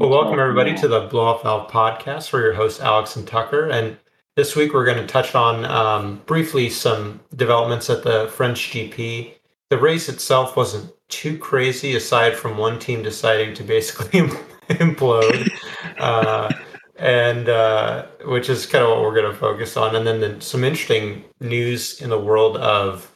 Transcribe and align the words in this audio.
Well, 0.00 0.08
welcome 0.08 0.38
everybody 0.40 0.74
to 0.78 0.88
the 0.88 1.00
Blow 1.00 1.24
Off 1.26 1.42
Valve 1.42 1.70
podcast. 1.70 2.32
We're 2.32 2.40
your 2.44 2.54
hosts, 2.54 2.80
Alex 2.80 3.16
and 3.16 3.28
Tucker. 3.28 3.68
And 3.68 3.98
this 4.34 4.56
week 4.56 4.72
we're 4.72 4.86
going 4.86 4.96
to 4.96 5.06
touch 5.06 5.34
on 5.34 5.66
um, 5.66 6.22
briefly 6.24 6.70
some 6.70 7.20
developments 7.36 7.90
at 7.90 8.02
the 8.02 8.28
French 8.28 8.70
GP. 8.70 9.34
The 9.68 9.76
race 9.76 10.08
itself 10.08 10.56
wasn't 10.56 10.90
too 11.10 11.36
crazy, 11.36 11.96
aside 11.96 12.34
from 12.34 12.56
one 12.56 12.78
team 12.78 13.02
deciding 13.02 13.52
to 13.56 13.62
basically 13.62 14.20
implode, 14.70 15.50
uh, 15.98 16.50
and 16.96 17.50
uh, 17.50 18.06
which 18.24 18.48
is 18.48 18.64
kind 18.64 18.82
of 18.82 18.88
what 18.88 19.02
we're 19.02 19.14
going 19.14 19.30
to 19.30 19.38
focus 19.38 19.76
on. 19.76 19.96
And 19.96 20.06
then 20.06 20.20
the, 20.20 20.40
some 20.40 20.64
interesting 20.64 21.24
news 21.40 22.00
in 22.00 22.08
the 22.08 22.18
world 22.18 22.56
of 22.56 23.14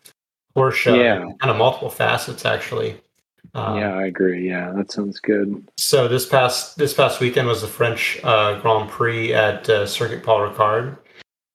Porsche, 0.55 0.99
Yeah. 0.99 1.21
kind 1.41 1.51
of 1.51 1.57
multiple 1.57 1.89
facets 1.89 2.45
actually. 2.45 3.01
Um, 3.55 3.79
yeah, 3.79 3.95
I 3.95 4.07
agree. 4.07 4.49
Yeah, 4.49 4.73
that 4.73 4.91
sounds 4.91 5.21
good. 5.21 5.69
So 5.79 6.09
this 6.09 6.27
past 6.27 6.77
this 6.77 6.93
past 6.93 7.21
weekend 7.21 7.47
was 7.47 7.63
the 7.63 7.69
French 7.69 8.19
uh, 8.25 8.61
Grand 8.61 8.91
Prix 8.91 9.33
at 9.33 9.69
uh, 9.71 9.87
Circuit 9.87 10.25
Paul 10.25 10.41
Ricard. 10.51 10.99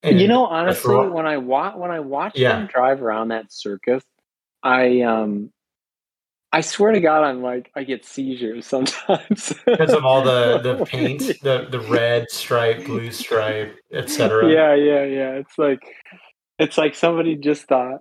And 0.02 0.22
you 0.22 0.28
know, 0.30 0.46
honestly, 0.46 0.96
when 0.96 1.26
I 1.28 1.38
wa- 1.38 1.76
when 1.76 1.92
I 1.92 2.00
watch 2.00 2.38
Yeah. 2.38 2.56
them 2.58 2.68
drive 2.68 3.02
around 3.04 3.30
that 3.30 3.52
circuit, 3.52 4.02
I 4.64 5.02
um, 5.02 5.52
I 6.54 6.62
swear 6.62 6.94
to 6.94 7.02
God, 7.02 7.24
I'm 7.26 7.42
like 7.42 7.70
I 7.76 7.84
get 7.84 8.06
seizures 8.06 8.66
sometimes 8.66 9.54
because 9.66 9.94
of 9.94 10.06
all 10.06 10.24
the 10.24 10.60
the 10.60 10.86
paint, 10.88 11.22
the 11.42 11.68
the 11.70 11.82
red 11.82 12.32
stripe, 12.32 12.86
blue 12.86 13.12
stripe, 13.12 13.76
etc. 13.92 14.50
yeah, 14.50 14.74
yeah, 14.74 15.04
yeah. 15.04 15.32
It's 15.32 15.58
like 15.58 15.82
it's 16.58 16.78
like 16.78 16.96
somebody 16.96 17.36
just 17.36 17.64
thought, 17.68 18.00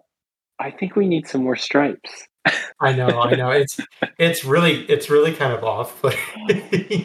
I 0.60 0.70
think 0.70 0.96
we 0.96 1.06
need 1.06 1.28
some 1.28 1.42
more 1.42 1.56
stripes. 1.56 2.10
I 2.80 2.92
know, 2.92 3.20
I 3.20 3.34
know. 3.34 3.50
It's 3.50 3.80
it's 4.18 4.44
really 4.44 4.84
it's 4.84 5.10
really 5.10 5.34
kind 5.34 5.52
of 5.52 5.64
off. 5.64 6.00
But 6.00 6.16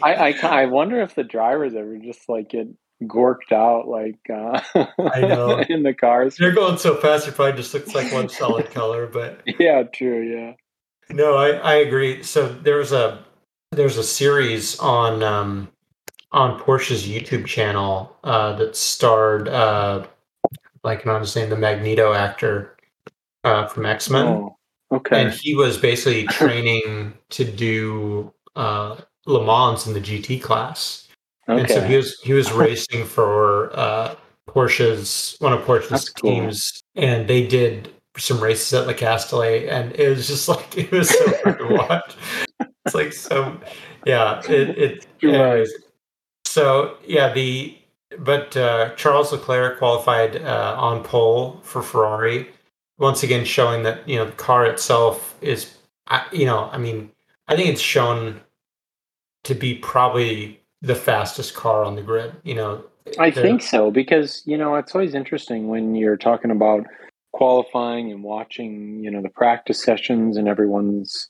I, 0.02 0.34
I 0.42 0.62
I 0.62 0.66
wonder 0.66 1.00
if 1.00 1.14
the 1.14 1.24
drivers 1.24 1.74
ever 1.74 1.98
just 1.98 2.28
like 2.28 2.50
get 2.50 2.68
gorked 3.02 3.52
out 3.52 3.88
like 3.88 4.18
uh, 4.32 4.60
I 4.98 5.20
know. 5.20 5.58
in 5.68 5.82
the 5.82 5.94
cars. 5.94 6.36
they're 6.36 6.52
going 6.52 6.78
so 6.78 6.96
fast, 6.96 7.28
it 7.28 7.34
probably 7.34 7.56
just 7.56 7.74
looks 7.74 7.94
like 7.94 8.12
one 8.12 8.28
solid 8.28 8.70
color. 8.70 9.06
But 9.06 9.42
Yeah, 9.58 9.82
true. 9.82 10.22
Yeah. 10.22 10.52
No, 11.14 11.36
I, 11.36 11.50
I 11.50 11.74
agree. 11.74 12.22
So 12.22 12.48
there's 12.48 12.92
a 12.92 13.24
there's 13.72 13.98
a 13.98 14.04
series 14.04 14.78
on 14.78 15.22
um, 15.22 15.68
on 16.32 16.58
Porsche's 16.60 17.06
YouTube 17.06 17.46
channel 17.46 18.16
uh, 18.24 18.54
that 18.56 18.76
starred 18.76 19.48
uh, 19.48 20.06
like 20.82 21.06
I'm 21.06 21.20
his 21.20 21.36
name, 21.36 21.50
the 21.50 21.56
Magneto 21.56 22.12
actor 22.12 22.73
uh, 23.44 23.66
from 23.66 23.86
X 23.86 24.10
Men, 24.10 24.26
Oh, 24.26 24.56
okay. 24.92 25.22
and 25.22 25.32
he 25.32 25.54
was 25.54 25.78
basically 25.78 26.26
training 26.28 27.14
to 27.30 27.44
do 27.44 28.32
uh, 28.56 28.96
Le 29.26 29.44
Mans 29.44 29.86
in 29.86 29.92
the 29.94 30.00
GT 30.00 30.42
class, 30.42 31.08
and 31.46 31.68
so 31.68 31.80
he 31.82 31.96
was 31.96 32.18
he 32.22 32.32
was 32.32 32.52
racing 32.64 33.04
for 33.04 33.70
uh, 33.78 34.14
Porsche's 34.48 35.36
one 35.40 35.52
of 35.52 35.60
Porsche's 35.64 35.88
That's 35.90 36.08
cool. 36.10 36.30
teams, 36.30 36.82
and 36.96 37.28
they 37.28 37.46
did 37.46 37.90
some 38.16 38.40
races 38.40 38.72
at 38.74 38.86
La 38.86 38.92
Castellet, 38.92 39.68
and 39.68 39.92
it 39.96 40.08
was 40.08 40.26
just 40.28 40.48
like 40.54 40.76
it 40.78 40.90
was 40.90 41.08
so 41.10 41.32
hard 41.42 41.58
to 41.58 41.66
watch. 41.74 42.14
It's 42.86 42.94
like 42.94 43.12
so, 43.12 43.58
yeah. 44.06 44.40
It, 44.48 44.78
it 44.78 45.06
Right. 45.22 45.34
anyways. 45.34 45.72
So 46.44 46.98
yeah, 47.06 47.32
the 47.32 47.76
but 48.18 48.56
uh, 48.56 48.94
Charles 48.94 49.32
Leclerc 49.32 49.78
qualified 49.78 50.36
uh, 50.36 50.76
on 50.78 51.02
pole 51.02 51.60
for 51.64 51.82
Ferrari, 51.82 52.48
once 52.98 53.22
again 53.22 53.44
showing 53.44 53.82
that 53.82 54.08
you 54.08 54.16
know 54.16 54.26
the 54.26 54.32
car 54.32 54.66
itself 54.66 55.36
is, 55.40 55.76
you 56.32 56.46
know, 56.46 56.68
I 56.72 56.78
mean, 56.78 57.10
I 57.48 57.56
think 57.56 57.68
it's 57.70 57.80
shown 57.80 58.40
to 59.44 59.54
be 59.54 59.74
probably 59.74 60.60
the 60.82 60.94
fastest 60.94 61.54
car 61.54 61.84
on 61.84 61.96
the 61.96 62.02
grid. 62.02 62.34
You 62.44 62.54
know, 62.54 62.84
I 63.18 63.30
think 63.30 63.62
so 63.62 63.90
because 63.90 64.42
you 64.46 64.56
know 64.56 64.74
it's 64.76 64.94
always 64.94 65.14
interesting 65.14 65.68
when 65.68 65.94
you're 65.94 66.16
talking 66.16 66.50
about 66.50 66.86
qualifying 67.32 68.12
and 68.12 68.22
watching 68.22 69.02
you 69.02 69.10
know 69.10 69.20
the 69.20 69.28
practice 69.28 69.82
sessions 69.82 70.36
and 70.36 70.46
everyone's 70.48 71.28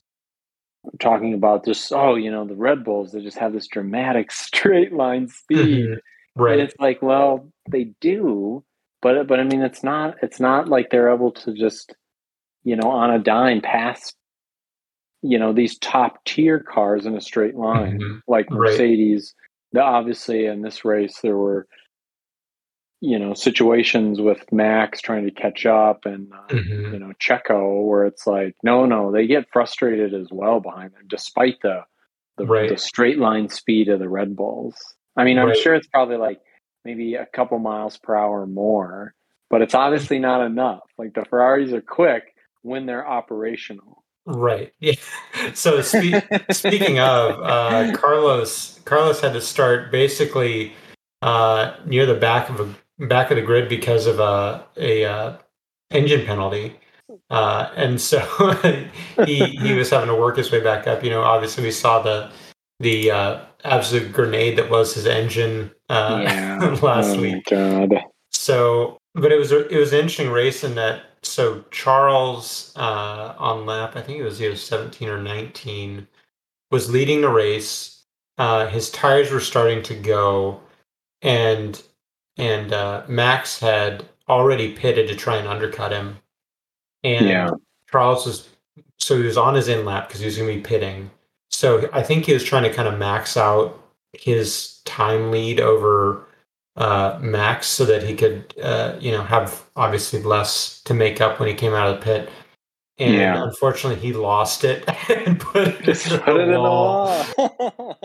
talking 0.99 1.33
about 1.33 1.65
just 1.65 1.91
oh 1.91 2.13
you 2.13 2.29
know 2.29 2.45
the 2.45 2.53
Red 2.55 2.83
Bulls 2.83 3.11
they 3.11 3.21
just 3.21 3.39
have 3.39 3.53
this 3.53 3.65
dramatic 3.67 4.31
straight 4.45 4.93
line 4.93 5.27
speed 5.27 5.57
Mhm. 5.87 5.97
right. 6.35 6.53
and 6.53 6.61
it's 6.61 6.75
like 6.79 7.01
well 7.01 7.49
they 7.71 7.85
do 8.01 8.63
but 9.05 9.27
but 9.27 9.39
I 9.39 9.43
mean 9.43 9.61
it's 9.61 9.83
not 9.83 10.15
it's 10.23 10.39
not 10.39 10.67
like 10.67 10.89
they're 10.89 11.13
able 11.13 11.31
to 11.43 11.53
just 11.53 11.93
you 12.63 12.75
know 12.75 12.89
on 12.89 13.11
a 13.11 13.19
dime 13.19 13.61
pass 13.61 14.13
you 15.21 15.37
know 15.37 15.53
these 15.53 15.77
top 15.77 16.23
tier 16.25 16.59
cars 16.59 17.05
in 17.05 17.15
a 17.15 17.21
straight 17.21 17.53
line 17.55 17.99
Mhm. 17.99 18.21
like 18.27 18.47
Right. 18.49 18.71
Mercedes. 18.71 19.35
The, 19.73 19.81
obviously, 19.81 20.45
in 20.45 20.61
this 20.63 20.85
race, 20.85 21.19
there 21.21 21.35
were, 21.37 21.67
you 23.01 23.19
know, 23.19 23.33
situations 23.33 24.21
with 24.21 24.49
Max 24.51 25.01
trying 25.01 25.25
to 25.25 25.31
catch 25.31 25.65
up, 25.65 26.05
and 26.05 26.31
uh, 26.33 26.47
Mhm. 26.55 26.93
you 26.93 26.99
know 26.99 27.11
Checo, 27.21 27.85
where 27.85 28.05
it's 28.05 28.25
like, 28.25 28.55
no, 28.63 28.85
no, 28.85 29.11
they 29.11 29.27
get 29.27 29.51
frustrated 29.53 30.13
as 30.15 30.29
well 30.31 30.59
behind 30.61 30.93
them, 30.93 31.03
despite 31.07 31.57
the 31.61 31.83
the, 32.37 32.45
Right. 32.45 32.69
the 32.69 32.77
straight 32.77 33.17
line 33.19 33.49
speed 33.49 33.87
of 33.89 33.99
the 33.99 34.09
Red 34.09 34.35
Bulls. 34.35 34.75
I 35.15 35.23
mean, 35.25 35.37
I'm 35.37 35.53
sure 35.55 35.73
it's 35.75 35.87
probably 35.87 36.17
like 36.17 36.39
maybe 36.85 37.15
a 37.15 37.25
couple 37.25 37.59
miles 37.59 37.97
per 37.97 38.15
hour 38.15 38.45
more, 38.45 39.13
but 39.49 39.61
it's 39.61 39.75
obviously 39.75 40.19
not 40.19 40.45
enough. 40.45 40.83
Like 40.97 41.13
the 41.13 41.25
Ferraris 41.25 41.73
are 41.73 41.81
quick 41.81 42.35
when 42.61 42.85
they're 42.85 43.07
operational. 43.07 44.03
Right. 44.25 44.71
Yeah. 44.79 44.93
So 45.53 45.81
spe- 45.81 46.23
speaking 46.51 46.99
of 46.99 47.41
uh, 47.41 47.95
Carlos, 47.95 48.79
Carlos 48.85 49.19
had 49.19 49.33
to 49.33 49.41
start 49.41 49.91
basically 49.91 50.73
uh, 51.21 51.75
near 51.85 52.05
the 52.05 52.15
back 52.15 52.49
of 52.49 52.59
a 52.59 53.05
back 53.07 53.31
of 53.31 53.35
the 53.35 53.41
grid 53.41 53.69
because 53.69 54.07
of 54.07 54.19
a 54.19 54.65
a 54.77 55.05
uh, 55.05 55.37
engine 55.91 56.25
penalty, 56.25 56.79
uh, 57.29 57.69
and 57.75 57.99
so 57.99 58.19
he 59.25 59.45
he 59.45 59.73
was 59.73 59.89
having 59.89 60.07
to 60.07 60.15
work 60.15 60.37
his 60.37 60.51
way 60.51 60.61
back 60.61 60.87
up. 60.87 61.03
You 61.03 61.09
know, 61.09 61.21
obviously 61.21 61.63
we 61.63 61.71
saw 61.71 62.01
the 62.01 62.31
the 62.79 63.11
uh, 63.11 63.39
absolute 63.65 64.11
grenade 64.13 64.57
that 64.57 64.69
was 64.69 64.93
his 64.93 65.05
engine 65.05 65.71
uh, 65.89 66.19
yeah, 66.23 66.77
last 66.81 67.15
oh 67.17 67.21
week. 67.21 67.45
god. 67.49 67.93
So, 68.31 68.97
but 69.13 69.31
it 69.31 69.37
was 69.39 69.51
a, 69.51 69.67
it 69.67 69.77
was 69.77 69.93
an 69.93 69.99
interesting 69.99 70.29
race 70.31 70.63
in 70.63 70.75
that. 70.75 71.03
So 71.23 71.63
Charles 71.71 72.71
uh, 72.75 73.33
on 73.37 73.65
lap, 73.65 73.95
I 73.95 74.01
think 74.01 74.19
it 74.19 74.23
was 74.23 74.41
either 74.41 74.55
seventeen 74.55 75.09
or 75.09 75.21
nineteen, 75.21 76.07
was 76.71 76.91
leading 76.91 77.21
the 77.21 77.29
race. 77.29 78.03
Uh, 78.37 78.67
his 78.67 78.91
tires 78.91 79.31
were 79.31 79.39
starting 79.39 79.81
to 79.83 79.95
go, 79.95 80.59
and 81.21 81.81
and 82.37 82.73
uh, 82.73 83.03
Max 83.07 83.59
had 83.59 84.05
already 84.27 84.73
pitted 84.73 85.07
to 85.07 85.15
try 85.15 85.37
and 85.37 85.47
undercut 85.47 85.91
him. 85.91 86.17
And 87.03 87.27
Yeah. 87.27 87.51
Charles 87.91 88.25
was 88.25 88.49
so 88.97 89.17
he 89.17 89.23
was 89.23 89.37
on 89.37 89.55
his 89.55 89.67
in 89.67 89.85
lap 89.85 90.07
because 90.07 90.19
he 90.19 90.25
was 90.25 90.37
going 90.37 90.49
to 90.49 90.55
be 90.55 90.61
pitting. 90.61 91.09
So 91.55 91.89
I 91.93 92.03
think 92.03 92.25
he 92.25 92.33
was 92.33 92.43
trying 92.43 92.63
to 92.63 92.73
kind 92.73 92.87
of 92.87 92.99
max 92.99 93.37
out 93.37 93.81
his 94.13 94.79
time 94.85 95.31
lead 95.31 95.59
over 95.59 96.25
uh, 96.75 97.17
Max 97.21 97.67
so 97.67 97.85
that 97.85 98.03
he 98.03 98.13
could, 98.15 98.53
uh, 98.61 98.95
you 98.99 99.11
know, 99.11 99.23
have 99.23 99.63
obviously 99.77 100.21
less 100.21 100.81
to 100.83 100.93
make 100.93 101.21
up 101.21 101.39
when 101.39 101.47
he 101.47 101.55
came 101.55 101.73
out 101.73 101.87
of 101.87 101.99
the 101.99 102.03
pit. 102.03 102.29
And 102.97 103.13
Yeah. 103.13 103.43
unfortunately, 103.43 103.99
he 104.05 104.11
lost 104.13 104.63
it 104.65 104.83
and 105.09 105.39
put 105.39 105.67
it, 105.69 105.81
Just 105.83 106.05
into 106.07 106.17
put 106.19 106.33
the 106.33 106.39
it 106.39 106.43
in 106.43 106.51
the 106.51 106.59
wall, 106.59 107.23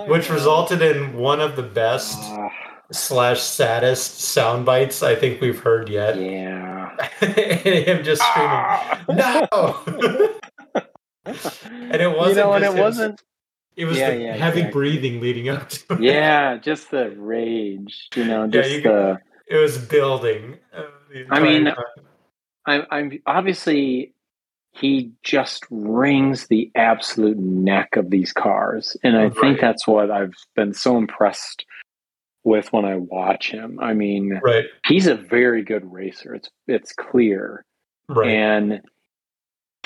which 0.06 0.31
resulted 0.38 0.82
in 0.82 1.15
one 1.17 1.41
of 1.41 1.56
the 1.56 1.62
best 1.65 2.17
Ah, 2.21 2.49
slash 2.93 3.41
saddest 3.41 4.21
sound 4.21 4.65
bites 4.67 5.02
I 5.02 5.14
think 5.17 5.41
we've 5.41 5.58
heard 5.61 5.88
yet. 5.88 6.17
yeah. 6.17 6.97
and 7.20 7.35
Him 7.35 8.05
just 8.05 8.23
screaming, 8.23 9.17
"No!" 9.17 9.81
and 11.25 12.00
it 12.02 12.17
wasn't. 12.17 12.29
you 12.37 12.43
know, 12.43 12.52
and 12.52 12.64
it 12.64 12.75
wasn't. 12.81 13.23
It 13.76 13.84
was 13.84 13.99
Yeah, 13.99 14.11
the 14.11 14.20
yeah, 14.20 14.37
heavy 14.37 14.61
exactly. 14.61 14.72
breathing 14.72 15.20
leading 15.20 15.49
up 15.49 15.69
to 15.70 15.94
it. 15.94 16.00
Yeah, 16.00 16.56
just 16.56 16.90
the 16.90 17.11
rage. 17.17 18.08
You 18.14 18.25
know, 18.25 18.44
Yeah, 18.44 18.67
you 18.67 18.82
the. 18.82 19.19
It 19.46 19.56
was 19.56 19.78
building. 19.78 20.58
uh, 20.72 20.82
the 21.12 21.26
I 21.31 21.40
mean, 21.40 21.64
time. 21.64 21.75
I'm, 22.67 22.87
I'm 22.90 23.22
obviously 23.26 24.12
he 24.72 25.11
just 25.25 25.64
wrings 25.70 26.46
the 26.46 26.70
absolute 26.76 27.38
neck 27.38 27.96
of 27.96 28.11
these 28.11 28.32
cars, 28.32 28.96
and 29.02 29.17
I 29.17 29.25
Right. 29.25 29.37
think 29.40 29.61
that's 29.61 29.87
what 29.87 30.11
I've 30.11 30.34
been 30.55 30.73
so 30.75 30.96
impressed 30.96 31.64
with 32.44 32.73
when 32.73 32.84
I 32.84 32.96
watch 32.96 33.50
him. 33.50 33.78
I 33.81 33.94
mean, 33.94 34.40
right, 34.43 34.66
he's 34.87 35.06
a 35.08 35.16
very 35.16 35.62
good 35.62 35.90
racer. 35.90 36.34
It's 36.34 36.49
it's 36.69 36.93
clear, 36.93 37.64
right, 38.08 38.28
and 38.28 38.81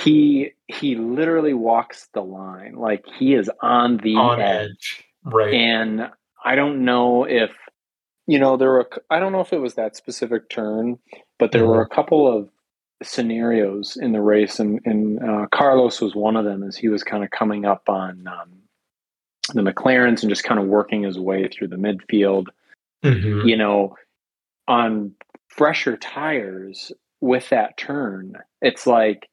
he 0.04 0.52
he 0.68 0.96
literally 0.96 1.54
walks 1.54 2.08
the 2.14 2.22
line 2.22 2.74
like 2.76 3.04
he 3.18 3.34
is 3.34 3.50
on 3.62 3.98
the 3.98 4.16
on 4.16 4.40
edge. 4.40 4.68
edge. 4.70 5.04
Right, 5.26 5.54
And 5.54 6.10
I 6.44 6.54
don't 6.54 6.84
know 6.84 7.24
if 7.24 7.50
you 8.26 8.38
know 8.38 8.56
there 8.56 8.70
were 8.70 8.88
I 9.10 9.18
don't 9.20 9.32
know 9.32 9.40
if 9.40 9.52
it 9.52 9.60
was 9.60 9.74
that 9.74 9.96
specific 9.96 10.48
turn, 10.50 10.98
but 11.38 11.52
there 11.52 11.66
were 11.66 11.80
a 11.80 11.88
couple 11.88 12.26
of 12.30 12.48
scenarios 13.02 13.96
in 13.96 14.12
the 14.12 14.20
race, 14.20 14.58
and 14.60 14.80
and 14.84 15.18
uh, 15.22 15.46
Carlos 15.50 16.00
was 16.00 16.14
one 16.14 16.36
of 16.36 16.44
them 16.44 16.62
as 16.62 16.76
he 16.76 16.88
was 16.88 17.02
kind 17.02 17.24
of 17.24 17.30
coming 17.30 17.64
up 17.64 17.88
on 17.88 18.26
um, 18.26 18.50
the 19.54 19.62
McLarens 19.62 20.22
and 20.22 20.28
just 20.30 20.44
kind 20.44 20.60
of 20.60 20.66
working 20.66 21.02
his 21.02 21.18
way 21.18 21.48
through 21.48 21.68
the 21.68 21.76
midfield. 21.76 22.46
Mhm. 23.02 23.46
You 23.46 23.56
know, 23.56 23.96
on 24.68 25.12
fresher 25.48 25.96
tires 25.96 26.92
with 27.20 27.48
that 27.50 27.76
turn, 27.76 28.36
it's 28.60 28.86
like 28.86 29.28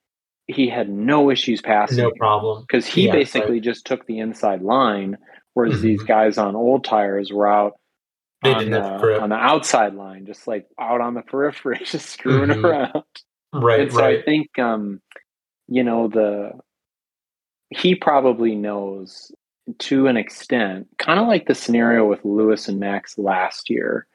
he 0.48 0.68
had 0.70 0.90
no 0.90 1.30
issues 1.30 1.62
passing 1.62 1.98
No 2.04 2.12
problem. 2.12 2.62
because 2.64 2.86
he 2.86 3.06
Yeah, 3.06 3.12
basically 3.14 3.56
right. 3.56 3.62
just 3.64 3.86
took 3.86 4.06
the 4.06 4.20
inside 4.20 4.62
line, 4.62 5.18
whereas 5.54 5.80
Mhm. 5.80 5.82
these 5.82 6.04
guys 6.04 6.38
on 6.38 6.56
old 6.56 6.84
tires 6.84 7.32
were 7.32 7.48
out 7.48 7.74
on 8.44 8.70
the, 8.72 8.82
on 9.22 9.30
the 9.30 9.36
outside 9.36 9.94
line, 9.94 10.26
just 10.26 10.48
like 10.48 10.68
out 10.80 11.00
on 11.02 11.14
the 11.14 11.22
periphery, 11.32 11.80
just 11.84 12.10
screwing 12.10 12.50
Mhm. 12.50 12.64
around. 12.64 13.04
Right, 13.54 13.82
and 13.82 13.92
so 13.92 14.04
I 14.04 14.22
think, 14.24 14.58
um, 14.60 15.02
you 15.68 15.84
know, 15.84 16.08
the 16.08 16.60
he 17.70 17.96
probably 17.96 18.56
knows 18.56 19.32
to 19.80 20.08
an 20.08 20.18
extent, 20.18 20.88
kind 20.98 21.20
of 21.20 21.28
like 21.28 21.46
the 21.48 21.56
scenario 21.56 22.06
with 22.06 22.26
Lewis 22.26 22.68
and 22.68 22.80
Max 22.80 23.18
last 23.18 23.70
year, 23.70 24.08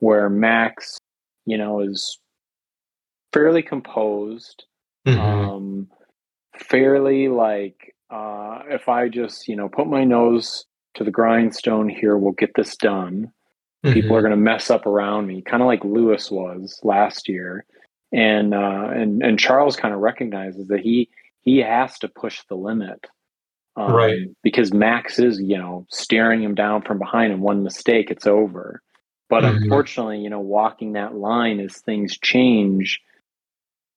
where 0.00 0.28
Max, 0.28 0.98
you 1.46 1.56
know, 1.58 1.80
is 1.80 2.18
fairly 3.32 3.62
composed, 3.62 4.64
Mhm. 5.06 5.54
um, 5.54 5.88
fairly 6.58 7.28
like 7.28 7.94
uh, 8.10 8.60
if 8.68 8.88
I 8.88 9.08
just 9.08 9.48
you 9.48 9.56
know 9.56 9.68
put 9.68 9.88
my 9.88 10.04
nose 10.04 10.66
to 10.96 11.04
the 11.04 11.10
grindstone 11.12 11.88
here, 11.88 12.16
we'll 12.18 12.32
get 12.32 12.52
this 12.56 12.76
done. 12.76 13.32
People 13.90 14.16
Mhm. 14.16 14.16
are 14.16 14.22
going 14.22 14.32
to 14.32 14.36
mess 14.36 14.70
up 14.70 14.86
around 14.86 15.26
me, 15.28 15.42
kind 15.42 15.62
of 15.62 15.66
like 15.68 15.84
Lewis 15.84 16.30
was 16.30 16.80
last 16.84 17.28
year, 17.28 17.64
and 18.12 18.54
uh, 18.54 18.90
and 18.94 19.22
and 19.22 19.38
Charles 19.38 19.76
kind 19.76 19.94
of 19.94 20.00
recognizes 20.00 20.68
that 20.68 20.80
he 20.80 21.10
he 21.42 21.58
has 21.58 21.98
to 22.00 22.08
push 22.08 22.40
the 22.48 22.56
limit, 22.56 23.06
um, 23.76 23.86
Right. 23.86 24.28
Because 24.42 24.72
Max 24.74 25.18
is 25.18 25.40
you 25.40 25.58
know 25.58 25.86
staring 25.90 26.42
him 26.42 26.54
down 26.54 26.82
from 26.82 26.98
behind, 26.98 27.32
and 27.32 27.42
one 27.42 27.62
mistake, 27.64 28.10
it's 28.10 28.26
over. 28.26 28.82
But 29.30 29.44
Mhm. 29.44 29.44
unfortunately, 29.44 30.20
you 30.20 30.30
know, 30.30 30.40
walking 30.40 30.92
that 30.94 31.14
line 31.16 31.60
as 31.60 31.78
things 31.78 32.18
change, 32.18 33.00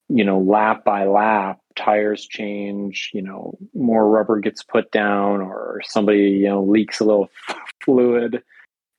you 0.09 0.23
know, 0.23 0.39
lap 0.39 0.83
by 0.85 1.05
lap, 1.05 1.59
tires 1.75 2.25
change, 2.25 3.11
you 3.13 3.21
know, 3.21 3.57
more 3.73 4.09
rubber 4.09 4.39
gets 4.39 4.63
put 4.63 4.89
down, 4.91 5.41
or 5.41 5.81
somebody, 5.83 6.29
you 6.29 6.47
know, 6.47 6.63
leaks 6.63 6.99
a 6.99 7.03
little 7.03 7.29
fluid 7.83 8.41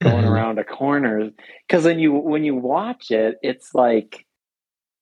going 0.02 0.24
Mhm. 0.24 0.28
around 0.30 0.58
a 0.58 0.64
corner. 0.64 1.30
Because 1.66 1.84
then 1.84 1.98
you, 1.98 2.12
when 2.12 2.44
you 2.44 2.54
watch 2.54 3.10
it, 3.10 3.38
it's 3.42 3.74
like, 3.74 4.26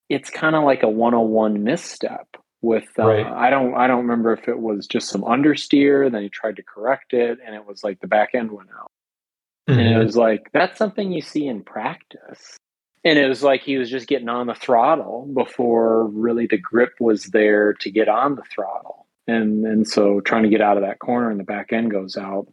it's 0.09 0.29
kind 0.29 0.55
of 0.55 0.63
like 0.63 0.83
a 0.83 0.89
101 0.89 1.63
misstep 1.63 2.27
with, 2.61 2.87
uh, 2.97 3.05
Right. 3.05 3.25
I 3.25 3.49
don't, 3.49 3.75
I 3.75 3.87
don't 3.87 4.01
remember 4.01 4.31
if 4.33 4.47
it 4.47 4.57
was 4.59 4.87
just 4.87 5.09
some 5.09 5.21
understeer, 5.23 6.09
then 6.11 6.23
he 6.23 6.29
tried 6.29 6.55
to 6.55 6.63
correct 6.63 7.13
it, 7.13 7.39
and 7.45 7.53
it 7.53 7.65
was 7.65 7.83
like 7.83 7.99
the 7.99 8.07
back 8.07 8.29
end 8.33 8.51
went 8.51 8.69
out. 8.69 8.91
And 9.67 9.81
it 9.81 9.97
Mhm. 9.97 10.05
was 10.05 10.15
like, 10.15 10.49
that's 10.53 10.77
something 10.77 11.11
you 11.11 11.21
see 11.21 11.47
in 11.47 11.63
practice. 11.63 12.57
And 13.07 13.17
it 13.17 13.29
was 13.29 13.41
like 13.41 13.61
he 13.61 13.77
was 13.77 13.89
just 13.89 14.07
getting 14.07 14.27
on 14.27 14.47
the 14.47 14.53
throttle 14.53 15.29
before 15.33 16.07
really 16.07 16.45
the 16.45 16.57
grip 16.57 16.93
was 16.99 17.25
there 17.25 17.73
to 17.75 17.89
get 17.89 18.09
on 18.09 18.35
the 18.35 18.43
throttle. 18.43 19.05
And 19.27 19.65
and 19.65 19.87
so 19.87 20.19
trying 20.19 20.43
to 20.43 20.49
get 20.49 20.61
out 20.61 20.75
of 20.75 20.83
that 20.83 20.99
corner 20.99 21.29
and 21.31 21.39
the 21.39 21.45
back 21.45 21.71
end 21.71 21.89
goes 21.89 22.17
out. 22.17 22.47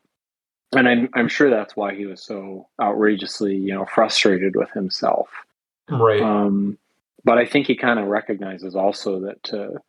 And 0.73 0.89
I'm 0.89 1.09
I'm 1.15 1.29
sure 1.29 1.51
that's 1.51 1.75
why 1.75 1.95
he 1.95 2.07
was 2.07 2.23
so 2.23 2.69
outrageously, 2.81 3.57
you 3.57 3.75
know, 3.75 3.85
frustrated 3.85 4.55
with 4.55 4.71
himself. 4.71 5.29
Right. 5.91 6.23
Um, 6.23 6.79
but 7.25 7.39
I 7.39 7.47
think 7.47 7.67
he 7.67 7.75
kind 7.75 7.99
of 7.99 8.07
recognizes 8.07 8.77
also 8.77 9.21
that 9.21 9.43
to 9.45 9.81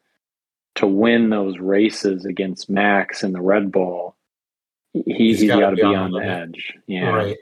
to 0.75 0.87
win 0.87 1.29
those 1.29 1.59
races 1.59 2.25
against 2.25 2.71
Max 2.71 3.21
and 3.23 3.35
the 3.35 3.41
Red 3.41 3.71
Bull, 3.71 4.15
he, 4.93 5.03
He's 5.05 5.41
he's 5.41 5.49
gotta 5.49 5.75
be 5.75 5.83
be 5.83 5.87
on 5.87 5.95
on 5.95 6.11
the 6.11 6.19
the 6.21 6.25
edge. 6.25 6.73
Yeah. 6.87 7.09
Right. 7.09 7.37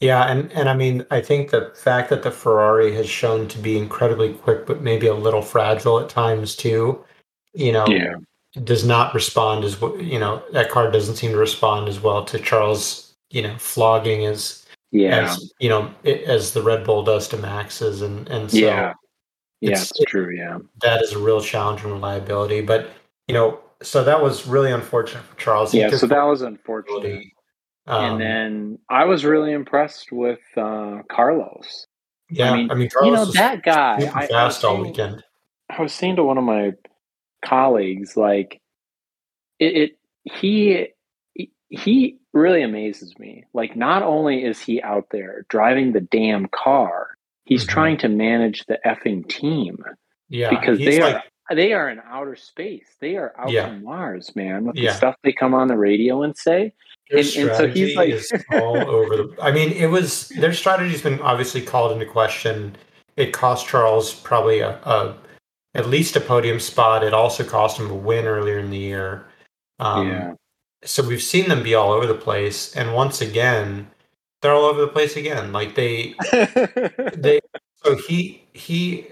Yeah, 0.00 0.30
and 0.30 0.52
and 0.52 0.68
I 0.68 0.74
mean, 0.74 1.04
I 1.10 1.20
think 1.20 1.50
the 1.50 1.72
fact 1.74 2.08
that 2.10 2.22
the 2.22 2.30
Ferrari 2.30 2.94
has 2.94 3.08
shown 3.08 3.48
to 3.48 3.58
be 3.58 3.76
incredibly 3.76 4.32
quick, 4.34 4.64
but 4.66 4.80
maybe 4.80 5.08
a 5.08 5.14
little 5.14 5.42
fragile 5.42 5.98
at 5.98 6.08
times 6.08 6.54
too, 6.54 7.04
you 7.52 7.72
know, 7.72 7.86
Yeah. 7.88 8.14
does 8.62 8.84
not 8.84 9.12
respond 9.12 9.64
as 9.64 9.74
w- 9.76 10.00
you 10.02 10.18
know 10.20 10.42
that 10.52 10.70
car 10.70 10.90
doesn't 10.90 11.16
seem 11.16 11.32
to 11.32 11.36
respond 11.38 11.88
as 11.88 12.00
well 12.00 12.24
to 12.26 12.38
Charles, 12.38 13.12
you 13.30 13.42
know, 13.42 13.56
flogging 13.58 14.24
as 14.24 14.64
Yeah. 14.92 15.24
as 15.32 15.52
you 15.58 15.68
know 15.68 15.90
it, 16.04 16.22
as 16.22 16.52
the 16.52 16.62
Red 16.62 16.84
Bull 16.84 17.02
does 17.02 17.26
to 17.28 17.36
Max's, 17.36 18.00
and 18.00 18.28
and 18.28 18.48
so 18.50 18.56
Yeah. 18.58 18.94
Yeah, 19.60 19.70
it's- 19.72 19.90
it's, 19.96 20.10
true. 20.10 20.30
Yeah. 20.32 20.58
that 20.82 21.02
is 21.02 21.12
a 21.12 21.18
real 21.18 21.40
challenge 21.40 21.82
in 21.84 21.90
reliability. 21.90 22.60
But 22.60 22.88
you 23.26 23.34
know, 23.34 23.58
so 23.82 24.04
that 24.04 24.22
was 24.22 24.46
really 24.46 24.70
unfortunate 24.70 25.24
for 25.24 25.36
Charles. 25.36 25.72
He 25.72 25.80
Yeah. 25.80 25.90
So 25.90 26.06
that 26.06 26.22
was 26.22 26.42
unfortunate. 26.42 27.24
Um, 27.88 28.04
and 28.12 28.20
then 28.20 28.78
I 28.90 29.04
was 29.06 29.24
really 29.24 29.52
impressed 29.52 30.12
with 30.12 30.40
uh, 30.56 30.98
Carlos. 31.10 31.86
yeah, 32.30 32.52
I 32.52 32.74
mean, 32.74 32.90
Carlos 32.90 33.04
you 33.06 33.12
know, 33.12 33.24
that 33.32 33.62
guy, 33.62 33.96
I- 34.14 34.24
I 34.24 34.26
fast 34.26 34.64
all 34.64 34.74
think- 34.76 34.88
weekend. 34.88 35.24
I 35.70 35.82
was 35.82 35.92
saying 35.92 36.16
to 36.16 36.24
one 36.24 36.38
of 36.38 36.44
my 36.44 36.72
colleagues, 37.44 38.16
like, 38.16 38.60
it, 39.58 39.76
it 39.76 39.98
he 40.24 40.88
he 41.70 42.18
really 42.32 42.62
amazes 42.62 43.18
me. 43.18 43.44
Like, 43.52 43.76
not 43.76 44.02
only 44.02 44.44
is 44.44 44.60
he 44.60 44.80
out 44.82 45.08
there 45.10 45.44
driving 45.50 45.92
the 45.92 46.00
damn 46.00 46.46
car, 46.46 47.08
he's 47.44 47.64
Mhm. 47.64 47.68
trying 47.68 47.96
to 47.98 48.08
manage 48.08 48.64
the 48.66 48.78
effing 48.86 49.28
team 49.28 49.78
Yeah, 50.30 50.48
because 50.50 50.78
they 50.78 51.00
like 51.02 51.16
are 51.16 51.22
they 51.54 51.72
are 51.72 51.88
in 51.90 52.00
outer 52.08 52.36
space. 52.36 52.88
They 53.00 53.16
are 53.16 53.32
out 53.38 53.50
Yeah. 53.50 53.66
from 53.68 53.84
Mars, 53.84 54.34
man. 54.36 54.64
With 54.66 54.76
Yeah. 54.76 54.90
the 54.92 54.96
stuff 54.96 55.14
they 55.22 55.32
come 55.32 55.54
on 55.54 55.68
the 55.68 55.76
radio 55.76 56.22
and 56.22 56.36
say. 56.36 56.72
Their 57.10 57.20
And- 57.20 57.26
and 57.26 57.56
so 57.56 57.66
he's 57.68 57.92
strategy 57.92 57.94
like- 57.94 58.08
is 58.10 58.32
all 58.52 58.76
over 58.96 59.16
the. 59.16 59.36
I 59.42 59.50
mean, 59.50 59.72
it 59.72 59.86
was 59.86 60.28
their 60.30 60.52
strategy's 60.52 61.02
been 61.02 61.20
obviously 61.20 61.62
called 61.62 61.92
into 61.92 62.06
question. 62.06 62.76
It 63.16 63.32
cost 63.32 63.66
Charles 63.66 64.14
probably 64.14 64.60
a, 64.60 64.70
a 64.84 65.16
at 65.74 65.86
least 65.88 66.16
a 66.16 66.20
podium 66.20 66.60
spot. 66.60 67.02
It 67.02 67.14
also 67.14 67.44
cost 67.44 67.78
him 67.78 67.90
a 67.90 67.94
win 67.94 68.26
earlier 68.26 68.58
in 68.58 68.70
the 68.70 68.76
year. 68.78 69.26
Um, 69.78 70.08
yeah. 70.08 70.34
So 70.84 71.02
we've 71.06 71.22
seen 71.22 71.48
them 71.48 71.62
be 71.62 71.74
all 71.74 71.90
over 71.92 72.06
the 72.06 72.14
place, 72.14 72.74
and 72.76 72.94
once 72.94 73.20
again, 73.20 73.88
they're 74.42 74.52
all 74.52 74.64
over 74.66 74.80
the 74.80 74.88
place 74.88 75.16
again. 75.16 75.52
Like 75.52 75.74
they, 75.74 76.14
they. 77.16 77.40
So 77.84 77.96
he 77.96 78.44
he. 78.52 79.06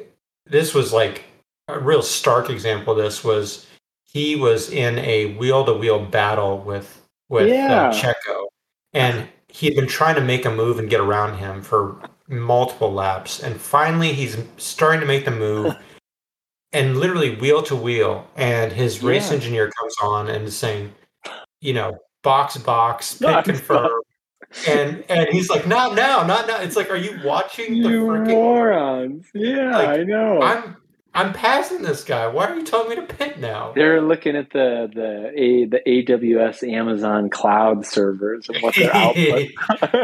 This 0.49 0.75
was 0.75 0.93
like 0.93 1.25
a 1.69 1.79
real 1.79 2.03
stark 2.03 2.51
example. 2.51 2.93
Of 2.93 2.99
this 2.99 3.25
was 3.25 3.67
he 4.05 4.37
was 4.37 4.71
in 4.71 4.99
a 5.01 5.35
wheel 5.35 5.65
to 5.65 5.73
wheel 5.75 6.05
battle 6.05 6.59
with 6.59 7.03
with 7.29 7.49
Yeah. 7.49 7.89
uh, 7.89 7.93
Checo, 7.93 8.47
and 8.93 9.29
he 9.49 9.67
had 9.67 9.75
been 9.77 9.89
trying 9.89 10.15
to 10.17 10.21
make 10.21 10.45
a 10.45 10.51
move 10.51 10.79
and 10.79 10.89
get 10.89 11.01
around 11.01 11.39
him 11.39 11.63
for 11.63 11.97
multiple 12.29 12.93
laps, 12.93 13.43
and 13.43 13.61
finally 13.61 14.13
he's 14.13 14.37
starting 14.57 15.01
to 15.01 15.07
make 15.07 15.25
the 15.25 15.31
move. 15.31 15.75
And 16.73 16.99
literally 16.99 17.37
wheel 17.37 17.63
to 17.63 17.77
wheel, 17.77 18.27
and 18.37 18.71
his 18.71 19.03
race 19.03 19.31
engineer 19.31 19.71
comes 19.71 19.95
on 20.03 20.29
and 20.29 20.45
is 20.45 20.57
saying, 20.59 20.93
you 21.63 21.73
know, 21.73 21.97
box 22.23 22.59
box, 22.59 23.15
pit 23.17 23.45
confirm, 23.45 23.89
and 24.69 25.03
and 25.09 25.29
he's 25.31 25.49
like, 25.49 25.67
not 25.67 25.95
now, 25.95 26.23
not 26.27 26.47
now. 26.49 26.61
It's 26.61 26.77
like, 26.77 26.91
are 26.91 26.97
you 26.97 27.19
watching 27.25 27.81
the 27.83 27.89
you 27.89 28.05
freaking? 28.05 28.27
morons. 28.27 29.27
Yeah, 29.33 29.71
Like, 29.71 29.89
I 30.01 30.03
know. 30.03 30.43
I'm 30.43 30.77
I'm 31.17 31.33
passing 31.33 31.83
this 31.83 32.05
guy. 32.05 32.27
Why 32.27 32.47
are 32.47 32.57
you 32.57 32.65
telling 32.65 32.91
me 32.91 32.97
to 32.97 33.03
pit 33.03 33.39
now? 33.41 33.73
They're 33.75 34.01
looking 34.03 34.37
at 34.37 34.51
the 34.53 34.89
the 34.95 35.33
a 35.35 35.65
the 35.67 35.81
AWS 35.87 36.71
Amazon 36.71 37.31
cloud 37.31 37.87
servers 37.87 38.49
and 38.49 38.63
what 38.63 38.75
their 38.77 38.91
output. 38.95 39.51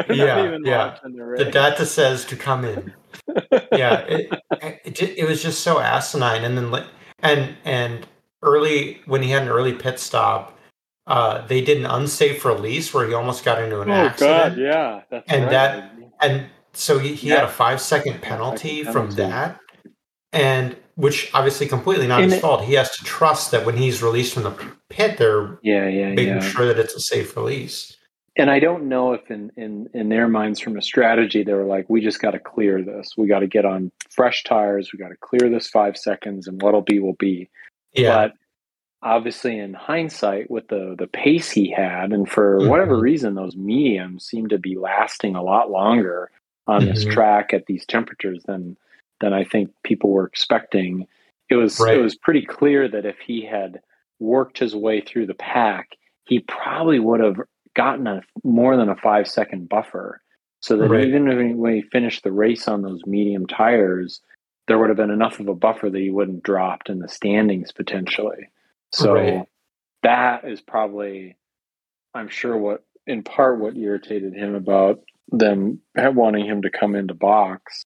Yeah, 0.09 0.57
yeah. 0.65 0.97
the 1.05 1.49
data 1.53 1.85
says 1.87 2.25
to 2.27 2.37
come 2.37 2.65
in. 2.65 2.93
Yeah, 3.73 4.01
it, 4.01 4.33
it, 4.85 5.03
it 5.19 5.29
was 5.29 5.43
just 5.43 5.61
so 5.61 5.79
asinine. 5.81 6.45
And 6.45 6.57
then 6.57 6.85
and 7.21 7.57
and 7.65 8.07
early 8.43 9.01
when 9.07 9.23
he 9.23 9.31
had 9.31 9.43
an 9.43 9.49
early 9.49 9.75
pit 9.75 10.01
stop, 10.01 10.59
uh, 11.07 11.47
they 11.47 11.61
did 11.61 11.79
an 11.79 11.87
unsafe 11.87 12.45
release 12.45 12.93
where 12.95 13.07
he 13.07 13.15
almost 13.15 13.45
got 13.45 13.63
into 13.63 13.81
an 13.83 13.91
oh 13.91 13.93
accident. 13.93 14.57
God, 14.57 14.59
yeah, 14.59 15.03
that's 15.11 15.31
And 15.31 15.43
right. 15.45 15.51
that- 15.51 15.93
And 16.21 16.47
so 16.73 16.99
he, 16.99 17.15
he 17.15 17.29
had 17.29 17.41
a 17.41 17.43
Yeah. 17.43 17.49
five 17.49 17.81
second 17.83 18.23
penalty 18.23 18.79
Second 18.85 18.93
from 18.93 19.09
penalty. 19.15 19.23
that. 19.31 19.61
And 20.33 20.77
which 20.95 21.31
obviously 21.35 21.67
completely 21.67 22.07
not 22.07 22.23
And 22.23 22.31
his 22.31 22.39
it- 22.39 22.43
fault. 22.43 22.65
He 22.65 22.75
has 22.75 22.97
to 22.99 23.05
trust 23.05 23.51
that 23.51 23.65
when 23.65 23.77
he's 23.77 24.03
released 24.03 24.35
from 24.35 24.43
the 24.45 24.55
pit, 24.89 25.17
they're 25.19 25.59
yeah, 25.63 25.89
yeah, 25.89 26.09
making 26.11 26.27
yeah. 26.35 26.41
sure 26.41 26.67
that 26.67 26.79
it's 26.79 26.95
a 26.95 27.01
safe 27.01 27.37
release. 27.37 27.97
And 28.37 28.51
I 28.51 28.61
don't 28.61 28.89
know 28.89 29.13
if 29.13 29.31
in 29.31 29.53
in 29.57 29.89
in 29.93 30.09
their 30.09 30.27
minds, 30.29 30.59
from 30.61 30.77
a 30.79 30.83
strategy, 30.83 31.43
they 31.45 31.53
were 31.53 31.65
like, 31.67 31.89
we 31.91 32.01
just 32.01 32.21
got 32.21 32.31
to 32.31 32.39
clear 32.39 32.83
this. 32.83 33.11
We 33.17 33.27
got 33.27 33.41
to 33.41 33.47
get 33.47 33.65
on 33.67 33.93
fresh 34.11 34.43
tires. 34.45 34.91
We 34.93 34.99
got 34.99 35.09
to 35.11 35.17
clear 35.21 35.51
this 35.51 35.69
five 35.69 35.97
seconds, 35.99 36.47
and 36.49 36.61
what'll 36.63 36.81
be 36.81 36.99
will 36.99 37.17
be. 37.19 37.51
Yeah. 37.93 38.15
But 38.15 38.33
obviously, 39.03 39.59
in 39.59 39.75
hindsight, 39.75 40.51
with 40.51 40.69
the 40.69 40.95
the 40.99 41.09
pace 41.09 41.51
he 41.51 41.71
had, 41.71 42.13
and 42.13 42.27
for 42.27 42.67
whatever 42.69 42.97
Mhm. 42.97 43.03
reason, 43.03 43.35
those 43.35 43.55
mediums 43.55 44.25
seem 44.25 44.49
to 44.49 44.59
be 44.59 44.77
lasting 44.79 45.35
a 45.37 45.43
lot 45.43 45.71
longer 45.71 46.31
on 46.67 46.87
this 46.87 47.05
Mhm. 47.05 47.13
track 47.13 47.53
at 47.53 47.67
these 47.67 47.85
temperatures 47.85 48.43
than 48.45 48.79
than 49.23 49.33
I 49.35 49.45
think 49.45 49.71
people 49.85 50.11
were 50.11 50.27
expecting. 50.27 51.09
It 51.51 51.57
was 51.57 51.81
Right. 51.81 51.97
it 51.99 52.03
was 52.03 52.17
pretty 52.17 52.45
clear 52.47 52.89
that 52.89 53.07
if 53.07 53.19
he 53.21 53.47
had 53.47 53.81
worked 54.21 54.59
his 54.61 54.77
way 54.77 55.03
through 55.03 55.29
the 55.29 55.35
pack, 55.35 55.91
he 56.27 56.41
probably 56.41 57.01
would 57.01 57.21
have 57.21 57.37
gotten 57.75 58.07
a 58.09 58.23
more 58.45 58.77
than 58.77 58.91
a 58.91 58.97
five 58.97 59.29
second 59.29 59.71
buffer, 59.71 60.23
so 60.61 60.77
that 60.79 60.91
Right. 60.91 61.07
even 61.07 61.59
when 61.59 61.75
he 61.75 61.83
finished 61.83 62.25
the 62.25 62.33
race 62.33 62.69
on 62.69 62.83
those 62.83 63.07
medium 63.07 63.47
tires, 63.47 64.21
there 64.69 64.79
would 64.79 64.91
have 64.91 64.99
been 64.99 65.11
enough 65.11 65.41
of 65.41 65.49
a 65.49 65.55
buffer 65.55 65.91
that 65.91 66.01
he 66.01 66.11
wouldn't 66.11 66.45
dropped 66.45 66.91
in 66.91 67.01
the 67.01 67.09
standings 67.09 67.73
potentially. 67.73 68.49
So 68.93 69.15
Right. 69.15 69.49
that 70.03 70.45
is 70.45 70.61
probably, 70.61 71.37
I'm 72.15 72.29
sure, 72.29 72.57
what 72.59 72.85
in 73.07 73.23
part 73.25 73.61
what 73.61 73.77
irritated 73.77 74.35
him 74.35 74.55
about 74.55 75.01
them 75.31 75.81
wanting 75.97 76.47
him 76.47 76.63
to 76.63 76.71
come 76.71 76.95
into 76.95 77.15
box. 77.15 77.85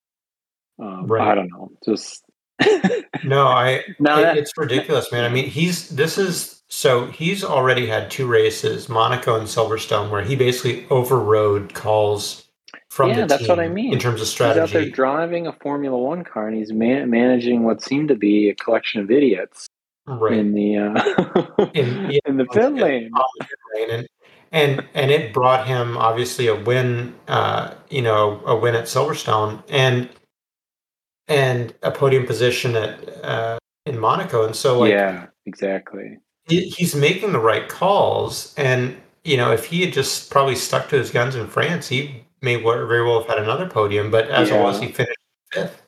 Um, 0.79 1.07
Right. 1.07 1.27
I 1.29 1.35
don't 1.35 1.49
know, 1.51 1.71
just 1.85 2.23
No, 3.25 3.47
I 3.47 3.83
Now 3.99 4.21
it- 4.21 4.39
it's 4.39 4.53
ridiculous, 4.57 5.11
man. 5.13 5.25
I 5.25 5.29
mean, 5.29 5.47
he's 5.47 5.89
this 5.91 6.19
is 6.19 6.63
so 6.69 7.07
he's 7.07 7.45
already 7.45 7.87
had 7.87 8.11
two 8.11 8.27
races, 8.27 8.89
Monaco 8.89 9.37
and 9.39 9.47
Silverstone, 9.47 10.11
where 10.11 10.23
he 10.23 10.35
basically 10.37 10.87
overrode 10.91 11.75
calls 11.75 12.49
from 12.91 13.11
Yeah, 13.11 13.21
the 13.23 13.27
that's 13.27 13.49
what 13.49 13.61
I 13.61 13.65
team 13.67 13.75
mean. 13.75 13.93
in 13.93 13.99
terms 13.99 14.21
of 14.21 14.27
strategy, 14.27 14.61
He's 14.67 14.75
out 14.77 14.81
there 14.81 14.91
driving 14.91 15.47
a 15.47 15.53
Formula 15.53 15.97
One 15.97 16.25
car, 16.25 16.49
and 16.49 16.57
he's 16.57 16.73
man- 16.73 17.09
managing 17.11 17.63
what 17.63 17.83
seemed 17.83 18.09
to 18.09 18.15
be 18.17 18.49
a 18.49 18.55
collection 18.55 19.01
of 19.01 19.11
idiots 19.11 19.67
Right. 20.09 20.33
in 20.35 20.55
the 20.55 20.77
uh, 20.79 21.67
In- 21.75 22.11
yeah, 22.11 22.19
in 22.27 22.37
the 22.37 22.47
pit 22.47 22.73
lane. 22.75 23.11
and 23.91 24.09
and 24.53 24.85
and 24.95 25.11
it 25.11 25.33
brought 25.33 25.67
him 25.67 25.97
obviously 25.99 26.47
a 26.47 26.55
win 26.55 27.15
uh 27.29 27.75
you 27.91 28.03
know 28.03 28.41
a 28.47 28.57
win 28.57 28.75
at 28.77 28.85
silverstone 28.85 29.63
and 29.69 30.09
and 31.29 31.75
a 31.83 31.91
podium 31.91 32.27
position 32.27 32.77
at 32.77 33.25
uh 33.25 33.59
in 33.85 33.99
monaco 33.99 34.45
and 34.45 34.55
so 34.55 34.79
like 34.81 34.91
yeah, 34.91 35.27
exactly. 35.47 36.19
he, 36.49 36.69
he's 36.69 36.95
making 36.95 37.33
the 37.33 37.39
right 37.41 37.69
calls 37.69 38.55
and 38.57 38.97
you 39.25 39.37
know 39.37 39.53
if 39.53 39.65
he 39.65 39.83
had 39.85 39.93
just 39.93 40.31
probably 40.31 40.55
stuck 40.57 40.89
to 40.89 40.97
his 40.97 41.11
guns 41.11 41.35
in 41.35 41.47
france 41.47 41.89
he 41.89 42.23
may 42.43 42.57
very 42.57 43.05
well 43.05 43.21
have 43.21 43.29
had 43.29 43.39
another 43.39 43.69
podium 43.69 44.11
but 44.11 44.29
as 44.29 44.51
it 44.51 44.61
was 44.61 44.79
he 44.81 44.89
finished 44.89 45.19
fifth 45.53 45.83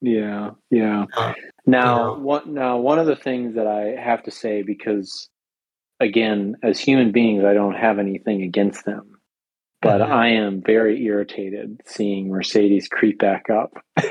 Yeah, 0.00 0.50
yeah. 0.70 1.06
Uh, 1.16 1.32
Now, 1.64 2.14
you 2.14 2.16
know. 2.16 2.22
one 2.24 2.54
now 2.54 2.76
one 2.78 2.98
of 2.98 3.06
the 3.06 3.14
things 3.14 3.54
that 3.54 3.68
I 3.68 3.94
have 4.00 4.22
to 4.24 4.32
say 4.32 4.62
because, 4.62 5.28
again, 6.00 6.56
as 6.64 6.80
human 6.80 7.12
beings, 7.12 7.44
I 7.44 7.54
don't 7.54 7.76
have 7.76 8.00
anything 8.00 8.42
against 8.42 8.84
them, 8.84 9.11
but. 9.82 10.00
I 10.02 10.28
am 10.28 10.62
very 10.62 11.04
irritated 11.04 11.80
seeing 11.84 12.28
Mercedes 12.30 12.88
creep 12.88 13.18
back 13.18 13.50
up. 13.50 13.72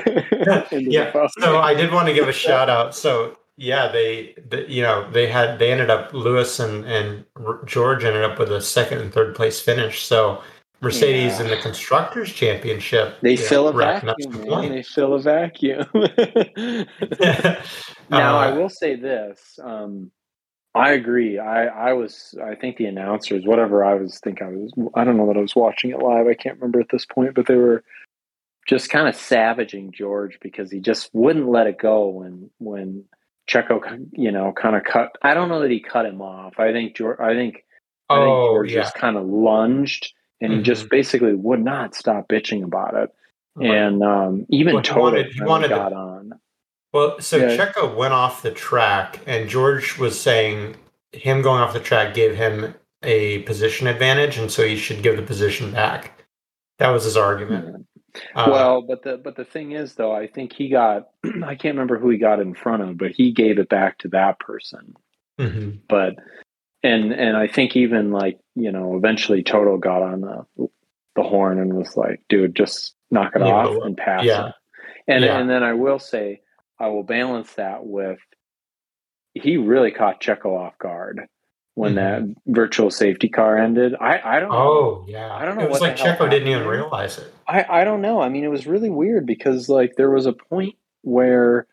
yeah 0.70 1.12
so 1.40 1.58
i 1.58 1.74
did 1.74 1.92
want 1.92 2.06
to 2.06 2.14
give 2.14 2.28
a 2.28 2.32
shout 2.32 2.70
out 2.70 2.94
so 2.94 3.36
yeah 3.56 3.88
they, 3.90 4.34
the, 4.48 4.64
you 4.70 4.80
know 4.80 5.10
they 5.10 5.26
had 5.26 5.58
they 5.58 5.72
ended 5.72 5.90
up 5.90 6.12
lewis 6.14 6.60
and 6.60 6.84
and 6.84 7.24
george 7.66 8.04
ended 8.04 8.22
up 8.24 8.38
with 8.38 8.50
a 8.52 8.60
second 8.60 8.98
and 8.98 9.12
third 9.12 9.34
place 9.34 9.60
finish 9.60 10.02
so 10.02 10.40
mercedes 10.80 11.38
Yeah. 11.38 11.42
in 11.44 11.50
the 11.50 11.56
constructors 11.58 12.32
championship 12.32 13.20
They 13.22 13.32
you 13.32 13.36
know, 13.38 13.42
fill 13.42 13.68
a 13.68 13.72
vacuum, 13.72 14.48
man. 14.48 14.70
They 14.70 14.82
fill 14.82 15.14
a 15.14 15.18
vacuum. 15.20 15.86
now, 18.08 18.38
I 18.38 18.50
Uh, 18.50 18.54
will 18.56 18.68
say 18.68 18.94
this. 18.96 19.58
Um, 19.62 20.10
I 20.74 20.92
agree. 20.92 21.38
I, 21.38 21.66
I 21.66 21.92
was, 21.92 22.34
I 22.42 22.54
think 22.54 22.76
the 22.78 22.86
announcers, 22.86 23.44
whatever 23.44 23.84
I 23.84 23.94
was, 23.94 24.18
think 24.20 24.40
I 24.40 24.48
was, 24.48 24.72
I 24.94 25.04
don't 25.04 25.16
know 25.18 25.26
that 25.26 25.36
I 25.36 25.40
was 25.42 25.54
watching 25.54 25.90
it 25.90 25.98
live. 25.98 26.26
I 26.26 26.34
can't 26.34 26.56
remember 26.58 26.80
at 26.80 26.88
this 26.90 27.04
point, 27.04 27.34
but 27.34 27.46
they 27.46 27.56
were 27.56 27.84
just 28.66 28.88
kind 28.88 29.06
of 29.06 29.14
savaging 29.14 29.92
George 29.92 30.38
because 30.40 30.70
he 30.70 30.80
just 30.80 31.10
wouldn't 31.12 31.48
let 31.48 31.66
it 31.66 31.78
go 31.78 32.08
when, 32.08 32.48
when 32.58 33.04
Checo, 33.50 33.80
you 34.12 34.32
know, 34.32 34.52
kind 34.52 34.74
of 34.76 34.84
cut. 34.84 35.10
I 35.20 35.34
don't 35.34 35.50
know 35.50 35.60
that 35.60 35.70
he 35.70 35.80
cut 35.80 36.06
him 36.06 36.22
off. 36.22 36.54
I 36.58 36.72
think 36.72 36.96
George, 36.96 37.18
I 37.20 37.34
think, 37.34 37.64
I 38.08 38.14
think 38.16 38.28
oh 38.28 38.52
George 38.54 38.72
yeah 38.72 38.80
just 38.82 38.94
kind 38.94 39.16
of 39.16 39.26
lunged 39.26 40.12
and 40.40 40.52
he 40.54 40.62
just 40.62 40.88
basically 40.88 41.34
would 41.34 41.62
not 41.62 41.94
stop 41.94 42.28
bitching 42.28 42.64
about 42.64 42.94
it. 42.94 43.10
Right. 43.56 43.68
And 43.70 44.02
um, 44.02 44.46
even 44.48 44.74
Well, 44.74 44.82
Toto 44.82 45.00
wanted- 45.02 45.32
he 45.32 45.42
wanted 45.42 45.68
to- 45.68 45.74
got 45.74 45.92
on. 45.92 46.32
Well, 46.92 47.20
so 47.20 47.38
Yeah. 47.38 47.56
Checo 47.56 47.94
went 47.94 48.12
off 48.12 48.42
the 48.42 48.50
track, 48.50 49.20
and 49.26 49.48
George 49.48 49.98
was 49.98 50.20
saying 50.20 50.76
him 51.12 51.42
going 51.42 51.60
off 51.60 51.72
the 51.72 51.80
track 51.80 52.14
gave 52.14 52.34
him 52.36 52.74
a 53.02 53.38
position 53.40 53.86
advantage, 53.86 54.38
and 54.38 54.50
so 54.50 54.66
he 54.66 54.76
should 54.76 55.02
give 55.02 55.16
the 55.16 55.22
position 55.22 55.72
back. 55.72 56.24
That 56.78 56.90
was 56.90 57.04
his 57.04 57.16
argument. 57.16 57.86
Uh, 58.34 58.48
well, 58.50 58.82
but 58.82 59.02
the 59.02 59.16
but 59.16 59.36
the 59.36 59.44
thing 59.44 59.72
is, 59.72 59.94
though, 59.94 60.12
I 60.14 60.26
think 60.26 60.52
he 60.52 60.68
got. 60.68 61.08
I 61.44 61.54
can't 61.54 61.74
remember 61.74 61.98
who 61.98 62.10
he 62.10 62.18
got 62.18 62.40
in 62.40 62.54
front 62.54 62.82
of, 62.82 62.98
but 62.98 63.12
he 63.12 63.32
gave 63.32 63.58
it 63.58 63.68
back 63.70 63.98
to 63.98 64.08
that 64.08 64.38
person. 64.38 64.94
mhm. 65.40 65.78
But 65.88 66.16
and 66.82 67.12
and 67.12 67.36
I 67.36 67.46
think 67.46 67.74
even 67.76 68.10
like 68.12 68.38
you 68.54 68.70
know, 68.70 68.96
eventually 68.96 69.42
Toto 69.42 69.78
got 69.78 70.02
on 70.02 70.20
the 70.20 70.46
the 71.16 71.22
horn 71.22 71.58
and 71.58 71.74
was 71.74 71.96
like, 71.96 72.22
"Dude, 72.28 72.54
just 72.54 72.94
knock 73.10 73.32
it 73.34 73.40
Yeah, 73.40 73.46
off 73.66 73.82
and 73.84 73.96
pass 73.96 74.24
yeah. 74.24 74.48
it." 74.48 74.54
And 75.08 75.24
Yeah. 75.24 75.38
and 75.38 75.48
then 75.48 75.62
I 75.62 75.72
will 75.72 75.98
say, 75.98 76.42
I 76.82 76.88
will 76.88 77.04
balance 77.04 77.52
that 77.54 77.86
with 77.86 78.18
he 79.34 79.56
really 79.56 79.92
caught 79.92 80.20
Checo 80.20 80.46
off 80.58 80.76
guard 80.78 81.22
when 81.74 81.94
that 81.94 82.22
virtual 82.46 82.90
safety 82.90 83.28
car 83.28 83.56
ended. 83.56 83.94
I 83.98 84.20
I 84.22 84.40
don't 84.40 84.50
know. 84.50 84.58
Oh 84.58 85.04
yeah, 85.08 85.32
I 85.32 85.44
don't 85.44 85.56
know 85.56 85.62
It 85.62 85.70
was 85.70 85.80
like 85.80 85.96
Checo 85.96 86.28
didn't 86.28 86.48
even 86.48 86.66
realize 86.66 87.18
it. 87.18 87.32
I, 87.46 87.64
I 87.68 87.84
don't 87.84 88.02
know. 88.02 88.20
I 88.20 88.28
mean, 88.28 88.44
it 88.44 88.50
was 88.50 88.66
really 88.66 88.90
weird 88.90 89.26
because 89.26 89.68
like 89.68 89.94
there 89.96 90.10
was 90.10 90.26
a 90.26 90.32
point 90.32 90.74
where 91.02 91.66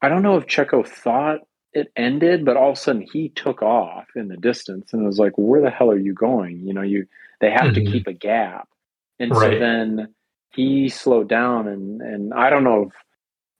I 0.00 0.08
don't 0.08 0.22
know 0.22 0.36
if 0.36 0.46
Checo 0.46 0.86
thought 0.86 1.40
it 1.72 1.92
ended, 1.96 2.44
but 2.44 2.56
all 2.56 2.70
of 2.70 2.76
a 2.76 2.80
sudden 2.80 3.02
he 3.02 3.28
took 3.30 3.62
off 3.62 4.06
in 4.16 4.28
the 4.28 4.36
distance 4.36 4.92
and 4.92 5.02
it 5.02 5.06
was 5.06 5.18
like, 5.18 5.32
where 5.36 5.60
the 5.60 5.70
hell 5.70 5.90
are 5.90 5.98
you 5.98 6.14
going? 6.14 6.60
You 6.66 6.72
know, 6.72 6.82
you 6.82 7.06
they 7.40 7.50
have 7.50 7.74
to 7.74 7.80
Mhm. 7.80 7.92
keep 7.92 8.06
a 8.06 8.12
gap. 8.12 8.68
And 9.18 9.34
so 9.36 9.58
then 9.58 10.14
he 10.50 10.88
slowed 10.88 11.28
down 11.28 11.68
and 11.68 12.00
and 12.00 12.32
I 12.32 12.48
don't 12.50 12.64
know 12.64 12.84
if 12.84 12.92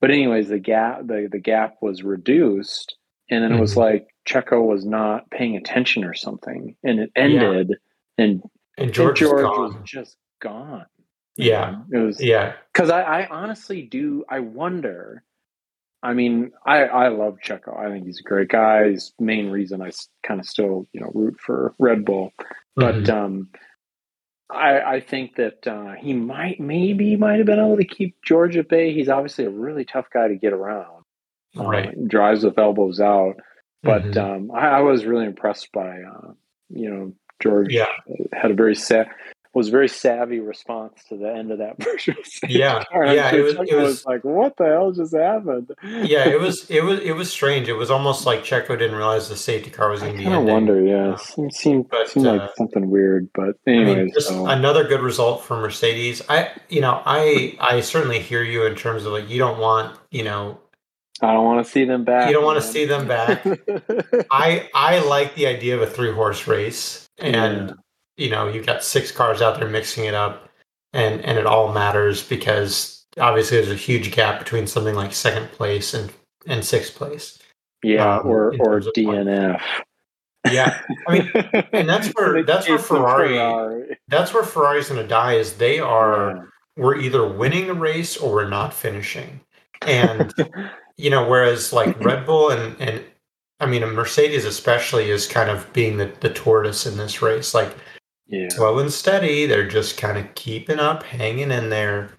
but 0.00 0.10
anyways 0.10 0.48
the 0.48 0.58
gap 0.58 1.06
the, 1.06 1.28
the 1.30 1.38
gap 1.40 1.76
was 1.82 2.02
reduced 2.02 2.96
and 3.30 3.42
then 3.42 3.52
it 3.52 3.60
was 3.60 3.74
Mhm. 3.74 3.78
like 3.78 4.08
Checo 4.28 4.64
was 4.66 4.84
not 4.84 5.30
paying 5.30 5.56
attention 5.56 6.04
or 6.04 6.14
something 6.14 6.76
and 6.84 7.00
it 7.00 7.10
ended 7.16 7.72
and, 8.18 8.42
And 8.78 8.86
and 8.86 8.94
George, 8.94 9.18
George, 9.18 9.44
was 9.44 9.74
just 9.84 10.16
gone. 10.40 10.86
Yeah, 11.36 11.82
It 11.92 11.98
was 11.98 12.22
yeah, 12.22 12.54
because 12.72 12.88
I, 12.90 13.02
I 13.02 13.26
honestly 13.28 13.82
do. 13.82 14.24
I 14.28 14.40
wonder. 14.40 15.22
I 16.02 16.14
mean, 16.14 16.52
I 16.64 16.84
I 16.84 17.08
love 17.08 17.38
Checo. 17.44 17.78
I 17.78 17.90
think 17.90 18.06
he's 18.06 18.20
a 18.20 18.22
great 18.22 18.48
guy. 18.48 18.90
He's 18.90 19.12
main 19.18 19.50
reason 19.50 19.82
I 19.82 19.90
kind 20.26 20.40
of 20.40 20.46
still 20.46 20.88
you 20.92 21.00
know 21.00 21.10
root 21.14 21.38
for 21.40 21.74
Red 21.78 22.04
Bull. 22.06 22.32
But 22.74 22.94
Mhm. 23.04 23.10
um, 23.10 23.50
I 24.50 24.80
I 24.80 25.00
think 25.00 25.36
that 25.36 25.66
uh, 25.66 25.92
he 25.98 26.12
might 26.12 26.60
maybe 26.60 27.16
might 27.16 27.38
have 27.38 27.46
been 27.46 27.58
able 27.58 27.76
to 27.78 27.84
keep 27.84 28.16
George 28.22 28.56
at 28.56 28.68
bay. 28.68 28.92
He's 28.92 29.08
obviously 29.08 29.44
a 29.44 29.50
really 29.50 29.84
tough 29.84 30.06
guy 30.12 30.28
to 30.28 30.36
get 30.36 30.52
around. 30.52 31.04
Uh, 31.58 31.64
right. 31.64 32.08
drives 32.08 32.44
with 32.44 32.58
elbows 32.58 33.00
out. 33.00 33.36
But 33.82 34.02
Mhm. 34.02 34.16
um, 34.18 34.50
I, 34.50 34.68
I 34.68 34.80
was 34.80 35.04
really 35.06 35.26
impressed 35.26 35.72
by 35.72 36.02
uh, 36.02 36.32
you 36.68 36.90
know 36.90 37.12
George 37.42 37.72
Yeah. 37.72 37.86
had 38.32 38.50
a 38.50 38.54
very 38.54 38.74
sa- 38.74 39.04
was 39.56 39.68
a 39.68 39.70
very 39.70 39.88
savvy 39.88 40.38
response 40.38 41.02
to 41.08 41.16
the 41.16 41.32
end 41.32 41.50
of 41.50 41.58
that 41.58 41.76
virtual 41.82 42.14
safety 42.22 42.58
Yeah, 42.58 42.84
yeah, 42.94 43.34
it 43.34 43.42
was- 43.42 43.54
it 43.68 43.74
was- 43.74 44.04
like, 44.06 44.22
"What 44.22 44.56
the 44.58 44.66
hell 44.66 44.92
just 44.92 45.14
happened?" 45.16 45.72
yeah, 45.82 46.28
it 46.28 46.40
was 46.46 46.70
it 46.70 46.84
was 46.84 47.00
it 47.00 47.12
was 47.12 47.30
strange. 47.32 47.68
It 47.68 47.72
was 47.74 47.90
almost 47.90 48.26
like 48.26 48.44
Checo 48.44 48.78
didn't 48.78 48.94
realize 48.96 49.28
the 49.28 49.36
safety 49.36 49.70
car 49.70 49.90
was 49.90 50.02
in 50.02 50.16
the 50.16 50.24
kind 50.24 50.36
of 50.36 50.44
wonder. 50.44 50.80
Yeah, 50.80 51.16
it 51.38 51.54
seemed 51.54 51.88
But, 51.88 52.08
seemed 52.10 52.26
uh, 52.26 52.34
like 52.34 52.50
something 52.56 52.90
weird. 52.90 53.28
But 53.34 53.56
I 53.66 53.70
mean, 53.70 54.12
just 54.12 54.28
so- 54.28 54.46
another 54.46 54.84
good 54.84 55.00
result 55.00 55.42
for 55.44 55.56
Mercedes. 55.56 56.22
I, 56.28 56.50
you 56.68 56.80
know, 56.82 57.00
I, 57.06 57.56
I 57.58 57.80
certainly 57.80 58.20
hear 58.20 58.42
you 58.42 58.66
in 58.66 58.74
terms 58.74 59.04
of 59.06 59.12
like 59.12 59.28
you 59.28 59.38
don't 59.38 59.58
want, 59.58 59.98
you 60.10 60.22
know, 60.24 60.58
I 61.22 61.32
don't 61.32 61.46
want 61.46 61.64
to 61.64 61.70
see 61.72 61.86
them 61.86 62.04
back. 62.04 62.28
You 62.28 62.34
don't 62.34 62.44
wanna 62.44 62.60
see 62.60 62.84
them 62.84 63.08
back. 63.08 63.42
I, 64.30 64.68
I 64.74 64.98
like 65.00 65.34
the 65.34 65.46
idea 65.46 65.74
of 65.74 65.80
a 65.82 65.86
three 65.86 66.12
horse 66.12 66.46
race, 66.46 67.06
and 67.18 67.68
Yeah. 67.70 67.74
You 68.16 68.30
know, 68.30 68.48
you've 68.48 68.66
got 68.66 68.82
six 68.84 69.10
cars 69.12 69.42
out 69.42 69.58
there 69.58 69.68
mixing 69.68 70.04
it 70.04 70.14
up, 70.14 70.48
and 70.92 71.20
and 71.24 71.38
it 71.38 71.46
all 71.46 71.72
matters 71.72 72.22
because 72.22 73.04
obviously 73.18 73.58
there's 73.58 73.70
a 73.70 73.74
huge 73.74 74.12
gap 74.12 74.38
between 74.38 74.66
something 74.66 74.94
like 74.94 75.12
second 75.12 75.50
place 75.52 75.94
and 75.94 76.12
and 76.46 76.64
sixth 76.64 76.94
place. 76.94 77.38
yeah, 77.82 78.18
um, 78.18 78.26
or 78.26 78.54
or. 78.60 78.80
DNF. 78.80 79.60
Yeah, 80.50 80.80
I 81.08 81.12
mean, 81.12 81.30
and 81.72 81.88
that's 81.88 82.08
where- 82.10 82.44
that's 82.44 82.68
where 82.68 82.76
of 82.76 82.86
Ferrari- 82.86 83.96
that's 84.08 84.32
where 84.32 84.44
Ferrari's 84.44 84.88
going 84.88 85.02
to 85.02 85.08
die. 85.08 85.34
Is 85.34 85.54
they 85.54 85.80
are 85.80 86.36
Yeah. 86.36 86.42
we're 86.84 86.96
either 86.98 87.26
winning 87.26 87.66
the 87.66 87.74
race 87.74 88.16
or 88.16 88.32
we're 88.32 88.48
not 88.48 88.72
finishing. 88.72 89.40
And 89.82 90.32
you 90.96 91.10
know, 91.10 91.28
whereas 91.28 91.72
like 91.72 91.98
Red 92.04 92.24
Bull 92.26 92.50
and 92.50 92.76
and 92.80 93.02
I 93.58 93.66
mean, 93.66 93.82
a 93.82 93.86
Mercedes 93.88 94.44
especially 94.44 95.10
is 95.10 95.26
kind 95.26 95.50
of 95.50 95.70
being 95.72 95.96
the, 95.96 96.12
the 96.20 96.30
tortoise 96.30 96.86
in 96.86 96.96
this 96.96 97.22
race. 97.22 97.52
Like 97.54 97.74
yeah. 98.28 98.48
slow 98.48 98.78
and 98.78 98.92
steady, 98.92 99.46
they're 99.46 99.68
just 99.68 99.96
kind 99.96 100.18
of 100.18 100.34
keeping 100.34 100.78
up, 100.78 101.02
hanging 101.02 101.50
in 101.50 101.70
there. 101.70 102.10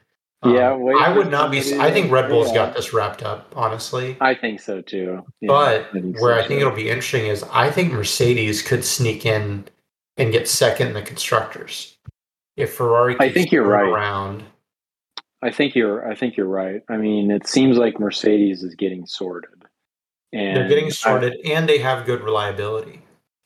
Um, 0.43 0.55
Yeah, 0.55 0.75
wait 0.75 0.95
I 0.95 1.15
would 1.15 1.31
not 1.31 1.51
be. 1.51 1.59
I 1.79 1.91
think 1.91 2.11
Red 2.11 2.29
Bull's 2.29 2.49
yeah. 2.49 2.55
got 2.55 2.75
this 2.75 2.93
wrapped 2.93 3.23
up, 3.23 3.51
honestly. 3.55 4.17
I 4.21 4.35
think 4.35 4.59
so 4.59 4.81
too. 4.81 5.23
Yeah, 5.41 5.47
but 5.47 5.89
I 5.93 5.99
where 5.99 6.35
so 6.35 6.43
I 6.43 6.47
think 6.47 6.59
too. 6.59 6.67
it'll 6.67 6.75
be 6.75 6.89
interesting 6.89 7.27
is 7.27 7.43
I 7.51 7.71
think 7.71 7.91
Mercedes 7.91 8.61
could 8.61 8.85
sneak 8.85 9.25
in 9.25 9.67
and 10.17 10.31
get 10.31 10.47
second 10.47 10.87
in 10.87 10.93
the 10.93 11.01
constructors. 11.01 11.97
If 12.55 12.73
Ferrari, 12.73 13.15
I 13.19 13.31
think 13.31 13.51
you're 13.51 13.67
right. 13.67 13.87
Around, 13.87 14.43
I 15.41 15.51
think 15.51 15.75
you're. 15.75 16.09
I 16.09 16.15
think 16.15 16.37
you're 16.37 16.47
right. 16.47 16.81
I 16.89 16.97
mean, 16.97 17.29
it 17.29 17.47
seems 17.47 17.77
like 17.77 17.99
Mercedes 17.99 18.63
is 18.63 18.73
getting 18.75 19.05
sorted, 19.05 19.65
and 20.33 20.57
they're 20.57 20.67
getting 20.67 20.89
sorted, 20.89 21.33
I, 21.45 21.49
and 21.49 21.69
they 21.69 21.77
have 21.77 22.05
good 22.05 22.21
reliability. 22.21 23.01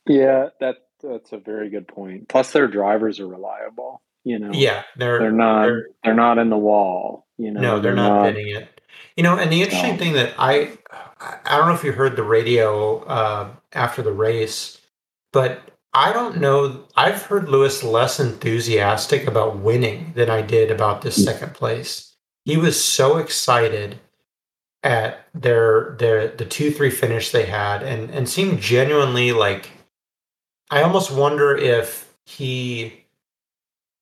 Yeah, 0.06 0.48
that 0.60 0.76
that's 1.02 1.32
a 1.32 1.38
very 1.38 1.68
good 1.70 1.88
point. 1.88 2.28
Plus, 2.28 2.52
their 2.52 2.68
drivers 2.68 3.20
are 3.20 3.26
reliable. 3.26 4.00
You 4.24 4.38
know. 4.38 4.50
Yeah, 4.52 4.84
they're 4.96 5.18
they're 5.18 5.32
not 5.32 5.64
they're, 5.64 5.86
they're 6.04 6.14
not 6.14 6.38
in 6.38 6.48
the 6.48 6.56
wall. 6.56 7.26
You 7.38 7.50
know. 7.50 7.60
No, 7.60 7.80
they're, 7.80 7.94
they're 7.94 8.04
not, 8.04 8.24
not 8.24 8.36
it. 8.36 8.80
You 9.16 9.22
know, 9.22 9.36
and 9.36 9.52
the 9.52 9.62
interesting 9.62 9.98
thing 9.98 10.12
that 10.14 10.34
I 10.38 10.78
I 11.20 11.56
don't 11.56 11.68
know 11.68 11.74
if 11.74 11.84
you 11.84 11.92
heard 11.92 12.16
the 12.16 12.22
radio 12.22 13.00
uh, 13.04 13.48
after 13.72 14.02
the 14.02 14.12
race, 14.12 14.80
but 15.32 15.60
I 15.92 16.12
don't 16.12 16.40
know. 16.40 16.84
I've 16.96 17.22
heard 17.22 17.48
Lewis 17.48 17.82
less 17.82 18.18
enthusiastic 18.18 19.26
about 19.26 19.58
winning 19.58 20.12
than 20.14 20.30
I 20.30 20.42
did 20.42 20.70
about 20.70 21.02
this 21.02 21.22
second 21.22 21.54
place. 21.54 22.14
He 22.44 22.56
was 22.56 22.82
so 22.82 23.18
excited 23.18 23.98
at 24.82 25.26
their 25.34 25.96
their 25.98 26.28
the 26.28 26.44
two 26.44 26.70
three 26.70 26.90
finish 26.90 27.30
they 27.30 27.46
had, 27.46 27.82
and 27.82 28.10
and 28.10 28.28
seemed 28.28 28.60
genuinely 28.60 29.32
like. 29.32 29.70
I 30.72 30.82
almost 30.82 31.10
wonder 31.10 31.54
if 31.54 32.10
he 32.24 33.04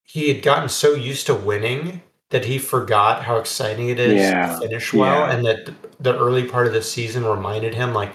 he 0.05 0.33
had 0.33 0.43
gotten 0.43 0.69
so 0.69 0.95
used 0.95 1.27
to 1.27 1.35
winning 1.35 2.01
that 2.31 2.45
he 2.45 2.59
forgot 2.59 3.25
how 3.25 3.39
exciting 3.39 3.89
it 3.89 3.99
is 3.99 4.21
yeah. 4.21 4.55
to 4.55 4.61
finish 4.61 4.93
well, 4.93 5.27
yeah. 5.27 5.35
and 5.35 5.45
that 5.45 5.75
the 5.99 6.17
early 6.17 6.45
part 6.45 6.69
of 6.69 6.73
the 6.73 6.81
season 6.81 7.25
reminded 7.25 7.75
him 7.75 7.93
like, 7.93 8.13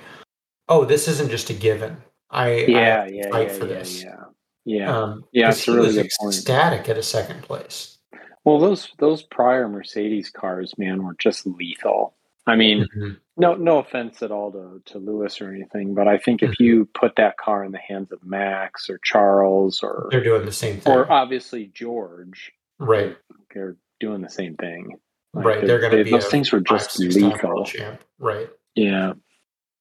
oh, 0.69 0.85
this 0.85 1.09
isn't 1.09 1.29
just 1.29 1.49
a 1.49 1.53
given. 1.53 1.97
I 2.29 2.65
yeah 2.67 3.03
I 3.03 3.07
yeah 3.07 3.29
fight 3.29 3.47
yeah, 3.47 3.53
for 3.53 3.67
yeah, 3.67 3.73
this. 3.73 4.03
Yeah, 4.03 4.23
yeah, 4.63 4.97
um, 4.97 5.25
yeah. 5.33 5.49
It's 5.49 5.67
really 5.67 5.93
good 5.93 6.09
point. 6.17 6.49
At 6.49 6.97
a 6.97 7.03
second 7.03 7.43
place. 7.43 7.97
Well, 8.45 8.59
those 8.59 8.89
those 8.99 9.21
prior 9.21 9.67
Mercedes 9.67 10.29
cars, 10.29 10.73
man, 10.77 11.03
were 11.03 11.15
just 11.15 11.45
lethal. 11.45 12.13
I 12.47 12.55
mean, 12.55 12.87
mm-hmm. 12.95 13.13
no 13.37 13.55
no 13.55 13.79
offense 13.79 14.21
at 14.21 14.31
all 14.31 14.51
to 14.51 14.81
to 14.93 14.99
Lewis 14.99 15.41
or 15.41 15.49
anything, 15.51 15.95
but 15.95 16.07
I 16.07 16.17
think 16.17 16.43
if 16.43 16.51
mm-hmm. 16.51 16.63
you 16.63 16.89
put 16.93 17.15
that 17.17 17.37
car 17.37 17.63
in 17.63 17.71
the 17.71 17.79
hands 17.79 18.11
of 18.11 18.23
Max 18.23 18.89
or 18.89 18.99
Charles 19.03 19.81
or 19.81 20.07
they're 20.11 20.23
doing 20.23 20.45
the 20.45 20.51
same 20.51 20.79
thing, 20.79 20.93
or 20.93 21.11
obviously 21.11 21.71
George, 21.73 22.51
right? 22.79 23.17
They're, 23.29 23.39
they're 23.53 23.75
doing 23.99 24.21
the 24.21 24.29
same 24.29 24.55
thing. 24.55 24.97
Like 25.33 25.45
right, 25.45 25.67
they're 25.67 25.79
going 25.79 25.97
to 25.97 26.03
be 26.03 26.11
those 26.11 26.27
things 26.27 26.51
were 26.51 26.61
just 26.61 26.97
lethal. 26.99 27.65
Champ. 27.65 28.01
Right. 28.19 28.49
Yeah. 28.73 29.13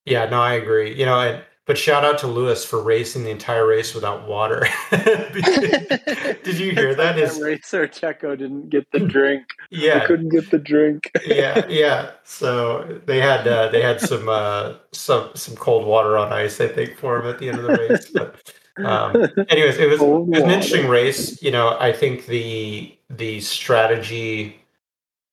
Yeah. 0.05 0.29
No, 0.29 0.41
I 0.41 0.55
agree. 0.55 0.95
You 0.99 1.07
know, 1.07 1.21
and 1.21 1.45
but 1.67 1.79
shout 1.79 2.05
out 2.05 2.19
to 2.19 2.27
Lewis 2.27 2.65
for 2.65 2.83
racing 2.83 3.25
the 3.25 3.31
entire 3.31 3.67
race 3.67 3.95
without 3.95 4.29
water. 4.29 4.67
Did 4.91 6.59
you 6.59 6.73
hear 6.73 6.95
that? 6.95 7.17
His 7.17 7.41
racer 7.41 7.87
Checo 7.89 8.37
didn't 8.37 8.69
get 8.69 8.91
the 8.93 9.01
drink. 9.01 9.47
Yeah, 9.71 10.01
he 10.01 10.07
couldn't 10.07 10.29
get 10.29 10.51
the 10.51 10.59
drink. 10.59 11.11
yeah, 11.27 11.67
yeah. 11.69 12.11
So 12.25 13.01
they 13.07 13.21
had 13.21 13.49
uh, 13.49 13.69
they 13.69 13.81
had 13.81 14.01
some 14.01 14.29
uh, 14.29 14.75
some 14.93 15.31
some 15.35 15.57
cold 15.57 15.87
water 15.87 16.19
on 16.19 16.33
ice, 16.33 16.61
I 16.61 16.69
think, 16.69 16.99
for 16.99 17.19
him 17.19 17.27
at 17.27 17.39
the 17.39 17.49
end 17.49 17.59
of 17.59 17.65
the 17.65 17.89
race. 17.89 18.11
But 18.11 18.53
um, 18.85 19.17
anyways, 19.49 19.79
it 19.79 19.89
was, 19.89 20.01
it 20.01 20.07
was 20.07 20.43
an 20.43 20.51
interesting 20.51 20.89
race. 20.89 21.43
You 21.43 21.51
know, 21.51 21.79
I 21.81 21.93
think 21.93 22.27
the 22.27 22.97
the 23.09 23.41
strategy 23.41 24.61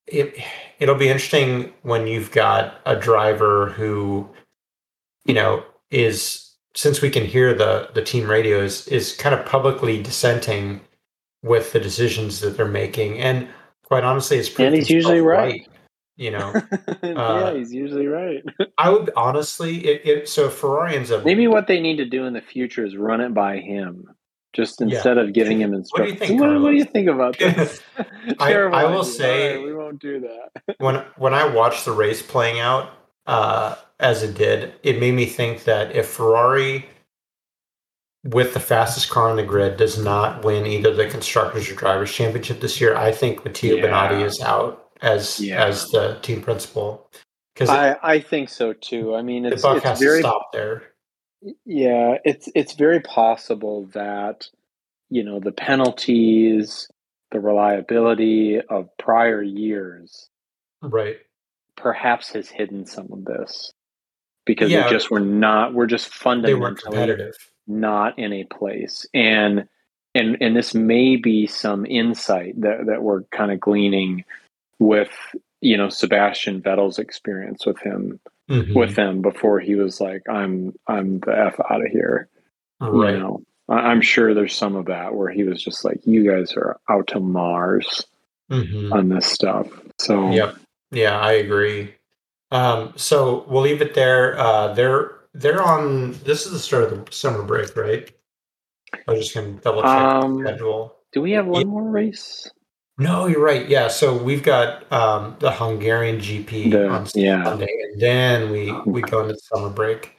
it 0.08 0.36
it'll 0.80 0.96
be 0.96 1.10
interesting 1.10 1.74
when 1.82 2.08
you've 2.08 2.32
got 2.32 2.80
a 2.86 2.96
driver 2.96 3.70
who 3.70 4.30
you 5.26 5.34
know 5.34 5.64
is 5.92 6.52
since 6.74 7.02
we 7.02 7.10
can 7.10 7.26
hear 7.26 7.54
the 7.54 7.90
the 7.94 8.02
team 8.02 8.30
radios 8.30 8.88
is 8.88 9.16
kind 9.16 9.36
of 9.36 9.46
publicly 9.46 10.02
dissenting 10.02 10.82
with 11.44 11.74
the 11.74 11.80
decisions 11.80 12.40
that 12.40 12.56
they're 12.58 12.68
making 12.68 13.20
and 13.20 13.48
quite 13.84 14.04
honestly 14.04 14.38
it's 14.38 14.58
and 14.60 14.76
he's 14.76 14.90
usually 14.90 15.22
right. 15.22 15.38
right. 15.38 15.68
you 16.16 16.32
know 16.32 16.54
yeah 17.04 17.14
uh, 17.14 17.54
he's 17.54 17.74
usually 17.74 18.08
right 18.08 18.44
i 18.78 18.90
would 18.90 19.12
honestly 19.16 19.86
it, 19.86 20.06
it 20.06 20.30
so 20.30 20.50
ferrari 20.50 20.96
ends 20.96 21.12
up 21.12 21.26
maybe 21.26 21.48
what 21.48 21.68
they 21.68 21.80
need 21.80 21.98
to 21.98 22.06
do 22.06 22.26
in 22.26 22.34
the 22.34 22.42
future 22.42 22.86
is 22.86 22.96
run 22.96 23.20
it 23.22 23.34
by 23.34 23.58
him 23.58 24.08
just 24.54 24.82
instead 24.82 25.18
yeah. 25.18 25.24
of 25.24 25.34
giving 25.34 25.62
him 25.62 25.74
instructions. 25.74 26.20
What 26.20 26.28
do 26.28 26.34
you 26.34 26.40
think? 26.40 26.42
What, 26.42 26.62
what, 26.62 26.72
do 26.72 26.76
you 26.76 26.86
think 26.86 27.08
about 27.08 27.38
this? 27.40 27.82
I, 28.40 28.54
I, 28.54 28.86
will 28.86 29.04
say 29.04 29.56
right, 29.56 29.66
we 29.66 29.74
won't 29.74 30.00
do 30.00 30.20
that. 30.20 30.76
when 30.80 30.96
when 31.16 31.34
I 31.34 31.46
watched 31.46 31.86
the 31.86 31.94
race 31.94 32.22
playing 32.22 32.60
out, 32.60 32.92
uh, 33.28 33.76
as 34.02 34.24
it 34.24 34.36
did, 34.36 34.74
it 34.84 35.00
made 35.00 35.14
me 35.14 35.26
think 35.26 35.64
that 35.66 35.96
if 35.96 36.08
Ferrari, 36.08 36.90
with 38.24 38.54
the 38.54 38.60
fastest 38.60 39.10
car 39.10 39.30
on 39.30 39.38
the 39.38 39.44
grid, 39.44 39.78
does 39.78 39.98
not 39.98 40.44
win 40.44 40.66
either 40.66 40.94
the 40.94 41.08
constructors 41.08 41.70
or 41.70 41.76
drivers 41.76 42.12
championship 42.12 42.60
this 42.60 42.82
year, 42.82 42.96
I 42.96 43.12
think 43.12 43.46
Matteo 43.46 43.78
yeah. 43.78 43.86
Binotto 43.86 44.26
is 44.26 44.42
out 44.42 44.90
as 45.02 45.40
yeah. 45.40 45.64
as 45.64 45.88
the 45.90 46.18
team 46.24 46.42
principal. 46.42 47.10
Because 47.54 47.70
I, 47.70 47.96
I 48.02 48.20
think 48.20 48.50
so 48.50 48.74
too. 48.74 49.16
I 49.16 49.22
mean, 49.22 49.46
it's, 49.46 49.62
the 49.62 49.68
buck 49.68 49.78
it's 49.78 49.86
has 49.86 50.00
very, 50.00 50.22
to 50.22 50.28
stop 50.28 50.52
there. 50.52 50.84
Yeah, 51.66 52.18
it's 52.24 52.50
it's 52.56 52.74
very 52.74 53.02
possible 53.02 53.86
that 53.94 54.48
you 55.10 55.24
know 55.24 55.40
the 55.40 55.52
penalties, 55.52 56.88
the 57.32 57.40
reliability 57.40 58.62
of 58.62 58.90
prior 58.98 59.44
years, 59.44 60.30
right, 60.82 61.18
perhaps 61.76 62.32
has 62.32 62.50
hidden 62.50 62.86
some 62.86 63.10
of 63.12 63.26
this 63.26 63.74
because 64.46 64.72
yeah, 64.72 64.86
we 64.86 64.92
just 64.92 65.12
were 65.12 65.20
not 65.20 65.74
we're 65.74 65.88
just 65.88 66.14
fundamentally 66.14 67.32
not 67.68 68.18
in 68.18 68.34
a 68.34 68.44
place. 68.46 69.06
And 69.14 69.68
and 70.14 70.38
and 70.42 70.56
this 70.56 70.74
may 70.74 71.16
be 71.16 71.48
some 71.48 71.86
insight 71.86 72.60
that 72.62 72.86
that 72.88 73.04
we're 73.04 73.24
kind 73.24 73.52
of 73.52 73.60
gleaning 73.60 74.26
with 74.80 75.12
you 75.62 75.78
know 75.78 75.90
Sebastian 75.90 76.62
Vettel's 76.62 77.00
experience 77.00 77.66
with 77.66 77.80
him 77.80 78.20
mm-hmm. 78.50 78.74
with 78.74 78.96
them 78.96 79.22
before 79.22 79.60
he 79.60 79.76
was 79.76 80.02
like 80.02 80.24
I'm 80.30 80.74
I'm 80.88 81.20
the 81.20 81.38
f 81.38 81.60
out 81.70 81.86
of 81.86 81.92
here. 81.92 82.28
Right 82.80 83.14
you 83.14 83.20
know 83.20 83.44
I'm 83.70 84.02
sure 84.02 84.34
there's 84.34 84.56
some 84.56 84.76
of 84.76 84.88
that 84.88 85.16
where 85.16 85.30
he 85.30 85.44
was 85.44 85.64
just 85.64 85.86
like 85.86 86.06
you 86.06 86.30
guys 86.30 86.54
are 86.54 86.80
out 86.90 87.08
to 87.08 87.20
Mars 87.20 88.06
mm-hmm. 88.52 88.92
on 88.92 89.10
this 89.10 89.28
stuff. 89.28 89.68
So 90.00 90.32
yeah 90.32 90.54
yeah 90.92 91.20
I 91.20 91.34
agree 91.34 91.94
um, 92.52 92.94
so 92.96 93.46
we'll 93.48 93.64
leave 93.64 93.82
it 93.82 93.94
there. 93.94 94.38
Uh, 94.40 94.74
they're 94.74 95.12
they're 95.34 95.62
on. 95.62 96.14
This 96.24 96.46
is 96.46 96.52
the 96.52 96.60
start 96.60 96.84
of 96.84 97.06
the 97.06 97.12
summer 97.12 97.44
break, 97.44 97.76
right? 97.76 98.12
I 99.08 99.12
was 99.12 99.22
just 99.22 99.36
gonna 99.36 99.54
double 99.62 99.82
check 99.82 99.92
um, 99.92 100.44
the 100.44 100.50
schedule. 100.50 100.96
Do 101.14 101.22
we 101.22 101.32
have 101.32 101.48
one 101.48 101.62
yeah. 101.62 101.68
more 101.68 101.90
race? 101.90 102.50
No, 102.98 103.26
you're 103.26 103.42
right. 103.42 103.68
Yeah, 103.68 103.88
so 103.88 104.16
we've 104.16 104.44
got 104.44 104.92
um, 104.92 105.36
the 105.40 105.52
Hungarian 105.52 106.20
GP 106.20 106.72
the, 106.72 106.88
on 106.90 107.08
yeah. 107.16 107.44
Sunday, 107.44 107.74
and 107.92 108.02
then 108.02 108.52
we 108.52 108.72
we 108.86 109.02
go 109.02 109.22
into 109.22 109.38
summer 109.40 109.70
break. 109.70 110.18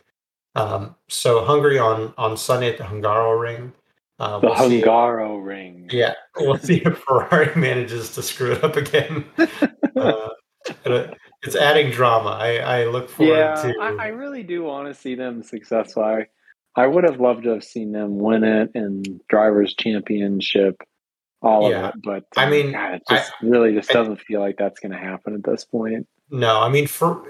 Um, 0.55 0.97
so 1.09 1.45
Hungary 1.45 1.79
on 1.79 2.15
on 2.17 2.37
Sunday 2.37 2.71
at 2.71 2.79
the 2.79 2.85
Hungaroring. 2.85 3.73
Uh, 4.19 4.39
the 4.39 4.47
we'll 4.47 4.57
Hungaro 4.57 5.45
ring. 5.45 5.89
Yeah, 5.93 6.15
we'll 6.37 6.59
see 6.59 6.83
if 6.85 6.99
Ferrari 6.99 7.51
manages 7.57 8.15
to 8.15 8.23
screw 8.23 8.53
it 8.53 8.65
up 8.65 8.77
again. 8.77 9.25
uh, 9.97 10.29
it's 11.43 11.57
adding 11.57 11.91
drama. 11.91 12.31
I, 12.31 12.57
I 12.59 12.85
look 12.85 13.09
forward 13.09 13.37
yeah, 13.37 13.55
to. 13.55 13.75
I, 13.81 14.05
I 14.05 14.07
really 14.09 14.43
do 14.43 14.63
want 14.63 14.89
to 14.89 14.95
see 14.95 15.15
them 15.15 15.43
successful. 15.43 16.05
I, 16.05 16.27
I 16.77 16.87
would 16.87 17.05
have 17.05 17.21
loved 17.21 17.45
to 17.45 17.51
have 17.51 17.65
seen 17.65 17.93
them 17.93 18.19
win 18.19 18.45
it 18.45 18.71
and 18.75 19.21
drivers 19.29 19.75
championship, 19.75 20.83
all 21.43 21.71
yeah. 21.71 21.89
of 21.89 21.95
it. 21.95 22.03
But 22.03 22.25
I 22.37 22.49
mean, 22.49 22.67
um, 22.69 22.73
God, 22.73 22.95
it 22.95 23.03
just 23.09 23.33
I, 23.43 23.47
really 23.47 23.75
just 23.75 23.91
doesn't 23.91 24.21
feel 24.21 24.41
like 24.41 24.57
that's 24.57 24.81
going 24.81 24.93
to 24.93 24.99
happen 24.99 25.35
at 25.35 25.45
this 25.45 25.65
point. 25.65 26.07
No, 26.31 26.63
I 26.63 26.71
mean, 26.71 26.87
for 26.87 27.23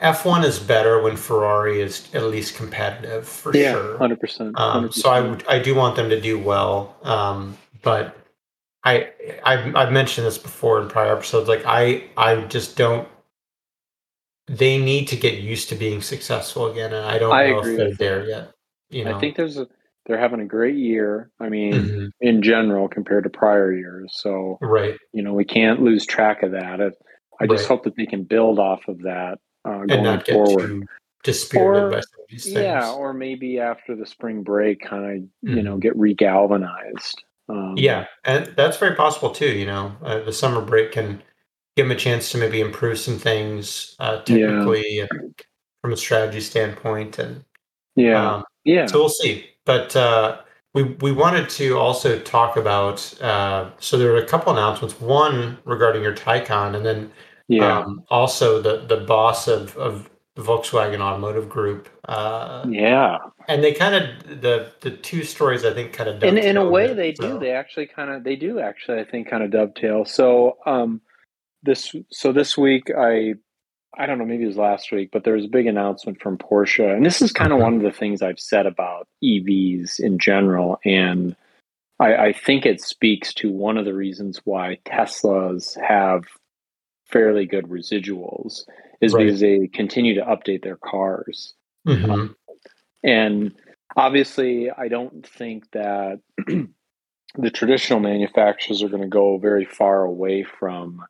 F1 0.00 0.44
is 0.44 0.60
better 0.60 1.02
when 1.02 1.16
Ferrari 1.16 1.80
is 1.80 2.08
at 2.14 2.22
least 2.24 2.56
competitive 2.56 3.26
for 3.26 3.56
yeah, 3.56 3.72
sure. 3.72 3.98
Hundred 3.98 4.20
percent. 4.20 4.58
Um, 4.58 4.92
so 4.92 5.10
I 5.10 5.56
I 5.56 5.58
do 5.58 5.74
want 5.74 5.96
them 5.96 6.10
to 6.10 6.20
do 6.20 6.38
well, 6.38 6.94
um, 7.02 7.58
but 7.82 8.16
I, 8.84 9.10
I've, 9.42 9.74
I've 9.74 9.92
mentioned 9.92 10.28
this 10.28 10.38
before 10.38 10.80
in 10.80 10.88
prior 10.88 11.16
episodes. 11.16 11.48
Like 11.48 11.64
I, 11.66 12.04
I 12.16 12.42
just 12.42 12.76
don't 12.76 13.08
they 14.46 14.78
need 14.78 15.08
to 15.08 15.16
get 15.16 15.40
used 15.40 15.68
to 15.70 15.74
being 15.74 16.00
successful 16.00 16.70
again, 16.70 16.92
and 16.92 17.04
I 17.04 17.18
don't 17.18 17.32
I 17.32 17.50
know 17.50 17.64
if 17.64 17.76
they're 17.76 17.94
there 17.94 18.26
yet. 18.26 18.52
You 18.90 19.04
know? 19.04 19.16
I 19.16 19.20
think 19.20 19.36
there's 19.36 19.58
a 19.58 19.66
they're 20.06 20.18
having 20.18 20.40
a 20.40 20.46
great 20.46 20.76
year. 20.76 21.30
I 21.40 21.48
mean, 21.48 21.72
mm-hmm. 21.72 22.06
in 22.20 22.42
general, 22.42 22.88
compared 22.88 23.24
to 23.24 23.30
prior 23.30 23.72
years. 23.72 24.12
So, 24.14 24.58
right, 24.60 24.96
you 25.12 25.22
know, 25.22 25.32
we 25.32 25.44
can't 25.44 25.82
lose 25.82 26.06
track 26.06 26.42
of 26.42 26.52
that. 26.52 26.80
I 27.40 27.46
just 27.46 27.62
right. 27.62 27.68
hope 27.68 27.84
that 27.84 27.96
they 27.96 28.06
can 28.06 28.22
build 28.22 28.58
off 28.58 28.86
of 28.88 29.00
that 29.00 29.38
uh, 29.64 29.84
going 29.84 30.04
not 30.04 30.24
get 30.24 30.34
forward. 30.34 30.86
Dispirited 31.24 31.82
or, 31.82 31.90
by 31.90 32.00
some 32.00 32.20
of 32.20 32.28
these 32.28 32.44
things. 32.44 32.56
Yeah, 32.56 32.92
or 32.92 33.12
maybe 33.12 33.58
after 33.58 33.96
the 33.96 34.06
spring 34.06 34.44
break, 34.44 34.80
kind 34.80 35.04
of 35.04 35.10
mm-hmm. 35.22 35.56
you 35.56 35.62
know 35.62 35.76
get 35.76 35.98
regalvanized. 35.98 37.16
Um, 37.48 37.74
yeah, 37.76 38.06
and 38.24 38.46
that's 38.56 38.76
very 38.76 38.94
possible 38.94 39.30
too. 39.30 39.50
You 39.50 39.66
know, 39.66 39.96
uh, 40.02 40.20
the 40.20 40.32
summer 40.32 40.60
break 40.60 40.92
can 40.92 41.22
give 41.76 41.86
them 41.86 41.96
a 41.96 42.00
chance 42.00 42.32
to 42.32 42.38
maybe 42.38 42.60
improve 42.60 42.98
some 42.98 43.18
things 43.18 43.96
uh, 44.00 44.22
technically 44.22 44.98
yeah. 44.98 45.06
from 45.82 45.92
a 45.92 45.96
strategy 45.96 46.40
standpoint 46.40 47.18
and 47.18 47.44
yeah 47.94 48.36
um, 48.36 48.44
yeah 48.64 48.86
so 48.86 48.98
we'll 48.98 49.08
see 49.08 49.46
but 49.66 49.94
uh, 49.96 50.38
we 50.76 50.82
we 51.00 51.10
wanted 51.10 51.48
to 51.50 51.78
also 51.78 52.18
talk 52.20 52.56
about. 52.56 52.98
Uh, 53.20 53.70
so 53.80 53.96
there 53.96 54.12
were 54.12 54.18
a 54.18 54.26
couple 54.26 54.52
announcements. 54.52 55.00
One 55.00 55.58
regarding 55.64 56.02
your 56.02 56.14
Taycan, 56.14 56.76
and 56.76 56.84
then 56.84 57.10
Yeah. 57.48 57.78
um, 57.78 58.04
also 58.10 58.60
the 58.60 58.84
the 58.86 59.04
boss 59.04 59.48
of 59.48 59.76
of 59.78 60.10
the 60.34 60.42
Volkswagen 60.42 61.00
Automotive 61.00 61.48
Group. 61.48 61.88
Uh, 62.04 62.66
yeah. 62.68 63.16
and 63.48 63.64
they 63.64 63.72
kind 63.72 63.94
of 63.94 64.40
the 64.42 64.70
the 64.82 64.90
two 64.90 65.24
stories 65.24 65.64
I 65.64 65.72
think 65.72 65.94
kind 65.94 66.10
of 66.10 66.22
in 66.22 66.36
in 66.36 66.58
a 66.58 66.68
way 66.68 66.88
there, 66.88 66.94
they 66.94 67.12
do 67.12 67.38
they 67.38 67.52
actually 67.52 67.86
kind 67.86 68.10
of 68.10 68.22
they 68.22 68.36
do 68.36 68.60
actually 68.60 69.00
i 69.00 69.04
think 69.04 69.28
kind 69.28 69.42
of 69.42 69.50
dovetail 69.50 70.04
so 70.04 70.58
um 70.66 71.00
this 71.62 71.94
so 72.10 72.32
this 72.32 72.56
week 72.56 72.90
i 72.96 73.34
i 73.98 74.06
don't 74.06 74.18
know 74.18 74.24
maybe 74.24 74.44
it 74.44 74.48
was 74.48 74.56
last 74.56 74.92
week 74.92 75.10
but 75.12 75.24
there 75.24 75.34
was 75.34 75.44
a 75.44 75.48
big 75.48 75.66
announcement 75.66 76.20
from 76.20 76.36
porsche 76.38 76.94
and 76.94 77.04
this 77.04 77.20
is 77.22 77.32
kind 77.32 77.52
of 77.52 77.58
one 77.58 77.74
of 77.74 77.82
the 77.82 77.90
things 77.92 78.22
i've 78.22 78.38
said 78.40 78.66
about 78.66 79.08
evs 79.24 79.98
in 79.98 80.18
general 80.18 80.78
and 80.84 81.34
I, 81.98 82.16
I 82.26 82.32
think 82.34 82.66
it 82.66 82.82
speaks 82.82 83.32
to 83.34 83.50
one 83.50 83.78
of 83.78 83.86
the 83.86 83.94
reasons 83.94 84.40
why 84.44 84.78
teslas 84.84 85.80
have 85.82 86.24
fairly 87.06 87.46
good 87.46 87.64
residuals 87.66 88.64
is 89.00 89.14
Right. 89.14 89.24
because 89.24 89.40
they 89.40 89.66
continue 89.68 90.14
to 90.14 90.22
update 90.22 90.62
their 90.62 90.76
cars 90.76 91.54
Mhm. 91.86 92.34
and 93.04 93.54
obviously, 93.96 94.70
I 94.70 94.88
don't 94.88 95.26
think 95.26 95.70
that 95.70 96.20
the 96.46 97.50
traditional 97.50 98.00
manufacturers 98.00 98.82
are 98.82 98.88
going 98.88 99.02
to 99.02 99.08
go 99.08 99.38
very 99.38 99.64
far 99.64 100.02
away 100.02 100.42
from 100.42 101.02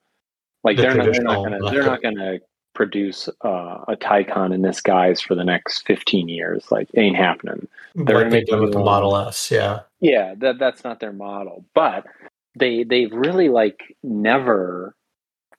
like 0.67 0.77
The 0.77 0.83
they're 0.83 0.95
not, 0.95 1.13
they're 1.13 1.23
not 1.23 1.37
going 1.37 1.53
to 1.53 1.71
they're 1.71 1.85
not 1.85 2.03
going 2.03 2.17
to 2.17 2.41
produce 2.75 3.29
uh, 3.45 3.85
a 3.89 3.97
Taycan 3.97 4.53
in 4.53 4.63
this 4.63 4.81
guise 4.83 5.21
for 5.21 5.35
the 5.35 5.45
next 5.45 5.87
15 5.87 6.29
years. 6.29 6.71
Like 6.71 6.89
ain't 6.97 7.17
happening. 7.17 7.69
They're 7.95 8.05
like 8.05 8.25
gonna 8.25 8.25
they 8.25 8.37
make 8.39 8.47
did 8.47 8.61
with 8.61 8.73
the 8.73 8.81
Model 8.81 9.17
S, 9.17 9.51
yeah. 9.51 9.81
Yeah, 10.01 10.35
that 10.39 10.59
that's 10.59 10.85
not 10.85 11.01
their 11.01 11.13
model. 11.13 11.65
But 11.75 12.05
they 12.59 12.83
they've 12.85 13.13
really 13.13 13.49
like 13.49 13.81
never 14.03 14.95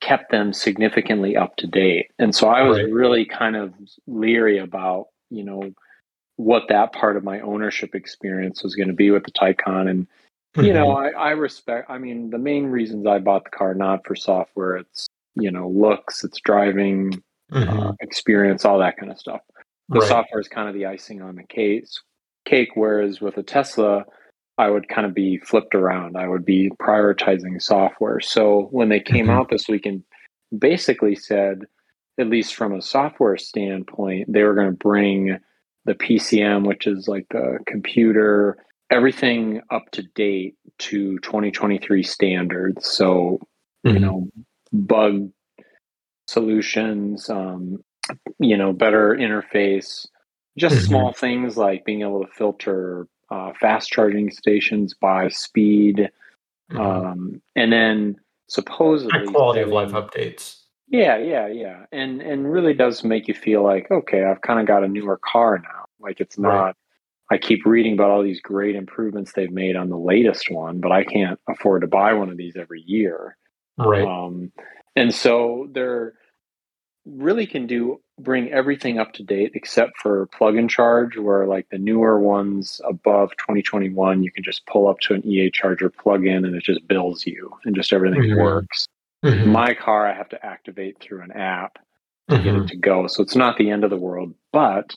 kept 0.00 0.30
them 0.30 0.52
significantly 0.52 1.36
up 1.36 1.56
to 1.56 1.66
date. 1.66 2.10
And 2.18 2.34
so 2.34 2.48
I 2.48 2.62
was 2.62 2.78
Right. 2.78 2.92
really 2.92 3.24
kind 3.24 3.56
of 3.56 3.74
leery 4.06 4.58
about, 4.58 5.08
you 5.30 5.42
know, 5.42 5.72
what 6.36 6.68
that 6.68 6.92
part 6.92 7.16
of 7.16 7.24
my 7.24 7.40
ownership 7.40 7.94
experience 7.96 8.62
was 8.62 8.76
going 8.76 8.88
to 8.88 8.94
be 8.94 9.10
with 9.10 9.24
the 9.24 9.32
Taycan 9.32 9.90
and 9.90 10.06
you 10.56 10.72
know, 10.72 10.86
Mhm. 10.86 11.14
I, 11.16 11.28
I 11.28 11.30
respect 11.32 11.90
I 11.90 11.98
mean 11.98 12.30
the 12.30 12.38
main 12.38 12.66
reasons 12.66 13.06
I 13.06 13.18
bought 13.18 13.44
the 13.44 13.50
car 13.50 13.74
not 13.74 14.06
for 14.06 14.14
software, 14.16 14.76
it's 14.76 15.06
you 15.34 15.50
know, 15.52 15.68
looks, 15.68 16.24
it's 16.24 16.40
driving, 16.40 17.12
Mhm. 17.52 17.90
uh, 17.90 17.92
experience, 18.00 18.64
all 18.64 18.78
that 18.78 18.96
kind 18.96 19.10
of 19.12 19.18
stuff 19.18 19.40
the 19.90 20.00
Right. 20.00 20.08
software 20.08 20.40
is 20.40 20.48
kind 20.48 20.68
of 20.68 20.74
the 20.74 20.84
icing 20.84 21.22
on 21.22 21.36
the 21.36 21.44
case 21.44 22.02
cake 22.44 22.70
whereas 22.74 23.22
with 23.22 23.38
a 23.38 23.42
tesla 23.42 24.04
i 24.58 24.68
would 24.68 24.86
kind 24.88 25.06
of 25.06 25.14
be 25.14 25.38
flipped 25.38 25.74
around 25.74 26.14
i 26.16 26.28
would 26.28 26.44
be 26.44 26.70
prioritizing 26.78 27.60
software 27.62 28.20
so 28.20 28.68
when 28.70 28.90
they 28.90 29.00
came 29.00 29.26
Mhm. 29.28 29.30
out 29.30 29.48
this 29.48 29.66
week 29.66 29.86
and 29.86 30.02
basically 30.58 31.14
said 31.14 31.62
at 32.18 32.28
least 32.28 32.54
from 32.54 32.74
a 32.74 32.82
software 32.82 33.38
standpoint 33.38 34.30
they 34.30 34.42
were 34.42 34.54
going 34.54 34.70
to 34.70 34.76
bring 34.76 35.38
the 35.86 35.94
pcm 35.94 36.66
which 36.66 36.86
is 36.86 37.08
like 37.08 37.26
the 37.30 37.58
computer 37.66 38.58
everything 38.90 39.60
up 39.70 39.90
to 39.92 40.02
date 40.14 40.54
to 40.78 41.18
2023 41.20 42.02
standards 42.02 42.88
so 42.88 43.38
you 43.84 43.94
Mhm. 43.94 44.00
know 44.00 44.28
bug 44.72 45.30
solutions 46.26 47.28
um, 47.30 47.82
you 48.38 48.56
know 48.56 48.72
better 48.72 49.14
interface 49.16 50.06
just 50.56 50.76
Mhm. 50.76 50.86
small 50.88 51.12
things 51.12 51.56
like 51.56 51.84
being 51.84 52.02
able 52.02 52.24
to 52.24 52.32
filter 52.32 53.06
uh, 53.30 53.52
fast 53.60 53.90
charging 53.90 54.30
stations 54.30 54.94
by 54.94 55.28
speed 55.28 56.10
Mhm. 56.72 56.80
um, 56.80 57.42
and 57.56 57.72
then 57.72 58.16
supposedly 58.48 59.12
And 59.12 59.28
quality 59.28 59.60
of 59.60 59.70
life 59.70 59.92
updates. 59.92 60.62
yeah 60.88 61.18
yeah 61.18 61.46
yeah 61.48 61.84
and 61.92 62.22
and 62.22 62.50
really 62.50 62.72
does 62.74 63.04
make 63.04 63.28
you 63.28 63.34
feel 63.34 63.62
like 63.62 63.90
okay 63.90 64.24
i've 64.24 64.40
kind 64.40 64.60
of 64.60 64.66
got 64.66 64.84
a 64.84 64.88
newer 64.88 65.18
car 65.18 65.58
now 65.58 65.84
like 66.00 66.20
it's 66.20 66.38
not 66.38 66.64
Right. 66.66 66.74
I 67.30 67.38
keep 67.38 67.64
reading 67.66 67.92
about 67.94 68.10
all 68.10 68.22
these 68.22 68.40
great 68.40 68.74
improvements 68.76 69.32
they've 69.32 69.50
made 69.52 69.76
on 69.76 69.88
the 69.88 69.98
latest 69.98 70.50
one 70.50 70.80
but 70.80 70.92
i 70.92 71.04
can't 71.04 71.38
afford 71.48 71.82
to 71.82 71.86
buy 71.86 72.12
one 72.12 72.28
of 72.30 72.36
these 72.36 72.56
every 72.56 72.82
year 72.82 73.36
Right. 73.78 74.04
um, 74.04 74.50
and 74.96 75.14
so 75.14 75.68
they're 75.72 76.14
really 77.06 77.46
can 77.46 77.66
do 77.66 78.00
bring 78.18 78.50
everything 78.50 78.98
up 78.98 79.12
to 79.14 79.22
date 79.22 79.52
except 79.54 79.96
for 79.98 80.26
plug 80.26 80.56
and 80.56 80.68
charge, 80.68 81.16
where 81.16 81.46
like 81.46 81.66
the 81.70 81.78
newer 81.78 82.18
ones 82.18 82.80
above 82.84 83.30
2021, 83.38 84.22
you 84.22 84.30
can 84.32 84.42
just 84.42 84.66
pull 84.66 84.88
up 84.88 84.98
to 85.00 85.14
an 85.14 85.24
EA 85.24 85.50
charger, 85.50 85.88
plug 85.88 86.26
in, 86.26 86.44
and 86.44 86.54
it 86.56 86.64
just 86.64 86.86
bills 86.88 87.24
you, 87.26 87.50
and 87.64 87.74
just 87.74 87.92
everything 87.92 88.20
Mhm. 88.22 88.36
works. 88.36 88.86
Mhm. 89.24 89.46
My 89.46 89.74
car, 89.74 90.06
I 90.06 90.12
have 90.12 90.28
to 90.30 90.44
activate 90.44 90.98
through 91.00 91.22
an 91.22 91.32
app 91.32 91.78
to 92.28 92.42
get 92.42 92.54
Mhm. 92.54 92.64
it 92.64 92.68
to 92.70 92.76
go, 92.76 93.06
so 93.06 93.22
it's 93.22 93.36
not 93.36 93.56
the 93.56 93.70
end 93.70 93.84
of 93.84 93.90
the 93.90 93.96
world, 93.96 94.34
but 94.52 94.94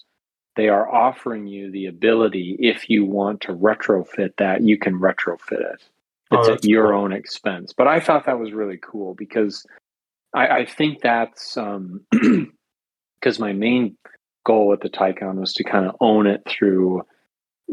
they 0.56 0.70
are 0.70 0.90
offering 0.90 1.48
you 1.48 1.72
the 1.72 1.86
ability 1.88 2.58
if 2.60 2.90
you 2.90 3.06
want 3.06 3.42
to 3.42 3.54
retrofit 3.54 4.32
that 4.38 4.62
you 4.62 4.78
can 4.78 5.00
retrofit 5.00 5.74
it 5.74 5.84
Oh, 6.32 6.40
it's 6.40 6.50
at 6.50 6.66
your 6.66 6.92
cool. 6.92 7.02
own 7.02 7.12
expense. 7.14 7.74
But 7.76 7.88
I 7.88 8.00
thought 8.00 8.26
that 8.26 8.40
was 8.40 8.54
really 8.54 8.80
cool 8.82 9.14
because 9.16 9.66
I, 10.34 10.48
I 10.60 10.66
think 10.66 11.02
that's 11.02 11.58
um 11.58 12.06
because 13.20 13.40
my 13.40 13.54
main 13.54 13.98
goal 14.46 14.68
with 14.70 14.80
the 14.82 14.90
Taycan 14.90 15.36
was 15.36 15.54
to 15.56 15.64
kind 15.64 15.86
of 15.86 15.96
own 16.00 16.28
it 16.28 16.42
through 16.48 17.04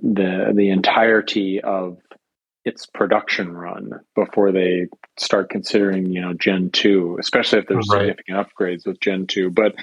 the 0.02 0.52
the 0.54 0.70
entirety 0.70 1.60
of 1.60 1.98
its 2.64 2.84
production 2.86 3.52
run 3.52 3.92
before 4.14 4.52
they 4.52 4.88
start 5.18 5.50
considering 5.50 6.06
you 6.12 6.20
know 6.20 6.34
Gen 6.34 6.70
two, 6.70 7.16
especially 7.20 7.60
if 7.60 7.66
there's 7.68 7.88
Right. 7.88 8.00
significant 8.00 8.38
upgrades 8.38 8.86
with 8.86 9.00
Gen 9.00 9.26
two. 9.28 9.50
But 9.50 9.74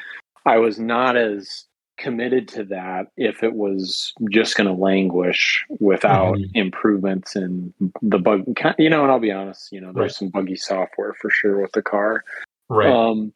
I 0.45 0.57
was 0.57 0.79
not 0.79 1.15
as 1.15 1.65
committed 1.97 2.47
to 2.49 2.63
that 2.65 3.07
if 3.17 3.41
it 3.43 3.53
was 3.53 4.13
just 4.29 4.57
going 4.57 4.67
to 4.67 4.73
languish 4.73 5.65
without 5.79 6.35
Mhm. 6.35 6.49
improvements 6.53 7.35
in 7.35 7.73
the 8.01 8.19
bug 8.19 8.43
you 8.77 8.89
know 8.89 9.03
and 9.03 9.11
i'll 9.11 9.19
be 9.19 9.31
honest 9.31 9.71
you 9.71 9.79
know 9.79 9.93
there's 9.93 10.03
Right. 10.03 10.11
some 10.11 10.29
buggy 10.29 10.55
software 10.57 11.13
for 11.13 11.29
sure 11.29 11.61
with 11.61 11.71
the 11.71 11.81
car 11.81 12.23
Right. 12.69 12.89
um 12.91 13.31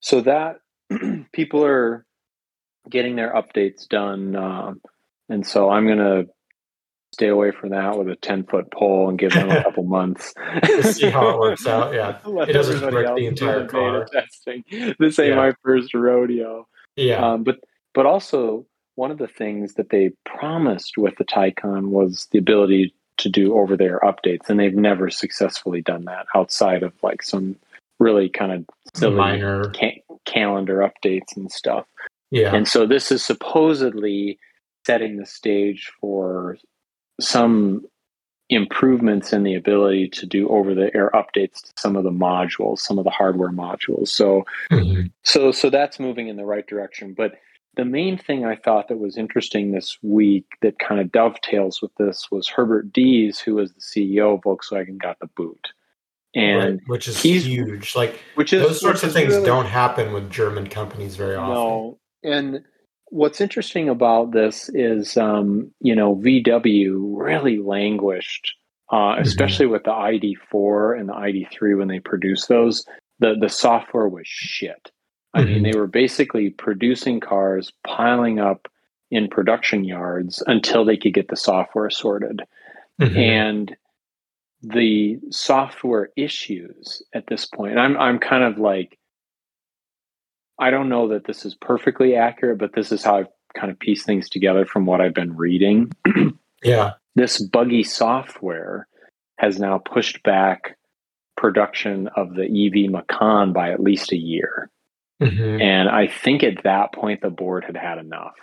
so 0.00 0.20
that 0.20 0.60
people 1.32 1.64
are 1.64 2.04
getting 2.88 3.16
their 3.16 3.32
updates 3.34 3.88
done 3.88 4.36
um 4.36 4.80
and 5.28 5.44
so 5.46 5.70
i'm 5.70 5.86
going 5.86 5.98
to 5.98 6.28
stay 7.12 7.28
away 7.28 7.50
from 7.52 7.70
that 7.70 7.96
with 7.98 8.08
a 8.08 8.16
10 8.16 8.44
foot 8.44 8.70
pole 8.72 9.08
and 9.08 9.18
give 9.18 9.32
them 9.32 9.50
a 9.50 9.62
couple 9.64 9.82
months 9.84 10.34
To 10.64 10.82
see 10.82 11.10
how 11.10 11.30
it 11.30 11.38
works 11.38 11.66
out, 11.66 11.94
yeah. 11.94 12.18
Let 12.26 12.48
It 12.48 12.52
doesn't 12.54 12.80
break 12.90 13.06
the 13.06 13.14
do 13.22 13.26
entire 13.28 13.66
car. 13.66 14.04
testing 14.12 14.64
this 14.98 15.18
ain't 15.18 15.30
Yeah. 15.30 15.36
my 15.36 15.52
first 15.64 15.94
rodeo 15.94 16.66
yeah. 16.96 17.24
um, 17.24 17.42
but 17.44 17.58
but 17.94 18.06
also 18.06 18.66
one 18.96 19.10
of 19.10 19.18
the 19.18 19.26
things 19.28 19.74
that 19.74 19.90
they 19.90 20.10
promised 20.24 20.96
with 20.98 21.16
the 21.16 21.24
Taycan 21.24 21.88
was 21.88 22.28
the 22.30 22.38
ability 22.38 22.94
to 23.18 23.28
do 23.28 23.56
over 23.56 23.76
the 23.76 23.84
air 23.84 24.00
updates, 24.04 24.48
and 24.48 24.58
they've 24.60 24.74
never 24.74 25.08
successfully 25.10 25.80
done 25.80 26.04
that 26.04 26.26
outside 26.34 26.82
of 26.82 26.92
like 27.02 27.22
some 27.22 27.56
really 28.00 28.28
kind 28.28 28.52
of 28.52 28.64
silly 28.94 29.16
Minor. 29.16 29.70
ca- 29.76 30.02
calendar 30.26 30.78
updates 30.78 31.36
and 31.36 31.50
stuff. 31.50 31.86
Yeah. 32.30 32.54
And 32.54 32.66
so 32.68 32.86
this 32.86 33.10
is 33.12 33.24
supposedly 33.24 34.38
setting 34.86 35.16
the 35.16 35.26
stage 35.26 35.90
for 36.00 36.58
some 37.20 37.86
improvements 38.50 39.32
in 39.32 39.42
the 39.44 39.54
ability 39.54 40.08
to 40.08 40.26
do 40.26 40.48
over 40.48 40.74
the 40.74 40.94
air 40.94 41.10
updates 41.14 41.62
to 41.62 41.72
some 41.78 41.96
of 41.96 42.04
the 42.04 42.10
modules, 42.10 42.80
some 42.80 42.98
of 42.98 43.04
the 43.04 43.10
hardware 43.10 43.50
modules. 43.50 44.08
So 44.08 44.44
Mhm. 44.70 45.10
so 45.22 45.50
so 45.52 45.70
that's 45.70 45.98
moving 45.98 46.28
in 46.28 46.36
the 46.36 46.44
right 46.44 46.66
direction. 46.66 47.14
But 47.14 47.36
the 47.76 47.84
main 47.84 48.18
thing 48.18 48.44
I 48.44 48.56
thought 48.56 48.88
that 48.88 48.98
was 48.98 49.16
interesting 49.16 49.72
this 49.72 49.98
week 50.02 50.46
that 50.62 50.78
kind 50.78 51.00
of 51.00 51.12
dovetails 51.12 51.80
with 51.82 51.94
this 51.96 52.28
was 52.30 52.48
Herbert 52.48 52.92
Diess, 52.92 53.38
who 53.38 53.54
was 53.56 53.72
the 53.72 53.80
CEO 53.80 54.34
of 54.34 54.40
Volkswagen, 54.42 54.98
got 54.98 55.18
the 55.20 55.28
boot. 55.36 55.68
And 56.34 56.58
right. 56.58 56.80
Which 56.86 57.08
is 57.08 57.22
he's- 57.22 57.44
huge. 57.44 57.94
Like 57.94 58.20
which 58.34 58.52
is 58.52 58.62
those 58.62 58.80
sorts 58.80 59.02
of 59.02 59.12
things 59.12 59.34
really- 59.34 59.46
don't 59.46 59.66
happen 59.66 60.12
with 60.12 60.30
German 60.30 60.68
companies 60.68 61.16
very 61.16 61.36
often. 61.36 61.54
No. 61.54 61.98
And 62.24 62.64
what's 63.10 63.40
interesting 63.40 63.88
about 63.88 64.32
this 64.32 64.68
is, 64.74 65.16
um, 65.16 65.70
you 65.80 65.94
know, 65.94 66.16
VW 66.16 66.96
really 67.16 67.58
languished, 67.58 68.54
uh, 68.90 69.16
especially 69.18 69.66
with 69.66 69.84
the 69.84 69.92
ID4 69.92 70.98
and 70.98 71.08
the 71.08 71.14
ID3 71.14 71.78
when 71.78 71.88
they 71.88 72.00
produced 72.00 72.48
those. 72.48 72.84
The 73.20 73.36
the 73.38 73.48
software 73.48 74.08
was 74.08 74.26
shit. 74.26 74.90
I 75.34 75.44
mean, 75.44 75.62
Mhm. 75.64 75.72
they 75.72 75.78
were 75.78 75.86
basically 75.88 76.50
producing 76.50 77.20
cars, 77.20 77.72
piling 77.86 78.38
up 78.38 78.68
in 79.10 79.28
production 79.28 79.84
yards 79.84 80.42
until 80.46 80.84
they 80.84 80.96
could 80.96 81.12
get 81.14 81.28
the 81.28 81.36
software 81.36 81.90
sorted 81.90 82.42
Mhm. 83.00 83.16
and 83.16 83.76
the 84.62 85.18
software 85.30 86.08
issues 86.16 87.02
at 87.12 87.26
this 87.26 87.44
point 87.44 87.78
i'm 87.78 87.98
i'm 87.98 88.18
kind 88.18 88.42
of 88.42 88.56
like 88.58 88.98
i 90.58 90.70
don't 90.70 90.88
know 90.88 91.08
that 91.08 91.24
this 91.26 91.44
is 91.44 91.54
perfectly 91.54 92.16
accurate 92.16 92.56
but 92.56 92.72
this 92.72 92.90
is 92.90 93.04
how 93.04 93.18
i've 93.18 93.28
kind 93.54 93.70
of 93.70 93.78
pieced 93.78 94.06
things 94.06 94.30
together 94.30 94.64
from 94.64 94.86
what 94.86 95.02
i've 95.02 95.12
been 95.12 95.36
reading 95.36 95.92
yeah. 96.64 96.92
this 97.14 97.38
buggy 97.42 97.82
software 97.82 98.88
has 99.38 99.60
now 99.60 99.76
pushed 99.78 100.22
back 100.22 100.78
production 101.36 102.08
of 102.16 102.34
the 102.34 102.44
EV 102.46 102.90
Macan 102.90 103.52
by 103.52 103.70
at 103.72 103.80
least 103.80 104.12
a 104.12 104.16
year. 104.16 104.70
Mm-hmm. 105.22 105.60
And 105.60 105.88
I 105.88 106.06
think 106.06 106.42
at 106.42 106.64
that 106.64 106.92
point 106.92 107.20
the 107.22 107.30
board 107.30 107.64
had 107.64 107.76
had 107.76 107.98
enough. 107.98 108.34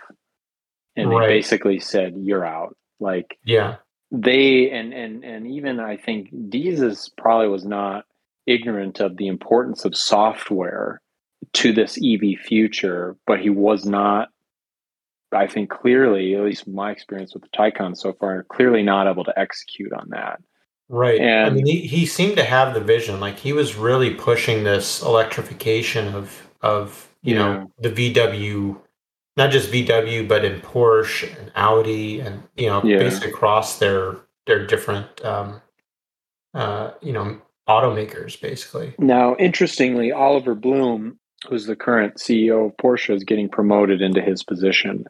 And 0.96 1.10
right. 1.10 1.26
they 1.26 1.34
basically 1.34 1.80
said, 1.80 2.14
You're 2.16 2.44
out. 2.44 2.76
Like 3.00 3.38
yeah. 3.44 3.76
They 4.10 4.70
and 4.70 4.92
and 4.92 5.24
and 5.24 5.46
even 5.46 5.80
I 5.80 5.96
think 5.96 6.32
Deezus 6.32 7.10
probably 7.16 7.48
was 7.48 7.64
not 7.64 8.04
ignorant 8.46 9.00
of 9.00 9.16
the 9.16 9.28
importance 9.28 9.84
of 9.84 9.96
software 9.96 11.00
to 11.54 11.72
this 11.72 11.98
EV 11.98 12.38
future, 12.38 13.16
but 13.26 13.40
he 13.40 13.50
was 13.50 13.84
not 13.84 14.28
I 15.34 15.46
think 15.46 15.70
clearly, 15.70 16.34
at 16.34 16.42
least 16.42 16.68
my 16.68 16.90
experience 16.90 17.32
with 17.34 17.42
the 17.42 17.48
Taycan 17.48 17.96
so 17.96 18.12
far, 18.12 18.42
clearly 18.44 18.82
not 18.82 19.06
able 19.06 19.24
to 19.24 19.38
execute 19.38 19.92
on 19.92 20.08
that. 20.10 20.40
Right. 20.88 21.20
And 21.20 21.46
I 21.46 21.50
mean, 21.50 21.64
he, 21.64 21.80
he 21.86 22.04
seemed 22.04 22.36
to 22.36 22.44
have 22.44 22.74
the 22.74 22.80
vision. 22.80 23.18
Like 23.18 23.38
he 23.38 23.54
was 23.54 23.76
really 23.76 24.10
pushing 24.14 24.64
this 24.64 25.00
electrification 25.00 26.14
of 26.14 26.51
of 26.62 27.08
you 27.22 27.34
yeah. 27.34 27.40
know 27.40 27.70
the 27.78 27.90
VW, 27.90 28.78
not 29.36 29.50
just 29.50 29.70
VW, 29.70 30.26
but 30.28 30.44
in 30.44 30.60
Porsche 30.60 31.38
and 31.38 31.52
Audi, 31.54 32.20
and 32.20 32.42
you 32.56 32.66
know 32.66 32.82
yeah. 32.82 32.98
basically 32.98 33.30
across 33.30 33.78
their 33.78 34.16
their 34.46 34.66
different 34.66 35.24
um, 35.24 35.60
uh, 36.54 36.92
you 37.00 37.12
know 37.12 37.40
automakers, 37.68 38.40
basically. 38.40 38.94
Now, 38.98 39.36
interestingly, 39.36 40.12
Oliver 40.12 40.54
Blume, 40.54 41.18
who's 41.48 41.66
the 41.66 41.76
current 41.76 42.16
CEO 42.16 42.66
of 42.66 42.76
Porsche, 42.76 43.14
is 43.14 43.24
getting 43.24 43.48
promoted 43.48 44.02
into 44.02 44.20
his 44.20 44.42
position. 44.42 45.04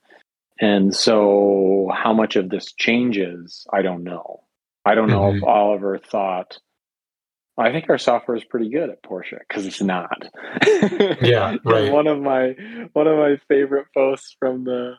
And 0.61 0.95
so, 0.95 1.91
how 1.95 2.13
much 2.13 2.37
of 2.37 2.51
this 2.51 2.73
changes, 2.73 3.67
I 3.73 3.83
don't 3.83 4.05
know. 4.05 4.43
I 4.85 4.95
don't 4.95 5.09
know 5.09 5.23
mm-hmm. 5.23 5.39
if 5.39 5.45
Oliver 5.45 5.99
thought, 5.99 6.59
I 7.59 7.71
think 7.71 7.91
our 7.91 7.99
software 7.99 8.37
is 8.37 8.45
pretty 8.45 8.71
good 8.71 8.89
at 8.89 9.03
Porsche 9.03 9.39
because 9.47 9.67
it's 9.67 9.83
not. 9.83 10.27
yeah, 11.23 11.57
right. 11.65 11.93
one 11.93 12.07
of 12.07 12.21
my 12.21 12.55
one 12.95 13.07
of 13.07 13.19
my 13.19 13.37
favorite 13.49 13.87
posts 13.95 14.37
from 14.39 14.65
the 14.65 14.95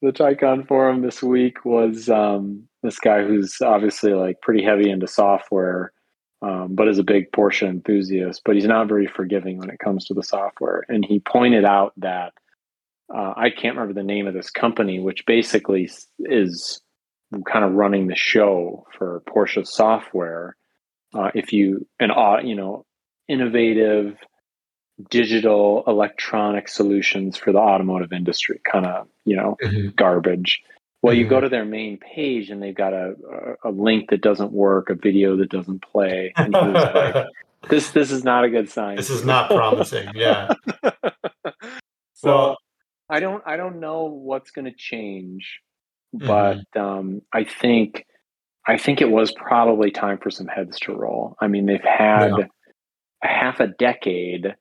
the 0.00 0.12
Taycan 0.12 0.66
forum 0.66 1.02
this 1.02 1.22
week 1.22 1.64
was 1.64 2.08
um, 2.08 2.68
this 2.82 2.98
guy 2.98 3.22
who's 3.22 3.56
obviously 3.62 4.14
like 4.14 4.40
pretty 4.40 4.64
heavy 4.64 4.90
into 4.90 5.06
software, 5.06 5.92
um, 6.42 6.74
but 6.74 6.88
is 6.88 6.98
a 6.98 7.04
big 7.04 7.30
Porsche 7.30 7.68
enthusiast. 7.68 8.42
But 8.44 8.56
he's 8.56 8.64
not 8.64 8.88
very 8.88 9.06
forgiving 9.06 9.58
when 9.58 9.70
it 9.70 9.78
comes 9.78 10.06
to 10.06 10.14
the 10.14 10.24
software. 10.24 10.84
And 10.88 11.04
he 11.04 11.20
pointed 11.20 11.64
out 11.64 11.92
that 11.98 12.32
uh, 13.14 13.34
I 13.36 13.50
can't 13.50 13.76
remember 13.76 13.94
the 13.94 14.02
name 14.02 14.26
of 14.26 14.34
this 14.34 14.50
company, 14.50 14.98
which 14.98 15.24
basically 15.26 15.90
is 16.20 16.80
kind 17.46 17.64
of 17.64 17.72
running 17.72 18.08
the 18.08 18.16
show 18.16 18.86
for 18.96 19.22
Porsche 19.28 19.66
software. 19.66 20.56
Uh, 21.14 21.30
if 21.34 21.52
you 21.52 21.86
an 22.00 22.10
uh, 22.10 22.38
you 22.42 22.54
know 22.54 22.84
innovative 23.28 24.16
digital 25.10 25.84
electronic 25.86 26.68
solutions 26.68 27.36
for 27.36 27.52
the 27.52 27.58
automotive 27.58 28.12
industry, 28.12 28.60
kind 28.70 28.86
of 28.86 29.08
you 29.24 29.36
know 29.36 29.56
mm-hmm. 29.62 29.88
garbage. 29.96 30.62
Well, 31.02 31.12
mm-hmm. 31.12 31.20
you 31.20 31.28
go 31.28 31.36
mm-hmm. 31.36 31.44
to 31.44 31.48
their 31.48 31.64
main 31.64 31.98
page 31.98 32.50
and 32.50 32.62
they've 32.62 32.74
got 32.74 32.92
a, 32.92 33.14
a, 33.64 33.70
a 33.70 33.72
link 33.72 34.10
that 34.10 34.20
doesn't 34.20 34.52
work, 34.52 34.88
a 34.88 34.94
video 34.94 35.36
that 35.38 35.50
doesn't 35.50 35.82
play. 35.82 36.32
And 36.36 36.52
like, 36.52 37.26
this 37.68 37.90
this 37.90 38.12
is 38.12 38.22
not 38.22 38.44
a 38.44 38.50
good 38.50 38.70
sign. 38.70 38.96
This 38.96 39.10
is 39.10 39.24
not 39.24 39.50
promising. 39.50 40.10
Yeah. 40.14 40.54
so 42.14 42.28
well, 42.28 42.58
I 43.08 43.18
don't 43.18 43.42
I 43.44 43.56
don't 43.56 43.80
know 43.80 44.04
what's 44.04 44.52
going 44.52 44.66
to 44.66 44.74
change 44.76 45.60
but 46.12 46.58
mm-hmm. 46.74 46.80
um, 46.80 47.22
I 47.32 47.44
think 47.44 48.06
I 48.66 48.76
think 48.76 49.00
it 49.00 49.10
was 49.10 49.32
probably 49.32 49.90
time 49.90 50.18
for 50.18 50.30
some 50.30 50.46
heads 50.46 50.78
to 50.80 50.94
roll. 50.94 51.36
I 51.40 51.48
mean, 51.48 51.66
they've 51.66 51.80
had 51.82 52.32
yeah. 52.38 52.44
a 53.24 53.26
half 53.26 53.60
a 53.60 53.66
decade 53.66 54.54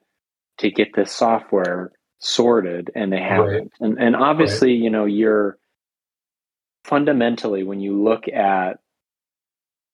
to 0.58 0.72
get 0.72 0.96
this 0.96 1.12
software 1.12 1.92
sorted, 2.20 2.92
and 2.96 3.14
they 3.14 3.22
haven't. 3.22 3.50
Right. 3.50 3.72
And 3.80 4.00
and 4.00 4.16
obviously, 4.16 4.74
right. 4.74 4.84
you 4.84 4.90
know, 4.90 5.06
you're 5.06 5.58
fundamentally 6.84 7.64
when 7.64 7.80
you 7.80 8.02
look 8.02 8.28
at 8.28 8.80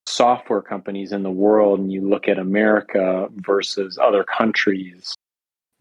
software 0.06 0.62
companies 0.62 1.12
in 1.12 1.24
the 1.24 1.32
world 1.32 1.80
and 1.80 1.92
you 1.92 2.08
look 2.08 2.28
at 2.28 2.40
America 2.40 3.28
versus 3.36 3.98
other 4.02 4.24
countries, 4.24 5.14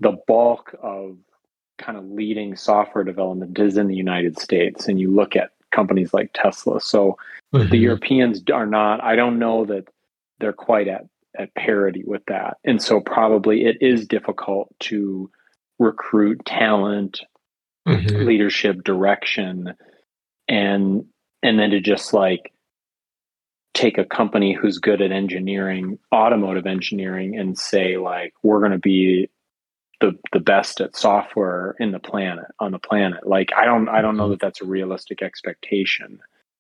the 0.01 0.17
bulk 0.27 0.75
of 0.83 1.17
kind 1.79 1.97
of 1.97 2.05
leading 2.07 2.57
software 2.57 3.05
development 3.05 3.59
is 3.59 3.77
in 3.77 3.87
the 3.87 3.95
United 3.95 4.39
States. 4.39 4.89
And 4.89 4.99
you 4.99 5.15
look 5.15 5.37
at 5.37 5.51
companies 5.73 6.13
like 6.15 6.31
Tesla. 6.35 6.81
So 6.81 7.19
mm-hmm. 7.55 7.69
the 7.71 7.79
Europeans 7.79 8.43
are 8.53 8.67
not, 8.67 9.03
I 9.03 9.17
don't 9.17 9.39
know 9.39 9.65
that 9.67 9.89
they're 10.39 10.53
quite 10.53 10.89
at, 10.89 11.07
at 11.39 11.55
parity 11.55 12.03
with 12.07 12.23
that. 12.29 12.59
And 12.65 12.83
so 12.83 13.01
probably 13.01 13.65
it 13.65 13.79
is 13.81 14.07
difficult 14.07 14.69
to 14.81 15.31
recruit 15.79 16.45
talent, 16.47 17.21
mm-hmm. 17.87 18.27
leadership, 18.27 18.83
direction, 18.85 19.75
and 20.49 21.05
and 21.43 21.59
then 21.59 21.71
to 21.71 21.81
just 21.81 22.13
like 22.13 22.53
take 23.75 23.99
a 23.99 24.05
company 24.05 24.55
who's 24.55 24.79
good 24.79 25.03
at 25.03 25.13
engineering, 25.13 25.99
automotive 26.15 26.67
engineering, 26.67 27.37
and 27.39 27.59
say 27.59 27.99
like 27.99 28.33
we're 28.43 28.61
going 28.61 28.73
to 28.73 28.79
be 28.79 29.29
the 30.01 30.13
the 30.33 30.41
best 30.41 30.81
at 30.81 30.97
software 30.97 31.75
in 31.79 31.93
the 31.93 31.99
planet 31.99 32.47
on 32.61 32.73
the 32.73 32.79
planet 32.79 33.27
like 33.27 33.51
i 33.57 33.65
don't 33.65 33.89
i 33.89 34.01
don't 34.01 34.17
know 34.17 34.25
mm-hmm. 34.25 34.33
that 34.33 34.41
that's 34.41 34.61
a 34.61 34.67
realistic 34.67 35.23
expectation 35.23 36.19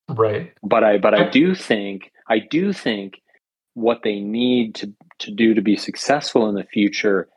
right 0.08 0.52
but 0.62 0.84
i 0.84 0.98
but 0.98 1.14
i 1.14 1.28
do 1.28 1.54
think 1.54 2.12
i 2.28 2.38
do 2.38 2.72
think 2.72 3.20
what 3.74 4.00
they 4.02 4.20
need 4.20 4.74
to 4.74 4.92
to 5.18 5.30
do 5.30 5.54
to 5.54 5.62
be 5.62 5.76
successful 5.76 6.48
in 6.48 6.54
the 6.54 6.64
future 6.64 7.28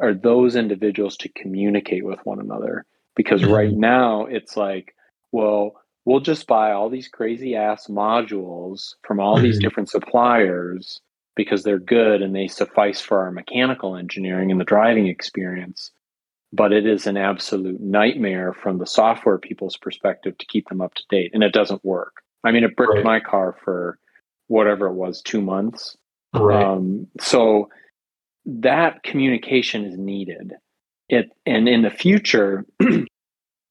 are 0.00 0.14
those 0.14 0.56
individuals 0.56 1.16
to 1.18 1.28
communicate 1.28 2.04
with 2.04 2.18
one 2.24 2.40
another 2.40 2.86
because 3.14 3.42
mm-hmm. 3.42 3.52
right 3.52 3.72
now 3.72 4.24
it's 4.24 4.56
like 4.56 4.94
well 5.32 5.74
we'll 6.06 6.20
just 6.20 6.46
buy 6.46 6.72
all 6.72 6.88
these 6.88 7.08
crazy 7.08 7.56
ass 7.56 7.88
modules 7.88 8.94
from 9.02 9.20
all 9.20 9.34
mm-hmm. 9.34 9.44
these 9.44 9.58
different 9.58 9.90
suppliers 9.90 11.00
because 11.36 11.62
they're 11.62 11.78
good 11.78 12.22
and 12.22 12.34
they 12.34 12.48
suffice 12.48 13.00
for 13.00 13.20
our 13.20 13.30
mechanical 13.30 13.94
engineering 13.94 14.50
and 14.50 14.58
the 14.58 14.64
driving 14.64 15.06
experience. 15.06 15.92
But 16.52 16.72
it 16.72 16.86
is 16.86 17.06
an 17.06 17.16
absolute 17.16 17.80
nightmare 17.80 18.52
from 18.52 18.78
the 18.78 18.86
software 18.86 19.38
people's 19.38 19.76
perspective 19.76 20.36
to 20.38 20.46
keep 20.46 20.68
them 20.68 20.80
up 20.80 20.94
to 20.94 21.02
date. 21.10 21.32
And 21.34 21.44
it 21.44 21.52
doesn't 21.52 21.84
work. 21.84 22.22
I 22.42 22.52
mean, 22.52 22.64
it 22.64 22.76
bricked 22.76 22.94
right. 22.94 23.04
my 23.04 23.20
car 23.20 23.54
for 23.64 23.98
whatever 24.46 24.86
it 24.86 24.94
was, 24.94 25.20
two 25.20 25.42
months. 25.42 25.96
Right. 26.32 26.64
Um, 26.64 27.08
so 27.20 27.68
that 28.46 29.02
communication 29.02 29.84
is 29.84 29.98
needed. 29.98 30.54
It 31.08 31.30
and 31.44 31.68
in 31.68 31.82
the 31.82 31.90
future, 31.90 32.64
the 32.78 33.06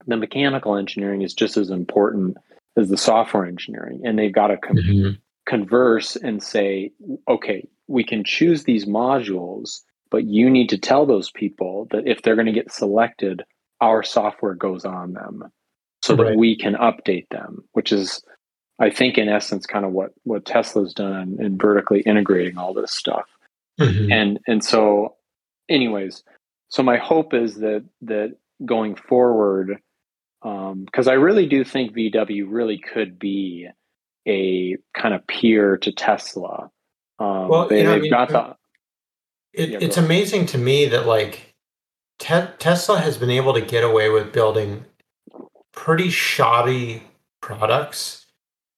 mechanical 0.08 0.76
engineering 0.76 1.22
is 1.22 1.34
just 1.34 1.58
as 1.58 1.70
important 1.70 2.38
as 2.78 2.90
the 2.90 2.98
software 2.98 3.46
engineering, 3.46 4.02
and 4.06 4.20
they've 4.20 4.34
got 4.34 4.48
to 4.48 4.58
com- 4.58 4.78
mm-hmm 4.78 5.12
converse 5.46 6.16
and 6.16 6.42
say, 6.42 6.92
okay, 7.28 7.68
we 7.88 8.04
can 8.04 8.24
choose 8.24 8.64
these 8.64 8.86
modules, 8.86 9.82
but 10.10 10.26
you 10.26 10.50
need 10.50 10.70
to 10.70 10.78
tell 10.78 11.06
those 11.06 11.32
people 11.32 11.88
that 11.92 12.08
if 12.08 12.22
they're 12.22 12.36
going 12.36 12.48
to 12.48 12.52
get 12.52 12.72
selected, 12.72 13.44
our 13.82 14.04
software 14.04 14.56
goes 14.56 14.86
on 14.86 15.14
them 15.14 15.52
so 16.02 16.16
right. 16.16 16.30
that 16.30 16.38
we 16.38 16.56
can 16.56 16.74
update 16.76 17.28
them, 17.30 17.64
which 17.74 17.92
is, 17.92 18.24
I 18.80 18.90
think, 18.90 19.18
in 19.18 19.30
essence, 19.30 19.66
kind 19.66 19.86
of 19.86 19.92
what, 19.92 20.12
what 20.24 20.46
Tesla's 20.46 20.94
done 20.94 21.38
in 21.40 21.58
vertically 21.58 22.02
integrating 22.02 22.58
all 22.58 22.74
this 22.74 22.92
stuff. 22.92 23.26
Mm-hmm. 23.80 24.12
And, 24.12 24.40
and 24.48 24.64
so, 24.64 25.16
anyways, 25.70 26.24
so 26.70 26.84
my 26.84 26.98
hope 26.98 27.34
is 27.34 27.56
that, 27.56 27.86
that 28.04 28.36
going 28.64 28.96
forward, 28.96 29.80
because 30.42 31.08
um, 31.08 31.10
I 31.10 31.14
really 31.14 31.48
do 31.48 31.64
think 31.64 31.94
VW 31.94 32.46
really 32.48 32.78
could 32.78 33.18
be 33.20 33.68
a 34.28 34.78
kind 34.94 35.14
of 35.14 35.26
peer 35.28 35.78
to 35.78 35.92
Tesla. 35.92 36.70
Um, 37.20 37.48
well, 37.48 37.68
they, 37.68 37.84
have 37.84 38.10
got 38.10 38.30
the. 38.30 38.56
It, 39.54 39.70
yeah, 39.70 39.78
it's 39.82 39.98
amazing 39.98 40.48
to 40.48 40.58
me 40.58 40.86
that 40.88 41.06
like 41.06 41.56
te- 42.20 42.48
Tesla 42.60 43.00
has 43.00 43.18
been 43.18 43.30
able 43.30 43.54
to 43.54 43.62
get 43.62 43.84
away 43.84 44.10
with 44.10 44.34
building 44.34 44.86
pretty 45.72 46.10
shoddy 46.10 47.04
products 47.42 48.26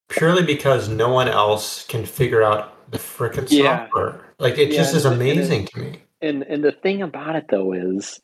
purely 0.09 0.43
because 0.43 0.89
no 0.89 1.11
one 1.11 1.27
else 1.27 1.85
can 1.85 2.05
figure 2.05 2.43
out 2.43 2.91
the 2.91 2.97
freaking 2.97 3.47
yeah. 3.49 3.85
software. 3.85 4.21
Like 4.39 4.57
it 4.57 4.69
yeah, 4.71 4.77
just 4.77 4.95
is 4.95 5.05
amazing 5.05 5.65
to 5.67 5.79
me. 5.79 6.01
And 6.21 6.43
and 6.43 6.63
the 6.63 6.71
thing 6.71 7.01
about 7.01 7.35
it 7.35 7.47
though 7.49 7.73
is 7.73 8.19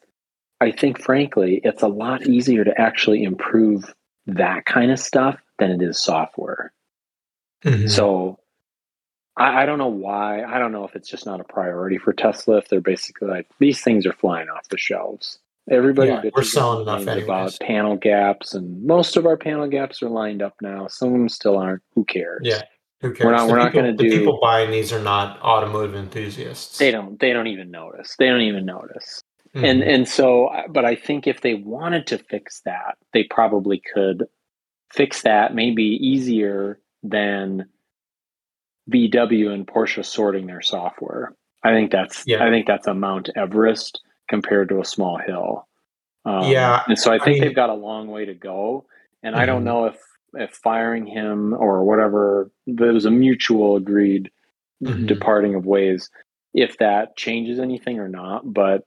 I 0.61 0.71
think 0.71 1.01
frankly 1.01 1.61
it's 1.63 1.81
a 1.81 1.87
lot 1.87 2.25
easier 2.27 2.63
to 2.63 2.79
actually 2.79 3.23
improve 3.23 3.93
that 4.25 4.65
kind 4.65 4.91
of 4.91 4.99
stuff 4.99 5.39
than 5.59 5.71
it 5.71 5.81
is 5.81 5.99
software. 5.99 6.71
Mm-hmm. 7.63 7.87
So 7.87 8.39
I, 9.37 9.63
I, 9.63 9.65
don't 9.65 9.77
know 9.77 9.87
why. 9.87 10.43
I 10.43 10.59
don't 10.59 10.71
know 10.71 10.85
if 10.85 10.95
it's 10.95 11.09
just 11.09 11.25
not 11.25 11.39
a 11.39 11.43
priority 11.43 11.97
for 11.97 12.13
Tesla. 12.13 12.57
If 12.57 12.69
they're 12.69 12.81
basically 12.81 13.27
like 13.27 13.47
these 13.59 13.81
things 13.81 14.05
are 14.05 14.13
flying 14.13 14.49
off 14.49 14.67
the 14.69 14.77
shelves. 14.77 15.39
Everybody 15.69 16.09
Yeah, 16.09 16.23
we're 16.35 16.43
selling 16.43 16.81
enough 16.81 17.07
about 17.07 17.57
panel 17.61 17.95
gaps, 17.95 18.53
and 18.53 18.83
most 18.85 19.15
of 19.15 19.25
our 19.25 19.37
panel 19.37 19.67
gaps 19.67 20.03
are 20.03 20.09
lined 20.09 20.41
up 20.41 20.55
now. 20.61 20.87
Some 20.87 21.07
of 21.09 21.13
them 21.13 21.29
still 21.29 21.57
aren't. 21.57 21.81
Who 21.95 22.03
cares? 22.03 22.41
Yeah. 22.43 22.63
Who 22.99 23.13
cares? 23.13 23.31
not- 23.31 23.47
The 23.47 23.53
we're 23.53 23.59
not 23.59 23.73
gonna 23.73 23.93
The 23.95 24.03
do- 24.09 24.19
people 24.19 24.39
buying 24.41 24.71
these 24.71 24.91
are 24.91 25.01
not 25.01 25.41
automotive 25.41 25.95
enthusiasts. 25.95 26.77
They 26.77 26.91
don't. 26.91 27.17
They 27.19 27.31
don't 27.31 27.47
even 27.47 27.71
notice. 27.71 28.13
They 28.19 28.27
don't 28.27 28.41
even 28.41 28.65
notice. 28.65 29.23
Mhm. 29.55 29.69
And 29.69 29.83
and 29.83 30.07
so, 30.07 30.49
but 30.69 30.83
I 30.83 30.95
think 30.95 31.27
if 31.27 31.41
they 31.41 31.53
wanted 31.53 32.07
to 32.07 32.17
fix 32.17 32.61
that, 32.65 32.97
they 33.13 33.23
probably 33.23 33.81
could 33.93 34.25
fix 34.91 35.21
that 35.21 35.55
maybe 35.55 35.83
easier 35.83 36.79
than 37.03 37.65
VW 38.89 39.53
and 39.53 39.67
Porsche 39.67 40.03
sorting 40.05 40.47
their 40.47 40.61
software. 40.61 41.35
I 41.63 41.71
think 41.71 41.91
that's 41.91 42.23
Yeah. 42.27 42.43
I 42.43 42.49
think 42.49 42.67
that's 42.67 42.87
a 42.87 42.93
Mount 42.93 43.29
Everest 43.35 44.01
compared 44.29 44.69
to 44.69 44.79
a 44.79 44.85
small 44.85 45.17
hill. 45.17 45.67
Um, 46.25 46.49
Yeah, 46.49 46.83
and 46.87 46.97
so 46.97 47.11
I 47.11 47.15
I 47.15 47.19
think 47.19 47.35
mean- 47.35 47.41
they've 47.41 47.55
got 47.55 47.69
a 47.69 47.73
long 47.75 48.07
way 48.07 48.25
to 48.25 48.33
go. 48.33 48.85
And 49.21 49.35
I 49.35 49.45
don't 49.45 49.61
Mhm. 49.61 49.65
know 49.65 49.85
if 49.85 49.99
if 50.35 50.49
firing 50.63 51.05
him 51.05 51.53
or 51.53 51.83
whatever 51.85 52.49
there 52.65 52.91
was 52.91 53.05
a 53.05 53.11
mutual 53.11 53.75
agreed 53.75 54.31
Mhm. 54.81 55.05
departing 55.05 55.53
of 55.53 55.67
ways, 55.67 56.09
if 56.55 56.75
that 56.79 57.15
changes 57.15 57.59
anything 57.59 57.99
or 57.99 58.09
not. 58.09 58.41
But 58.51 58.83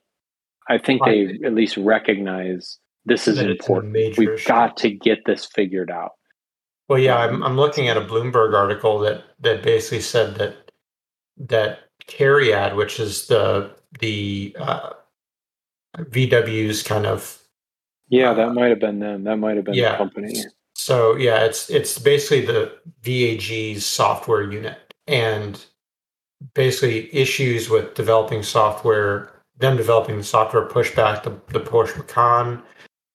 I 0.69 0.79
think 0.79 1.03
I 1.07 1.11
they 1.11 1.39
at 1.45 1.55
least 1.55 1.77
recognize 1.77 2.81
this 3.05 3.29
is 3.29 3.37
That 3.37 3.49
it's 3.49 3.61
a 3.69 3.71
important. 3.73 3.93
major 3.93 4.21
We've 4.21 4.45
got 4.45 4.77
to 4.79 4.91
get 4.91 5.25
this 5.25 5.47
figured 5.47 5.89
out. 5.91 6.15
Well, 6.89 6.99
yeah, 6.99 7.17
I'm 7.17 7.43
I'm 7.43 7.57
looking 7.57 7.89
at 7.89 7.97
a 7.97 8.01
Bloomberg 8.01 8.55
article 8.55 8.99
that 9.01 9.25
that 9.41 9.63
basically 9.63 10.01
said 10.01 10.37
that 10.37 10.71
that 11.39 11.81
Cariad, 12.07 12.77
which 12.77 13.01
is 13.01 13.27
the 13.27 13.73
the 14.01 14.55
uh, 14.59 14.91
VW's 15.99 16.83
kind 16.83 17.07
of 17.07 17.39
Yeah, 18.09 18.33
that 18.35 18.53
might 18.55 18.69
have 18.69 18.79
been 18.81 19.01
them. 19.01 19.25
That 19.25 19.37
might 19.37 19.57
have 19.57 19.65
been 19.65 19.75
Yeah. 19.75 19.93
the 19.93 19.99
company. 19.99 20.35
so 20.75 21.17
yeah, 21.17 21.45
it's 21.45 21.71
it's 21.71 21.99
basically 21.99 22.45
the 22.47 22.73
VAG's 23.03 23.85
software 23.85 24.43
unit 24.51 24.95
and 25.09 25.65
basically 26.55 27.13
issues 27.15 27.69
with 27.69 27.95
developing 27.95 28.43
software. 28.43 29.33
Them 29.59 29.77
developing 29.77 30.19
the 30.19 30.25
software 30.25 30.67
pushed 30.67 30.95
back 30.95 31.23
the, 31.25 31.31
the 31.49 31.61
Porsche 31.61 31.97
Macan. 31.97 32.63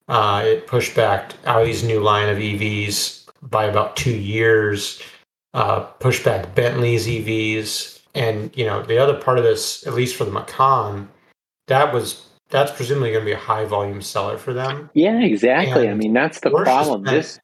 Uh, 0.08 0.42
it 0.44 0.68
pushed 0.68 0.96
back 0.96 1.34
Audi's 1.46 1.84
new 1.84 2.00
line 2.02 2.28
of 2.30 2.38
EVs 2.40 3.21
by 3.42 3.66
about 3.66 3.96
two 3.96 4.16
years. 4.16 5.02
Uh, 5.54 5.82
pushed 5.82 6.24
back 6.24 6.56
Bentley's 6.56 7.08
EVs, 7.08 8.00
and 8.16 8.56
you 8.56 8.66
know 8.66 8.82
the 8.84 8.98
other 8.98 9.16
part 9.20 9.38
of 9.38 9.44
this, 9.44 9.86
at 9.86 9.94
least 9.94 10.16
for 10.16 10.24
the 10.24 10.32
Macan, 10.32 11.10
that 11.68 11.94
was 11.94 12.26
that's 12.50 12.72
presumably 12.72 13.12
going 13.12 13.22
to 13.22 13.26
be 13.26 13.34
a 13.34 13.38
high 13.38 13.66
volume 13.66 14.02
seller 14.02 14.38
for 14.38 14.54
them. 14.54 14.90
Yeah, 14.94 15.22
exactly. 15.22 15.90
I 15.90 15.94
mean, 15.94 16.14
that's 16.14 16.40
the 16.40 16.52
Porsche's 16.52 16.64
problem. 16.64 17.04
This 17.04 17.40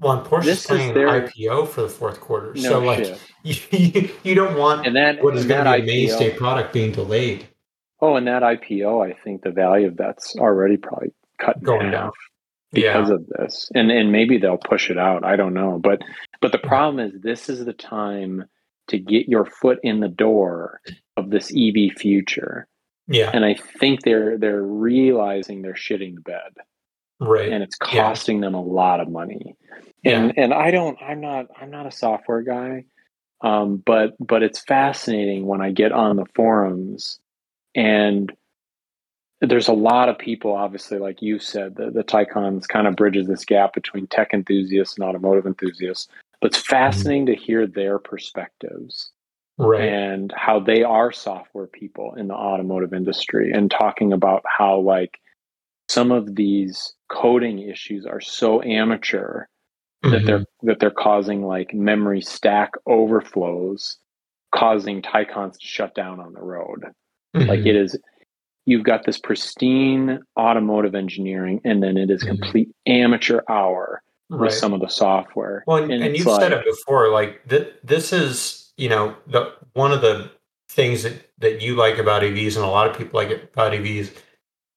Well, 0.00 0.12
and 0.18 0.26
Porsche's 0.26 0.46
This 0.46 0.58
is 0.60 0.66
planning 0.66 0.94
their- 0.94 1.28
IPO 1.28 1.68
for 1.68 1.82
the 1.82 1.88
fourth 1.88 2.20
quarter, 2.20 2.52
no 2.54 2.62
so 2.62 2.78
like 2.80 3.16
you, 3.44 4.10
you 4.24 4.34
don't 4.34 4.56
want 4.58 4.84
And 4.86 4.96
that 4.96 5.22
what 5.22 5.36
is 5.36 5.46
going 5.46 5.64
to 5.64 5.84
be 5.86 5.92
a 6.04 6.06
mainstay 6.08 6.36
product 6.36 6.72
being 6.72 6.90
delayed. 6.90 7.46
Oh, 8.00 8.16
and 8.16 8.26
that 8.26 8.42
IPO, 8.42 9.08
I 9.08 9.16
think 9.22 9.42
the 9.42 9.52
value 9.52 9.86
of 9.86 9.96
that's 9.96 10.34
already 10.36 10.76
probably 10.76 11.12
cut 11.38 11.58
in 11.58 11.62
Going 11.62 11.82
half. 11.86 11.92
down. 11.92 12.12
Because 12.72 13.08
Yeah, 13.10 13.14
of 13.16 13.26
this. 13.28 13.70
And 13.74 13.90
and 13.90 14.12
maybe 14.12 14.38
they'll 14.38 14.56
push 14.58 14.90
it 14.90 14.98
out. 14.98 15.24
I 15.24 15.36
don't 15.36 15.54
know. 15.54 15.78
But 15.82 16.02
but 16.40 16.52
the 16.52 16.58
problem 16.58 16.98
is 17.06 17.20
this 17.22 17.48
is 17.48 17.64
the 17.64 17.72
time 17.72 18.44
to 18.88 18.98
get 18.98 19.28
your 19.28 19.44
foot 19.46 19.78
in 19.82 20.00
the 20.00 20.08
door 20.08 20.80
of 21.16 21.30
this 21.30 21.52
ev 21.56 21.92
future. 21.96 22.66
Yeah, 23.08 23.30
and 23.34 23.44
i 23.44 23.54
think 23.54 24.02
they're 24.02 24.38
they're 24.38 24.62
realizing 24.62 25.62
they're 25.62 25.74
shitting 25.74 26.14
the 26.16 26.20
bed. 26.22 26.52
Right. 27.20 27.52
and 27.52 27.62
it's 27.62 27.76
Yeah. 27.92 28.02
costing 28.08 28.40
them 28.40 28.54
a 28.54 28.62
lot 28.62 29.00
of 29.00 29.08
money. 29.08 29.54
And 30.04 30.32
and 30.36 30.52
i 30.54 30.70
don't 30.70 30.98
i'm 31.02 31.20
not 31.20 31.46
i'm 31.60 31.70
not 31.70 31.86
a 31.86 31.90
software 31.92 32.42
guy. 32.42 32.84
Um 33.42 33.82
but 33.84 34.14
but 34.18 34.42
it's 34.42 34.60
fascinating 34.60 35.46
when 35.46 35.60
i 35.60 35.70
get 35.72 35.92
on 35.92 36.16
the 36.16 36.26
forums 36.34 37.20
and 37.74 38.32
there's 39.42 39.68
a 39.68 39.72
lot 39.72 40.08
of 40.08 40.16
people 40.18 40.52
obviously 40.52 40.98
like 40.98 41.20
you 41.20 41.38
said 41.38 41.74
the, 41.76 41.90
the 41.90 42.04
Taycans 42.04 42.66
kind 42.68 42.86
of 42.86 42.96
bridges 42.96 43.26
this 43.26 43.44
gap 43.44 43.74
between 43.74 44.06
tech 44.06 44.30
enthusiasts 44.32 44.96
and 44.96 45.04
automotive 45.04 45.46
enthusiasts 45.46 46.08
but 46.40 46.48
it's 46.48 46.66
fascinating 46.66 47.26
to 47.26 47.34
hear 47.34 47.66
their 47.66 47.98
perspectives 47.98 49.10
right. 49.58 49.82
and 49.82 50.32
how 50.36 50.58
they 50.60 50.82
are 50.82 51.12
software 51.12 51.66
people 51.66 52.14
in 52.14 52.28
the 52.28 52.34
automotive 52.34 52.92
industry 52.94 53.50
and 53.52 53.70
talking 53.70 54.12
about 54.12 54.42
how 54.46 54.78
like 54.78 55.20
some 55.88 56.12
of 56.12 56.36
these 56.36 56.94
coding 57.08 57.58
issues 57.58 58.06
are 58.06 58.20
so 58.20 58.62
amateur 58.62 59.44
that 60.02 60.22
Mhm. 60.22 60.26
they're 60.26 60.44
that 60.62 60.78
they're 60.80 60.90
causing 60.90 61.44
like 61.44 61.74
memory 61.74 62.20
stack 62.20 62.70
overflows 62.86 63.98
causing 64.54 65.00
Taycans 65.02 65.58
to 65.58 65.66
shut 65.66 65.94
down 65.94 66.20
on 66.20 66.32
the 66.32 66.42
road 66.42 66.84
like 67.34 67.60
Mhm. 67.60 67.66
it 67.66 67.76
is 67.76 67.98
you've 68.66 68.84
got 68.84 69.04
this 69.04 69.18
pristine 69.18 70.20
automotive 70.38 70.94
engineering 70.94 71.60
and 71.64 71.82
then 71.82 71.96
it 71.96 72.10
is 72.10 72.22
Mhm. 72.22 72.28
complete 72.28 72.68
amateur 72.86 73.40
hour 73.48 74.02
with 74.30 74.40
right. 74.40 74.52
some 74.52 74.72
of 74.72 74.80
the 74.80 74.88
software 74.88 75.62
Well, 75.66 75.82
and, 75.82 75.92
and 75.92 76.02
and 76.04 76.16
you've 76.16 76.28
said 76.40 76.52
it 76.52 76.64
before. 76.64 77.08
Like 77.10 77.46
th- 77.48 77.72
this 77.84 78.12
is, 78.12 78.72
you 78.76 78.88
know, 78.88 79.14
the 79.26 79.52
one 79.74 79.92
of 79.92 80.00
the 80.00 80.30
things 80.68 81.02
that 81.02 81.28
that 81.38 81.60
you 81.60 81.74
like 81.76 81.98
about 81.98 82.22
EVs, 82.22 82.56
and 82.56 82.64
a 82.64 82.68
lot 82.68 82.88
of 82.88 82.96
people 82.96 83.18
like 83.20 83.28
it 83.30 83.50
about 83.52 83.72
EVs, 83.74 84.10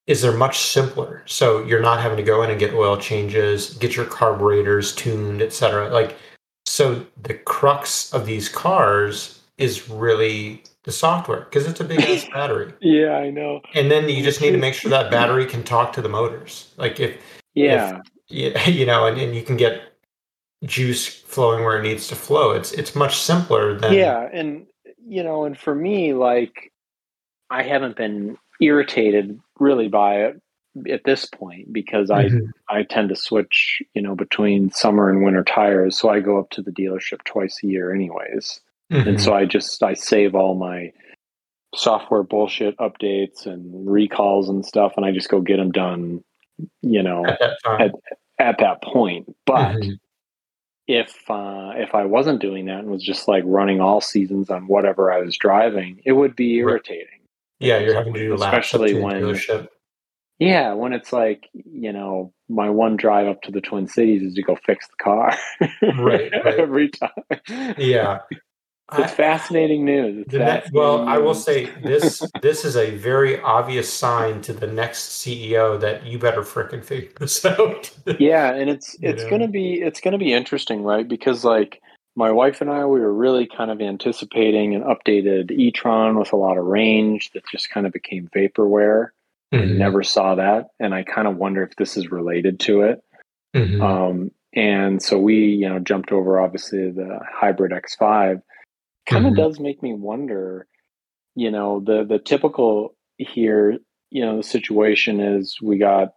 is 0.08 0.22
they're 0.22 0.34
much 0.34 0.60
simpler. 0.60 1.24
So 1.26 1.64
you're 1.64 1.82
not 1.82 2.02
having 2.02 2.18
to 2.18 2.24
go 2.24 2.44
in 2.44 2.50
and 2.50 2.60
get 2.60 2.74
oil 2.74 2.98
changes, 2.98 3.76
get 3.76 3.96
your 3.96 4.06
carburetors 4.06 4.94
tuned, 4.94 5.42
etc. 5.42 5.90
Like, 5.90 6.18
so 6.66 7.06
the 7.24 7.34
crux 7.36 8.14
of 8.14 8.26
these 8.26 8.50
cars 8.50 9.40
is 9.58 9.90
really 9.90 10.64
the 10.86 10.92
software 10.92 11.42
because 11.42 11.68
it's 11.68 11.80
a 11.80 11.84
big 11.84 12.00
ass 12.02 12.26
battery, 12.34 12.72
yeah 12.82 13.18
i 13.18 13.30
know 13.30 13.60
and 13.74 13.92
then 13.92 14.08
you 14.08 14.24
just 14.24 14.42
need 14.42 14.52
to 14.52 14.58
make 14.58 14.74
sure 14.74 14.90
that 14.90 15.12
battery 15.12 15.46
can 15.46 15.64
talk 15.64 15.94
to 15.94 16.02
the 16.02 16.10
motors. 16.10 16.72
Like 16.78 17.00
if 17.00 17.18
yeah 17.54 18.02
yeah, 18.28 18.68
you 18.70 18.86
know, 18.86 19.06
and, 19.08 19.20
and 19.20 19.36
you 19.36 19.44
can 19.44 19.58
get 19.58 19.82
juice 20.64 21.08
flowing 21.08 21.64
where 21.64 21.78
it 21.78 21.84
needs 21.84 22.08
to 22.08 22.16
flow. 22.16 22.52
It's 22.52 22.72
it's 22.72 22.96
much 22.96 23.18
simpler 23.20 23.78
than 23.78 23.94
yeah 23.94 24.28
and 24.32 24.66
you 25.08 25.24
know 25.24 25.46
and 25.46 25.58
for 25.58 25.76
me 25.76 26.14
like 26.14 26.72
i 27.52 27.62
haven't 27.62 27.96
been 27.96 28.38
irritated 28.60 29.40
really 29.60 29.88
by 29.88 30.16
it 30.16 30.42
at 30.90 31.04
this 31.06 31.26
point 31.26 31.72
because 31.72 32.10
Mhm. 32.10 32.52
i 32.70 32.78
i 32.80 32.84
tend 32.84 33.10
to 33.10 33.16
switch 33.16 33.82
you 33.94 34.02
know 34.02 34.16
between 34.16 34.72
summer 34.72 35.10
and 35.10 35.24
winter 35.24 35.44
tires 35.44 35.98
so 35.98 36.10
i 36.10 36.20
go 36.20 36.40
up 36.40 36.50
to 36.50 36.62
the 36.62 36.72
dealership 36.72 37.24
twice 37.24 37.60
a 37.64 37.68
year 37.68 37.94
anyways 37.94 38.62
Mhm. 38.92 39.08
and 39.08 39.22
so 39.22 39.34
i 39.34 39.46
just 39.46 39.82
i 39.84 39.94
save 39.94 40.36
all 40.36 40.56
my 40.56 40.92
software 41.76 42.24
bullshit 42.24 42.78
updates 42.78 43.46
and 43.46 43.90
recalls 43.90 44.48
and 44.48 44.66
stuff 44.66 44.94
and 44.96 45.06
i 45.06 45.12
just 45.12 45.30
go 45.30 45.42
get 45.42 45.58
them 45.58 45.72
done 45.72 46.24
you 46.82 47.02
know 47.04 47.26
at 47.26 47.40
that 47.40 47.58
time. 47.66 47.92
at 48.40 48.58
that 48.60 48.82
point 48.84 49.26
but 49.46 49.76
Mhm. 49.76 50.00
if 50.88 51.16
uh, 51.32 51.72
if 51.76 51.96
I 51.96 52.06
wasn't 52.06 52.42
doing 52.42 52.66
that 52.68 52.80
and 52.80 52.92
was 52.92 53.02
just 53.04 53.28
like 53.28 53.44
running 53.48 53.82
all 53.82 54.02
seasons 54.02 54.52
on 54.52 54.68
whatever 54.68 55.12
I 55.12 55.20
was 55.20 55.36
driving, 55.36 56.00
it 56.06 56.12
would 56.12 56.36
be 56.36 56.58
irritating. 56.58 57.22
yeah, 57.60 57.80
you're 57.80 57.96
having 57.96 58.14
to 58.14 58.20
do 58.20 58.34
especially 58.36 58.94
when 59.02 59.16
dealership. 59.20 59.68
yeah, 60.38 60.74
when 60.74 60.94
it's 60.94 61.12
like 61.12 61.50
you 61.54 61.92
know 61.92 62.32
my 62.50 62.70
one 62.70 62.98
drive 62.98 63.28
up 63.28 63.42
to 63.42 63.52
the 63.52 63.62
Twin 63.62 63.88
Cities 63.88 64.22
is 64.22 64.36
to 64.36 64.44
go 64.44 64.56
fix 64.64 64.88
the 64.88 65.04
car, 65.04 65.36
Right, 65.98 66.32
right. 66.32 66.60
every 66.60 66.90
time. 66.90 67.74
Yeah, 67.80 68.20
it's 68.94 69.12
I- 69.12 69.16
fascinating 69.16 69.84
news. 69.86 70.20
It's 70.20 70.32
the 70.32 70.40
ne- 70.40 70.62
well, 70.72 70.98
fascinating 71.00 71.08
I 71.08 71.18
will 71.18 71.34
say 71.34 71.66
this: 71.84 72.22
this 72.42 72.64
is 72.66 72.76
a 72.78 72.92
very 72.96 73.40
obvious 73.42 73.92
sign 73.92 74.42
to 74.42 74.54
the 74.54 74.68
next 74.68 75.22
CEO 75.24 75.80
that 75.80 76.06
you 76.06 76.20
better 76.20 76.42
frickin' 76.42 76.84
figure 76.84 77.10
this 77.20 77.44
out. 77.46 77.92
yeah 78.20 78.54
and 78.54 78.70
it's 78.70 78.96
You 79.00 79.10
it's 79.10 79.24
know? 79.24 79.30
gonna 79.32 79.48
be 79.48 79.82
it's 79.82 80.00
gonna 80.02 80.18
be 80.20 80.34
interesting 80.34 80.84
right 80.84 81.08
because 81.08 81.44
like 81.44 81.82
my 82.16 82.32
wife 82.32 82.62
and 82.62 82.70
i 82.70 82.86
we 82.86 83.00
were 83.00 83.14
really 83.14 83.46
kind 83.48 83.72
of 83.72 83.82
anticipating 83.82 84.74
an 84.76 84.84
updated 84.84 85.52
e-tron 85.52 86.18
with 86.18 86.32
a 86.32 86.36
lot 86.38 86.58
of 86.58 86.66
range 86.66 87.32
that 87.32 87.44
just 87.52 87.70
kind 87.72 87.86
of 87.88 87.92
became 87.94 88.30
vaporware 88.36 89.10
and 89.52 89.72
Mhm. 89.72 89.78
never 89.78 90.04
saw 90.04 90.36
that 90.36 90.68
and 90.80 90.94
i 90.94 91.04
kind 91.04 91.28
of 91.28 91.36
wonder 91.38 91.62
if 91.64 91.76
this 91.78 91.98
is 91.98 92.12
related 92.12 92.60
to 92.62 92.84
it 92.84 93.04
Mhm. 93.56 93.82
um, 93.82 94.32
and 94.54 95.02
so 95.02 95.18
we 95.20 95.36
you 95.46 95.68
know 95.68 95.80
jumped 95.80 96.12
over 96.12 96.40
obviously 96.40 96.90
the 96.92 97.20
hybrid 97.34 97.72
x5 97.74 98.42
kind 99.06 99.26
of 99.28 99.34
Mhm. 99.34 99.38
does 99.38 99.60
make 99.60 99.82
me 99.84 99.94
wonder 99.94 100.68
you 101.36 101.52
know 101.52 101.80
the 101.80 102.04
the 102.04 102.20
typical 102.20 102.96
here 103.18 103.78
you 104.12 104.26
know 104.26 104.38
the 104.38 104.44
situation 104.44 105.20
is 105.20 105.58
we 105.62 105.78
got 105.78 106.14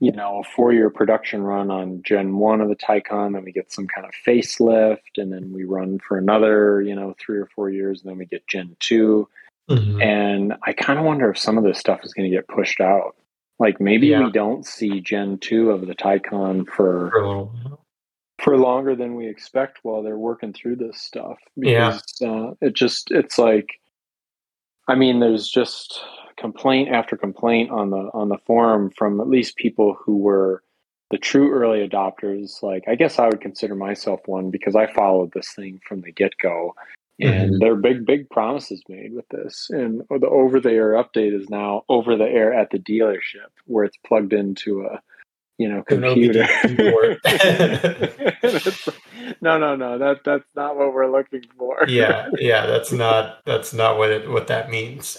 you 0.00 0.12
know 0.12 0.40
a 0.40 0.44
four 0.44 0.72
year 0.72 0.90
production 0.90 1.42
run 1.42 1.70
on 1.70 2.02
gen 2.04 2.36
1 2.36 2.60
of 2.60 2.68
the 2.68 2.76
Taycan 2.76 3.32
then 3.34 3.44
we 3.44 3.52
get 3.52 3.72
some 3.72 3.86
kind 3.86 4.06
of 4.06 4.12
facelift 4.26 5.16
and 5.16 5.32
then 5.32 5.52
we 5.52 5.64
run 5.64 5.98
for 6.00 6.18
another 6.18 6.82
you 6.82 6.94
know 6.94 7.14
three 7.18 7.38
or 7.38 7.46
four 7.54 7.70
years 7.70 8.02
and 8.02 8.10
then 8.10 8.18
we 8.18 8.26
get 8.26 8.46
gen 8.46 8.76
2 8.80 9.28
Mhm. 9.70 10.02
and 10.02 10.54
i 10.64 10.72
kind 10.72 10.98
of 10.98 11.04
wonder 11.04 11.30
if 11.30 11.38
some 11.38 11.56
of 11.56 11.64
this 11.64 11.78
stuff 11.78 12.00
is 12.04 12.12
going 12.12 12.28
to 12.28 12.36
get 12.36 12.48
pushed 12.48 12.80
out 12.80 13.14
Like 13.58 13.80
maybe 13.80 14.08
yeah. 14.08 14.24
we 14.24 14.32
don't 14.32 14.66
see 14.66 15.00
Gen 15.00 15.38
two 15.38 15.70
of 15.70 15.86
the 15.86 15.94
Taycan 15.94 16.66
for, 16.66 17.10
for, 17.12 17.78
for 18.42 18.56
longer 18.56 18.96
than 18.96 19.14
we 19.14 19.28
expect 19.28 19.78
while 19.82 20.02
they're 20.02 20.18
working 20.18 20.52
through 20.52 20.76
this 20.76 21.00
stuff. 21.00 21.38
Because, 21.56 22.02
yeah, 22.20 22.28
uh, 22.28 22.54
it 22.60 22.74
just 22.74 23.10
it's 23.10 23.38
like, 23.38 23.80
I 24.88 24.94
mean, 24.94 25.20
there's 25.20 25.48
just 25.48 26.00
complaint 26.36 26.88
after 26.90 27.16
complaint 27.16 27.70
on 27.70 27.90
the 27.90 28.10
on 28.12 28.28
the 28.28 28.38
forum 28.46 28.90
from 28.96 29.20
at 29.20 29.28
least 29.28 29.56
people 29.56 29.96
who 30.04 30.18
were 30.18 30.62
the 31.10 31.18
true 31.18 31.52
early 31.52 31.86
adopters. 31.86 32.62
Like 32.62 32.84
I 32.88 32.94
guess 32.94 33.18
I 33.18 33.26
would 33.26 33.40
consider 33.40 33.74
myself 33.74 34.20
one 34.26 34.50
because 34.50 34.74
I 34.74 34.92
followed 34.92 35.32
this 35.32 35.52
thing 35.52 35.80
from 35.86 36.00
the 36.00 36.12
get 36.12 36.32
go 36.42 36.74
and 37.20 37.50
mm-hmm. 37.50 37.58
there 37.58 37.72
are 37.72 37.76
big 37.76 38.06
big 38.06 38.28
promises 38.30 38.82
made 38.88 39.12
with 39.14 39.28
this 39.28 39.68
and 39.70 40.02
the 40.08 40.28
over 40.28 40.60
the 40.60 40.70
air 40.70 40.92
update 40.92 41.38
is 41.38 41.48
now 41.50 41.84
over 41.88 42.16
the 42.16 42.24
air 42.24 42.52
at 42.52 42.70
the 42.70 42.78
dealership 42.78 43.50
where 43.66 43.84
it's 43.84 43.98
plugged 44.06 44.32
into 44.32 44.82
a 44.82 45.00
you 45.58 45.68
know 45.68 45.82
computer. 45.82 46.46
no 49.40 49.58
no 49.58 49.76
no 49.76 49.98
that 49.98 50.20
that's 50.24 50.44
not 50.54 50.76
what 50.76 50.92
we're 50.92 51.10
looking 51.10 51.44
for. 51.56 51.84
Yeah 51.88 52.28
yeah 52.38 52.66
that's 52.72 52.92
not 52.92 53.38
that's 53.44 53.72
not 53.72 53.98
what 53.98 54.10
it 54.10 54.30
what 54.30 54.48
that 54.48 54.70
means. 54.70 55.18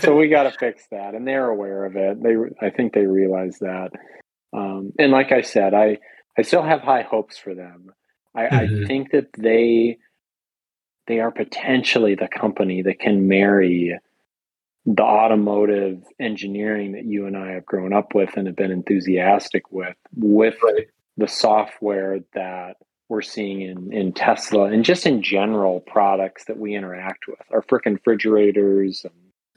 So 0.00 0.16
we 0.16 0.28
got 0.28 0.44
to 0.44 0.52
fix 0.52 0.84
that 0.90 1.14
and 1.14 1.26
they're 1.26 1.48
aware 1.48 1.84
of 1.84 1.96
it. 1.96 2.22
They 2.22 2.36
i 2.66 2.70
think 2.70 2.92
they 2.94 3.06
realize 3.06 3.58
that. 3.60 3.90
Um, 4.56 4.92
and 4.98 5.12
like 5.12 5.32
i 5.32 5.42
said 5.42 5.74
i 5.74 5.98
i 6.38 6.42
still 6.42 6.62
have 6.62 6.80
high 6.80 7.02
hopes 7.02 7.36
for 7.36 7.54
them. 7.54 7.92
I, 8.34 8.42
mm-hmm. 8.42 8.84
I 8.84 8.86
think 8.86 9.12
that 9.12 9.28
they 9.36 9.98
they 11.06 11.20
are 11.20 11.30
potentially 11.30 12.14
the 12.14 12.28
company 12.28 12.82
that 12.82 12.98
can 12.98 13.28
marry 13.28 13.98
the 14.86 15.02
automotive 15.02 16.02
engineering 16.20 16.92
that 16.92 17.04
you 17.04 17.26
and 17.26 17.36
I 17.36 17.52
have 17.52 17.66
grown 17.66 17.92
up 17.92 18.14
with 18.14 18.36
and 18.36 18.46
have 18.46 18.56
been 18.56 18.70
enthusiastic 18.70 19.72
with, 19.72 19.96
with 20.16 20.54
right. 20.62 20.86
the 21.16 21.26
software 21.26 22.20
that 22.34 22.76
we're 23.08 23.22
seeing 23.22 23.62
in, 23.62 23.92
in 23.92 24.12
Tesla 24.12 24.64
and 24.64 24.84
just 24.84 25.06
in 25.06 25.22
general 25.22 25.80
products 25.80 26.44
that 26.46 26.58
we 26.58 26.74
interact 26.74 27.26
with, 27.26 27.40
our 27.52 27.62
freaking 27.62 27.94
refrigerators 27.94 29.04
and 29.04 29.12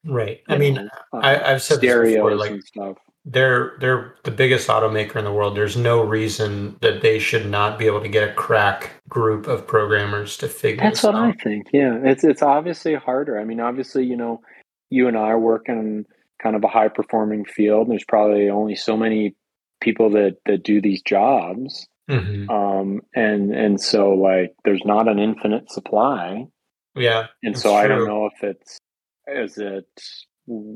Right. 0.05 0.41
I 0.47 0.57
mean, 0.57 0.75
know, 0.75 0.87
uh, 1.11 1.17
I, 1.21 1.49
have 1.49 1.61
said 1.61 1.79
stereos 1.79 2.15
before, 2.15 2.35
like, 2.35 2.51
and 2.51 2.63
stuff 2.63 2.95
they're 3.25 3.75
they're 3.79 4.15
the 4.23 4.31
biggest 4.31 4.67
automaker 4.69 5.17
in 5.17 5.25
the 5.25 5.31
world. 5.31 5.55
There's 5.55 5.77
no 5.77 6.03
reason 6.03 6.77
that 6.81 7.01
they 7.01 7.19
should 7.19 7.49
not 7.49 7.77
be 7.77 7.85
able 7.85 8.01
to 8.01 8.07
get 8.07 8.29
a 8.29 8.33
crack 8.33 8.91
group 9.07 9.47
of 9.47 9.67
programmers 9.67 10.37
to 10.37 10.47
figure. 10.47 10.83
That's 10.83 11.03
what 11.03 11.15
out. 11.15 11.27
I 11.27 11.31
think. 11.43 11.67
Yeah, 11.73 11.99
it's 12.03 12.23
it's 12.23 12.41
obviously 12.41 12.95
harder. 12.95 13.39
I 13.39 13.43
mean, 13.43 13.59
obviously, 13.59 14.05
you 14.05 14.15
know, 14.15 14.41
you 14.89 15.07
and 15.07 15.17
I 15.17 15.29
are 15.29 15.39
working 15.39 15.77
in 15.77 16.05
kind 16.41 16.55
of 16.55 16.63
a 16.63 16.67
high 16.67 16.87
performing 16.87 17.45
field. 17.45 17.89
There's 17.89 18.05
probably 18.05 18.49
only 18.49 18.75
so 18.75 18.97
many 18.97 19.35
people 19.81 20.11
that 20.11 20.37
that 20.45 20.63
do 20.63 20.81
these 20.81 21.01
jobs, 21.01 21.87
mm-hmm. 22.09 22.49
um, 22.49 23.01
and 23.15 23.53
and 23.53 23.81
so 23.81 24.11
like 24.11 24.53
there's 24.63 24.83
not 24.85 25.07
an 25.07 25.19
infinite 25.19 25.71
supply. 25.71 26.47
Yeah, 26.95 27.27
and 27.43 27.57
so 27.57 27.69
true. 27.69 27.77
I 27.77 27.87
don't 27.87 28.07
know 28.07 28.27
if 28.27 28.43
it's 28.43 28.79
is 29.27 29.57
it 29.57 29.85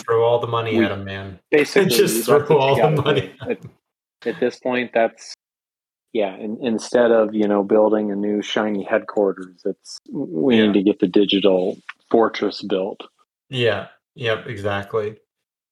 Throw 0.05 0.23
all 0.23 0.39
the 0.39 0.47
money 0.47 0.77
we, 0.77 0.85
at 0.85 0.91
him, 0.91 1.03
man. 1.03 1.39
Basically, 1.51 1.89
just 1.89 2.25
throw 2.25 2.45
all 2.57 2.75
the 2.75 3.01
money. 3.01 3.33
At, 3.41 3.59
at, 4.23 4.39
this 4.39 4.59
point, 4.59 4.91
that's 4.93 5.33
yeah. 6.11 6.35
In, 6.35 6.59
instead 6.61 7.11
of 7.11 7.33
you 7.33 7.47
know 7.47 7.63
building 7.63 8.11
a 8.11 8.15
new 8.15 8.43
shiny 8.43 8.83
headquarters, 8.83 9.63
it's 9.65 9.99
we 10.11 10.57
yeah. 10.57 10.67
need 10.67 10.73
to 10.73 10.83
get 10.83 10.99
the 10.99 11.07
digital 11.07 11.79
fortress 12.11 12.61
built. 12.61 13.01
Yeah. 13.49 13.87
Yep. 14.15 14.47
Exactly. 14.47 15.17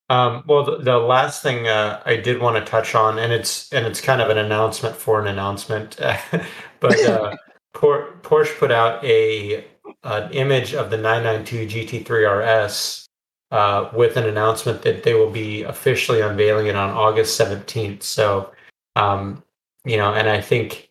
Um, 0.10 0.44
well, 0.46 0.66
the, 0.66 0.78
the, 0.78 0.98
last 0.98 1.42
thing 1.42 1.70
uh, 1.70 2.02
I 2.06 2.18
did 2.18 2.42
want 2.42 2.58
to 2.58 2.70
touch 2.70 2.96
on, 2.96 3.18
and 3.18 3.32
it's 3.32 3.72
and 3.72 3.86
it's 3.86 4.02
kind 4.02 4.22
of 4.22 4.30
an 4.30 4.38
announcement 4.38 4.94
for 4.94 5.22
an 5.22 5.28
announcement, 5.28 5.96
but 6.82 7.06
uh, 7.06 7.34
Porsche 7.74 8.58
put 8.60 8.72
out 8.72 9.02
a 9.06 9.66
an 10.04 10.32
image 10.34 10.74
of 10.74 10.90
the 10.90 10.98
992 10.98 12.04
GT3 12.04 12.68
RS 12.68 13.08
uh, 13.52 13.90
with 13.94 14.18
an 14.18 14.26
announcement 14.26 14.82
that 14.82 15.04
they 15.04 15.14
will 15.14 15.30
be 15.30 15.64
officially 15.64 16.22
unveiling 16.22 16.68
it 16.68 16.76
on 16.76 16.90
August 16.90 17.40
17th. 17.40 18.04
So, 18.04 18.52
um, 18.96 19.44
you 19.86 19.98
know, 19.98 20.14
and 20.14 20.30
I 20.30 20.42
think 20.42 20.90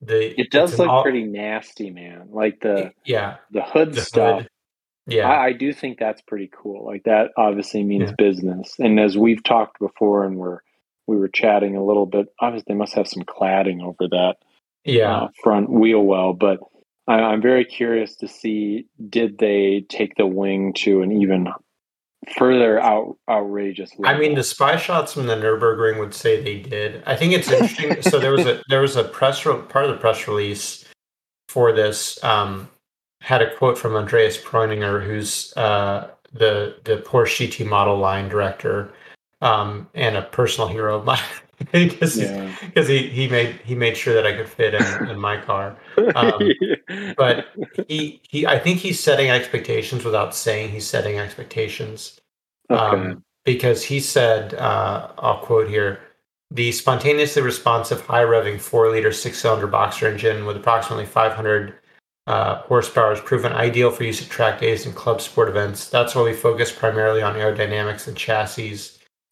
the 0.00 0.38
it 0.40 0.50
does 0.50 0.78
look 0.78 0.88
all, 0.88 1.02
pretty 1.02 1.24
nasty, 1.24 1.90
man. 1.90 2.28
Like 2.30 2.60
the 2.60 2.92
yeah 3.04 3.36
the 3.50 3.62
hood 3.62 3.94
the 3.94 4.00
stuff. 4.00 4.42
Hood. 4.42 4.50
Yeah, 5.10 5.28
I, 5.28 5.46
I, 5.46 5.52
do 5.52 5.72
think 5.72 5.98
that's 5.98 6.22
pretty 6.22 6.50
cool. 6.52 6.86
Like 6.86 7.04
that 7.04 7.30
obviously 7.36 7.82
means 7.82 8.10
yeah. 8.10 8.14
business. 8.16 8.76
And 8.78 8.98
as 8.98 9.18
we've 9.18 9.42
talked 9.42 9.78
before, 9.78 10.24
and 10.24 10.36
we're 10.36 10.60
we 11.06 11.16
were 11.16 11.28
chatting 11.28 11.76
a 11.76 11.84
little 11.84 12.06
bit. 12.06 12.28
Obviously, 12.40 12.66
they 12.68 12.78
must 12.78 12.94
have 12.94 13.08
some 13.08 13.24
cladding 13.24 13.82
over 13.82 14.08
that 14.10 14.36
yeah 14.84 15.16
uh, 15.16 15.28
front 15.42 15.70
wheel 15.70 16.02
well, 16.02 16.32
but. 16.32 16.58
I, 17.08 17.14
I'm 17.14 17.40
very 17.42 17.64
curious 17.64 18.14
to 18.16 18.28
see 18.28 18.86
did 19.08 19.38
they 19.38 19.84
take 19.88 20.14
the 20.16 20.26
wing 20.26 20.74
to 20.74 21.00
an 21.00 21.10
even 21.10 21.48
further 22.36 22.78
out 22.80 23.16
outrageous. 23.28 23.90
Level. 23.98 24.14
I 24.14 24.18
mean, 24.18 24.34
the 24.34 24.44
spy 24.44 24.76
shots 24.76 25.14
from 25.14 25.26
the 25.26 25.34
Nurburgring 25.34 25.98
would 25.98 26.14
say 26.14 26.42
they 26.42 26.58
did. 26.60 27.02
I 27.06 27.16
think 27.16 27.32
it's 27.32 27.50
interesting. 27.50 28.02
so 28.02 28.18
there 28.18 28.32
was 28.32 28.46
a 28.46 28.62
there 28.68 28.80
was 28.80 28.96
a 28.96 29.04
press 29.04 29.44
re- 29.46 29.62
part 29.68 29.86
of 29.86 29.90
the 29.90 29.96
press 29.96 30.28
release 30.28 30.84
for 31.48 31.72
this 31.72 32.22
um, 32.22 32.68
had 33.20 33.42
a 33.42 33.54
quote 33.56 33.78
from 33.78 33.96
Andreas 33.96 34.38
Preuninger, 34.38 35.04
who's 35.04 35.52
uh, 35.56 36.08
the 36.32 36.76
the 36.84 36.98
Porsche 36.98 37.48
GT 37.48 37.66
model 37.66 37.98
line 37.98 38.28
director 38.28 38.92
um, 39.40 39.88
and 39.94 40.16
a 40.16 40.22
personal 40.22 40.68
hero 40.68 40.98
of 40.98 41.04
mine. 41.04 41.18
because 41.72 42.18
yeah. 42.18 42.50
he, 42.74 43.08
he 43.08 43.28
made 43.28 43.60
he 43.64 43.74
made 43.74 43.94
sure 43.94 44.14
that 44.14 44.26
I 44.26 44.34
could 44.34 44.48
fit 44.48 44.72
in, 44.72 45.08
in 45.10 45.18
my 45.18 45.36
car. 45.36 45.76
Um, 46.14 46.50
but 47.18 47.48
he 47.86 48.22
he 48.26 48.46
I 48.46 48.58
think 48.58 48.78
he's 48.78 48.98
setting 48.98 49.30
expectations 49.30 50.04
without 50.04 50.34
saying 50.34 50.70
he's 50.70 50.86
setting 50.86 51.18
expectations. 51.18 52.18
Okay. 52.70 52.80
Um, 52.80 53.24
because 53.44 53.82
he 53.82 54.00
said, 54.00 54.54
uh, 54.54 55.08
I'll 55.18 55.38
quote 55.38 55.68
here: 55.68 56.00
the 56.50 56.72
spontaneously 56.72 57.42
responsive, 57.42 58.00
high 58.00 58.24
revving 58.24 58.58
four 58.58 58.90
liter 58.90 59.12
six 59.12 59.38
cylinder 59.38 59.66
boxer 59.66 60.08
engine 60.08 60.46
with 60.46 60.56
approximately 60.56 61.06
500 61.06 61.74
uh, 62.26 62.62
horsepower 62.62 63.12
is 63.12 63.20
proven 63.20 63.52
ideal 63.52 63.90
for 63.90 64.04
use 64.04 64.22
at 64.22 64.28
track 64.28 64.60
days 64.60 64.86
and 64.86 64.94
club 64.94 65.20
sport 65.20 65.48
events. 65.48 65.88
That's 65.88 66.14
why 66.14 66.22
we 66.22 66.32
focus 66.32 66.70
primarily 66.70 67.22
on 67.22 67.34
aerodynamics 67.34 68.06
and 68.06 68.16
chassis 68.16 68.78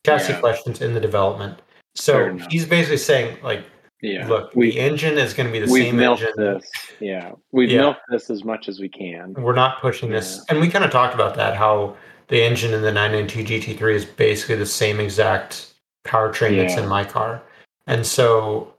chassis 0.05 0.33
yeah. 0.33 0.41
questions 0.41 0.81
in 0.81 0.95
the 0.95 1.01
development. 1.01 1.61
So 1.95 2.39
he's 2.51 2.65
basically 2.65 2.99
saying, 2.99 3.39
like, 3.43 3.65
yeah, 4.01 4.29
look, 4.29 4.55
we, 4.55 4.71
the 4.71 4.81
engine 4.81 5.19
is 5.19 5.35
going 5.35 5.49
to 5.49 5.53
be 5.53 5.59
the 5.59 5.71
we've 5.71 5.87
same 5.87 5.97
milked 5.97 6.23
engine. 6.23 6.37
This. 6.37 6.71
Yeah, 7.01 7.33
we've 7.51 7.71
yeah. 7.71 7.81
milked 7.81 8.03
this 8.09 8.31
as 8.31 8.45
much 8.45 8.69
as 8.69 8.79
we 8.79 8.89
can. 8.89 9.35
We're 9.35 9.55
not 9.55 9.81
pushing 9.81 10.11
yeah. 10.11 10.17
this, 10.17 10.45
and 10.49 10.61
we 10.61 10.69
kind 10.69 10.85
of 10.85 10.93
talked 10.93 11.15
about 11.15 11.35
that. 11.37 11.57
How 11.57 11.97
the 12.29 12.41
engine 12.41 12.73
in 12.73 12.83
the 12.83 12.93
992 12.93 13.75
GT3 13.77 13.95
is 13.95 14.05
basically 14.05 14.55
the 14.55 14.67
same 14.67 15.01
exact 15.01 15.75
powertrain 16.07 16.55
yeah. 16.55 16.63
that's 16.63 16.77
in 16.77 16.87
my 16.89 17.05
car, 17.05 17.43
and 17.89 18.07
so 18.07 18.73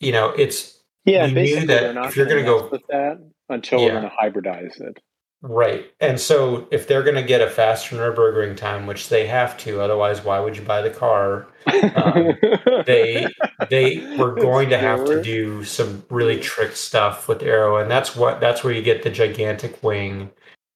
you 0.00 0.12
know 0.12 0.30
it's 0.30 0.78
yeah. 1.04 1.26
Basically, 1.26 1.66
that 1.66 1.96
if 2.06 2.16
you're 2.16 2.26
going 2.26 2.42
to 2.42 2.50
go 2.50 2.68
with 2.70 2.82
that 2.88 3.20
until 3.48 3.84
we're 3.84 3.90
going 3.90 4.02
to 4.02 4.10
hybridize 4.10 4.80
it. 4.80 4.98
Right. 5.42 5.92
And 6.00 6.18
so 6.18 6.66
if 6.70 6.88
they're 6.88 7.02
going 7.02 7.16
to 7.16 7.22
get 7.22 7.40
a 7.40 7.48
faster 7.48 7.96
Nürburgring 7.96 8.56
time, 8.56 8.86
which 8.86 9.08
they 9.08 9.26
have 9.26 9.56
to, 9.58 9.80
otherwise, 9.80 10.24
why 10.24 10.40
would 10.40 10.56
you 10.56 10.62
buy 10.62 10.82
the 10.82 10.90
car? 10.90 11.46
Um, 11.94 12.32
they 12.86 13.26
they 13.68 14.16
were 14.16 14.34
going 14.34 14.70
to 14.70 14.78
have 14.78 15.04
to 15.06 15.22
do 15.22 15.62
some 15.62 16.04
really 16.10 16.40
trick 16.40 16.74
stuff 16.74 17.28
with 17.28 17.42
aero 17.42 17.76
and 17.78 17.90
that's 17.90 18.16
what 18.16 18.40
that's 18.40 18.64
where 18.64 18.72
you 18.72 18.82
get 18.82 19.02
the 19.02 19.10
gigantic 19.10 19.82
wing. 19.82 20.30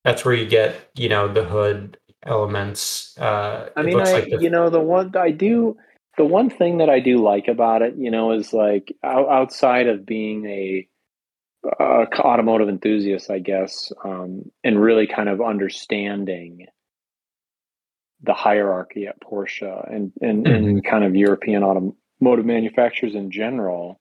That's 0.04 0.24
where 0.24 0.34
you 0.34 0.46
get 0.46 0.90
you 0.94 1.08
know 1.08 1.32
the 1.32 1.44
hood 1.44 1.96
elements. 2.24 3.16
Uh, 3.18 3.70
I 3.76 3.82
mean, 3.82 3.98
I 3.98 4.12
like 4.12 4.30
the, 4.30 4.40
you 4.40 4.50
know 4.50 4.68
the 4.68 4.80
one 4.80 5.16
I 5.16 5.30
do 5.30 5.76
the 6.16 6.24
one 6.24 6.50
thing 6.50 6.78
that 6.78 6.90
I 6.90 7.00
do 7.00 7.16
like 7.16 7.48
about 7.48 7.82
it, 7.82 7.94
you 7.96 8.10
know, 8.10 8.32
is 8.32 8.52
like 8.52 8.94
outside 9.02 9.86
of 9.86 10.04
being 10.04 10.44
a 10.46 10.86
uh, 11.64 12.06
automotive 12.18 12.68
enthusiast, 12.68 13.30
I 13.30 13.38
guess, 13.38 13.92
um, 14.04 14.50
and 14.64 14.80
really 14.80 15.06
kind 15.06 15.28
of 15.28 15.40
understanding 15.40 16.66
the 18.22 18.34
hierarchy 18.34 19.06
at 19.06 19.20
Porsche 19.20 19.94
and 19.94 20.12
and, 20.20 20.44
mm-hmm. 20.44 20.54
and 20.54 20.84
kind 20.84 21.04
of 21.04 21.16
European 21.16 21.62
automotive 21.62 22.46
manufacturers 22.46 23.14
in 23.14 23.30
general. 23.30 24.00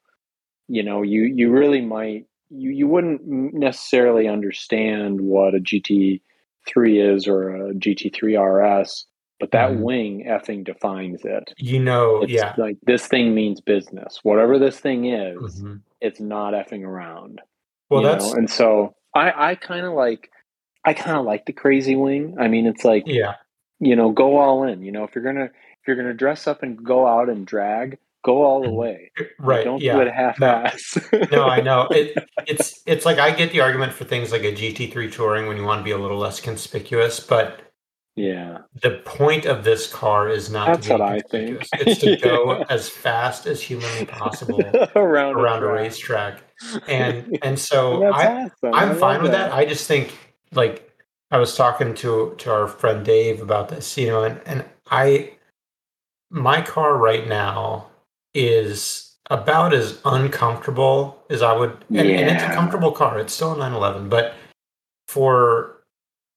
You 0.67 0.83
know, 0.83 1.01
you 1.01 1.23
you 1.23 1.51
really 1.51 1.81
might 1.81 2.25
you 2.49 2.71
you 2.71 2.87
wouldn't 2.87 3.21
necessarily 3.25 4.27
understand 4.27 5.21
what 5.21 5.55
a 5.55 5.59
GT3 5.59 6.19
is 7.15 7.27
or 7.27 7.55
a 7.55 7.73
GT3 7.73 8.81
RS, 8.83 9.05
but 9.39 9.51
that 9.51 9.71
mm-hmm. 9.71 9.81
wing 9.81 10.25
effing 10.27 10.63
defines 10.63 11.21
it. 11.23 11.53
You 11.57 11.79
know, 11.79 12.23
it's 12.23 12.31
yeah, 12.31 12.53
like 12.57 12.77
this 12.83 13.07
thing 13.07 13.33
means 13.33 13.61
business. 13.61 14.19
Whatever 14.23 14.59
this 14.59 14.79
thing 14.79 15.05
is, 15.05 15.61
mm-hmm. 15.61 15.75
it's 16.01 16.19
not 16.19 16.53
effing 16.53 16.83
around. 16.85 17.41
Well, 17.89 18.03
that's 18.03 18.25
know? 18.25 18.33
and 18.33 18.49
so 18.49 18.95
I 19.15 19.51
I 19.51 19.55
kind 19.55 19.85
of 19.85 19.93
like 19.93 20.29
I 20.85 20.93
kind 20.93 21.17
of 21.17 21.25
like 21.25 21.45
the 21.45 21.53
crazy 21.53 21.95
wing. 21.95 22.35
I 22.39 22.47
mean, 22.47 22.65
it's 22.65 22.85
like 22.85 23.03
yeah, 23.05 23.35
you 23.79 23.95
know, 23.95 24.11
go 24.11 24.37
all 24.37 24.63
in. 24.63 24.81
You 24.83 24.91
know, 24.91 25.03
if 25.03 25.15
you're 25.15 25.23
gonna 25.23 25.45
if 25.81 25.87
you're 25.87 25.95
going 25.95 26.07
to 26.09 26.13
dress 26.13 26.45
up 26.45 26.61
and 26.61 26.83
go 26.83 27.07
out 27.07 27.29
and 27.29 27.47
drag, 27.47 27.97
go 28.25 28.43
all 28.43 28.61
the 28.61 28.67
Mhm. 28.67 28.75
way. 28.75 29.11
right. 29.39 29.63
Don't 29.63 29.81
yeah. 29.81 29.93
do 29.93 30.01
it 30.01 30.11
half-ass. 30.13 30.97
no, 31.31 31.45
I 31.45 31.61
know. 31.61 31.87
It, 31.91 32.17
it's 32.47 32.81
it's 32.85 33.05
like 33.05 33.17
I 33.17 33.31
get 33.31 33.51
the 33.53 33.61
argument 33.61 33.93
for 33.93 34.03
things 34.03 34.31
like 34.33 34.43
a 34.43 34.51
GT3 34.51 35.09
touring 35.11 35.47
when 35.47 35.55
you 35.55 35.63
want 35.63 35.79
to 35.79 35.83
be 35.85 35.91
a 35.91 35.97
little 35.97 36.17
less 36.17 36.41
conspicuous, 36.41 37.19
but 37.21 37.61
yeah, 38.19 38.59
the 38.81 39.01
point 39.05 39.45
of 39.45 39.63
this 39.63 39.91
car 39.91 40.27
is 40.27 40.49
not 40.49 40.67
That's 40.67 40.87
to 40.87 40.93
be 40.95 40.99
what 40.99 41.09
I 41.09 41.19
think. 41.21 41.65
It's 41.73 42.01
to 42.01 42.17
go 42.17 42.63
as 42.69 42.89
fast 42.89 43.45
as 43.45 43.61
humanly 43.61 44.05
possible 44.05 44.61
around 44.95 45.37
around 45.37 45.63
a 45.63 45.67
track. 45.67 45.73
racetrack. 45.73 46.43
And 46.89 47.39
and 47.41 47.57
so 47.57 48.03
I 48.11 48.43
awesome. 48.43 48.73
I 48.73 48.83
I'm 48.83 48.89
love 48.89 48.99
fine 48.99 49.21
with 49.21 49.31
that. 49.31 49.53
I 49.53 49.63
just 49.63 49.87
think 49.87 50.17
like 50.51 50.91
I 51.31 51.37
was 51.37 51.55
talking 51.55 51.93
to 51.95 52.35
to 52.39 52.51
our 52.51 52.67
friend 52.67 53.05
Dave 53.05 53.41
about 53.41 53.69
this, 53.69 53.97
you 53.97 54.07
know, 54.07 54.25
and 54.25 54.41
and 54.45 54.65
I 54.91 55.37
my 56.29 56.61
car 56.61 56.97
right 56.97 57.25
now 57.25 57.87
is 58.33 59.15
about 59.29 59.73
as 59.73 60.01
uncomfortable 60.03 61.23
as 61.29 61.41
I 61.41 61.53
would 61.53 61.85
and, 61.89 61.99
and 61.99 62.29
it's 62.29 62.43
a 62.43 62.53
comfortable 62.53 62.91
car. 62.91 63.17
It's 63.17 63.33
still 63.33 63.53
a 63.53 63.57
911, 63.57 64.09
but 64.09 64.33
for 65.07 65.78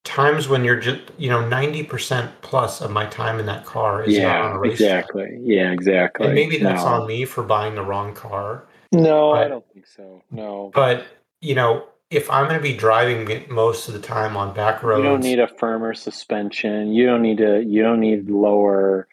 times 0.04 0.48
when 0.48 0.64
you're 0.64 0.80
just 0.80 1.00
you 1.16 1.28
know 1.30 1.42
90% 1.42 2.28
plus 2.42 2.80
of 2.80 2.90
my 2.90 3.06
time 3.06 3.38
in 3.38 3.46
that 3.46 3.64
car 3.64 4.02
is 4.02 4.18
not 4.18 4.40
on 4.40 4.50
yeah, 4.50 4.56
a 4.56 4.58
racetrack. 4.58 5.04
exactly. 5.04 5.38
Yeah, 5.42 5.72
exactly. 5.72 6.26
And 6.26 6.34
maybe 6.34 6.58
that's 6.58 6.82
no. 6.82 6.88
on 6.88 7.06
me 7.06 7.24
for 7.24 7.42
buying 7.42 7.74
the 7.74 7.82
wrong 7.82 8.14
car. 8.14 8.66
No, 8.90 9.32
I 9.32 9.48
don't 9.48 9.64
think 9.72 9.86
so. 9.86 10.22
No. 10.30 10.70
But 10.74 11.06
you 11.40 11.54
know, 11.54 11.84
if 12.10 12.30
I'm 12.30 12.44
going 12.46 12.58
to 12.58 12.62
be 12.62 12.76
driving 12.76 13.46
most 13.48 13.88
of 13.88 13.94
the 13.94 14.00
time 14.00 14.36
on 14.36 14.52
back 14.54 14.82
roads, 14.82 15.02
You 15.04 15.10
don't 15.10 15.20
need 15.20 15.38
a 15.40 15.48
firmer 15.48 15.94
suspension. 15.94 16.92
You 16.92 17.06
don't 17.06 17.22
need 17.22 17.38
to. 17.38 17.62
You 17.64 17.82
don't 17.82 18.00
need 18.00 18.28
lower. 18.28 19.08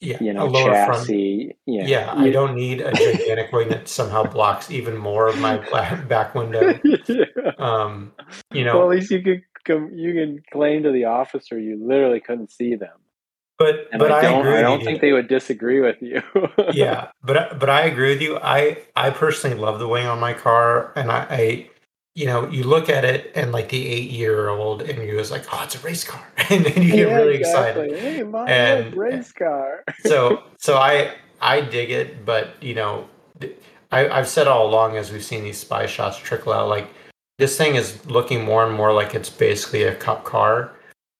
yeah, 0.00 0.18
You 0.20 0.30
a 0.30 0.34
know, 0.34 0.46
lower 0.46 0.74
front. 0.84 0.92
chassis. 0.94 1.56
Yeah. 1.64 1.86
Yeah, 1.86 2.12
I 2.12 2.26
You- 2.26 2.32
don't 2.32 2.54
need 2.54 2.82
a 2.82 2.92
gigantic 2.92 3.50
wing 3.52 3.68
that 3.70 3.88
somehow 3.88 4.24
blocks 4.24 4.70
even 4.70 4.96
more 4.96 5.26
of 5.28 5.38
my 5.40 5.56
back 6.08 6.34
window. 6.34 6.78
yeah. 6.84 7.24
Um, 7.58 8.12
you 8.52 8.64
well, 8.66 8.74
know, 8.74 8.82
at 8.82 8.88
least 8.98 9.10
you 9.10 9.22
could 9.22 9.42
you 9.68 10.12
can 10.14 10.42
claim 10.52 10.82
to 10.84 10.90
the 10.92 11.04
officer 11.06 11.58
you 11.58 11.76
literally 11.84 12.20
couldn't 12.20 12.50
see 12.50 12.74
them, 12.76 12.96
but 13.58 13.88
and 13.92 13.98
but 13.98 14.10
I 14.12 14.18
I, 14.18 14.22
don't. 14.22 14.40
agree. 14.46 14.58
I 14.58 14.62
don't 14.62 14.80
you. 14.80 14.84
think 14.84 15.00
they 15.00 15.12
would 15.12 15.28
disagree 15.28 15.80
with 15.80 16.00
you. 16.02 16.22
yeah, 16.72 17.08
but 17.22 17.36
I- 17.36 17.54
but 17.54 17.70
I 17.70 17.82
agree 17.82 18.10
with 18.10 18.22
you. 18.22 18.38
I 18.38 18.78
I 18.96 19.10
personally 19.10 19.56
love 19.56 19.78
the 19.78 19.88
wing 19.88 20.06
on 20.06 20.18
my 20.20 20.32
car, 20.34 20.92
and 20.96 21.10
I, 21.10 21.26
I 21.30 21.70
you 22.14 22.26
know 22.26 22.48
you 22.48 22.64
look 22.64 22.88
at 22.88 23.04
it 23.04 23.32
and 23.34 23.50
like 23.52 23.68
the 23.70 23.86
eight 23.88 24.10
year 24.10 24.48
old 24.48 24.82
and 24.82 25.02
you 25.08 25.16
was 25.16 25.30
like, 25.30 25.44
oh, 25.52 25.62
it's 25.64 25.74
a 25.74 25.78
race 25.80 26.04
car, 26.04 26.22
and 26.50 26.64
then 26.64 26.82
you 26.82 26.92
get 26.92 27.08
Yeah, 27.08 27.16
really 27.16 27.34
exactly. 27.36 27.90
excited. 27.90 28.14
Hey, 28.16 28.22
my 28.22 28.48
And- 28.50 28.90
look, 28.90 28.96
race 28.96 29.32
car. 29.32 29.82
so 30.00 30.42
so 30.58 30.76
I 30.76 31.14
I 31.40 31.60
dig 31.60 31.90
it, 31.90 32.24
but 32.24 32.62
you 32.62 32.74
know, 32.74 33.08
I, 33.92 34.08
I've 34.08 34.28
said 34.28 34.46
all 34.48 34.66
along 34.66 34.96
as 34.96 35.12
we've 35.12 35.24
seen 35.24 35.44
these 35.44 35.58
spy 35.58 35.86
shots 35.86 36.16
trickle 36.18 36.52
out, 36.52 36.68
like 36.68 36.88
this 37.38 37.56
thing 37.56 37.74
is 37.76 38.04
looking 38.06 38.44
more 38.44 38.64
and 38.66 38.74
more 38.74 38.92
like 38.92 39.14
it's 39.14 39.30
basically 39.30 39.84
a 39.84 39.94
cup 39.94 40.24
car, 40.24 40.72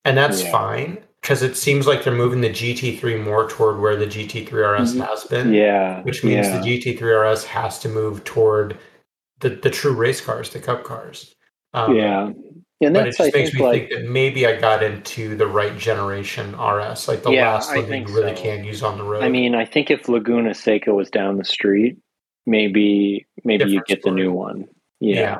and 0.05 0.17
that's 0.17 0.43
Yeah. 0.43 0.51
fine 0.53 0.99
because 1.21 1.43
it 1.43 1.57
seems 1.57 1.87
like 1.87 2.05
they're 2.05 2.13
moving 2.13 2.41
the 2.41 2.51
GT3 2.51 3.17
more 3.17 3.49
toward 3.49 3.81
where 3.81 3.97
the 3.97 4.07
GT3 4.07 4.63
RS 4.63 4.95
Mhm. 4.95 5.07
has 5.09 5.25
been, 5.25 5.53
yeah, 5.55 6.03
which 6.03 6.23
means 6.23 6.47
yeah. 6.47 6.59
the 6.59 6.65
GT3 6.65 7.11
RS 7.13 7.45
has 7.45 7.79
to 7.81 7.89
move 7.89 8.23
toward 8.25 8.77
the 9.41 9.51
the 9.51 9.71
true 9.71 9.93
race 9.93 10.21
cars, 10.21 10.51
the 10.51 10.59
cup 10.61 10.85
cars. 10.85 11.35
Um, 11.73 11.97
yeah, 11.97 12.27
and 12.81 12.95
But 12.95 13.09
it 13.09 13.17
just 13.17 13.21
I 13.21 13.31
makes 13.37 13.53
me 13.55 13.63
like 13.63 13.89
think 13.89 13.91
that 14.03 14.09
maybe 14.11 14.47
I 14.47 14.57
got 14.61 14.83
into 14.83 15.35
the 15.37 15.47
right 15.47 15.77
generation 15.77 16.55
RS, 16.55 17.09
like 17.09 17.23
the 17.25 17.33
Yeah, 17.33 17.55
last 17.55 17.75
one 17.75 17.89
that 17.89 17.99
you 18.09 18.15
really 18.15 18.37
so. 18.37 18.43
can't 18.43 18.65
use 18.65 18.83
on 18.83 18.97
the 18.99 19.05
road. 19.05 19.25
I 19.25 19.29
mean, 19.29 19.55
I 19.57 19.65
think 19.65 19.91
if 19.91 20.09
Laguna 20.09 20.55
Seca 20.55 20.95
was 20.95 21.11
down 21.11 21.39
the 21.39 21.45
street, 21.45 21.97
maybe 22.47 23.27
maybe 23.45 23.71
you 23.71 23.83
get 23.87 24.03
the 24.03 24.11
new 24.11 24.31
one. 24.33 24.67
Yeah. 25.01 25.15
Yeah. 25.21 25.39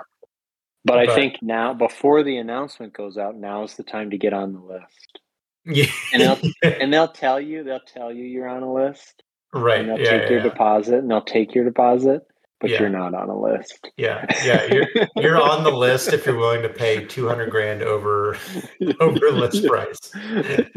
But 0.85 0.99
I 0.99 1.07
But- 1.07 1.15
think 1.15 1.39
now 1.43 1.73
before 1.75 2.23
the 2.23 2.37
announcement 2.37 2.93
goes 2.93 3.17
out, 3.19 3.37
now 3.37 3.63
is 3.63 3.75
the 3.77 3.83
time 3.83 4.11
to 4.11 4.19
get 4.19 4.33
on 4.33 4.53
the 4.53 4.61
list. 4.61 5.19
Yeah. 5.65 5.87
And 6.13 6.53
And 6.63 6.93
they'll 6.93 7.09
tell 7.09 7.41
you, 7.41 7.63
they'll 7.65 7.81
tell 7.81 8.13
you 8.13 8.25
you're 8.25 8.49
on 8.49 8.63
a 8.63 8.73
list. 8.73 9.23
right. 9.55 9.81
And 9.81 9.89
they'll 9.89 9.99
Yeah. 10.01 10.11
take 10.11 10.23
Yeah. 10.25 10.29
your 10.31 10.39
Yeah. 10.39 10.49
deposit 10.51 10.95
and 10.99 11.11
they'll 11.11 11.23
take 11.23 11.55
your 11.55 11.65
deposit, 11.65 12.27
but 12.65 12.71
Yeah. 12.71 12.81
you're 12.81 12.89
not 12.89 13.15
on 13.15 13.29
a 13.29 13.39
list. 13.39 13.87
yeah. 13.97 14.25
Yeah. 14.45 14.65
You're 14.73 14.87
you're 15.17 15.41
on 15.43 15.65
the 15.65 15.71
list 15.71 16.13
if 16.13 16.25
you're 16.25 16.39
willing 16.39 16.63
to 16.63 16.69
pay 16.69 17.05
two 17.05 17.29
hundred 17.29 17.51
grand 17.51 17.83
over 17.83 18.37
over 19.01 19.31
list 19.31 19.67
price. 19.67 19.99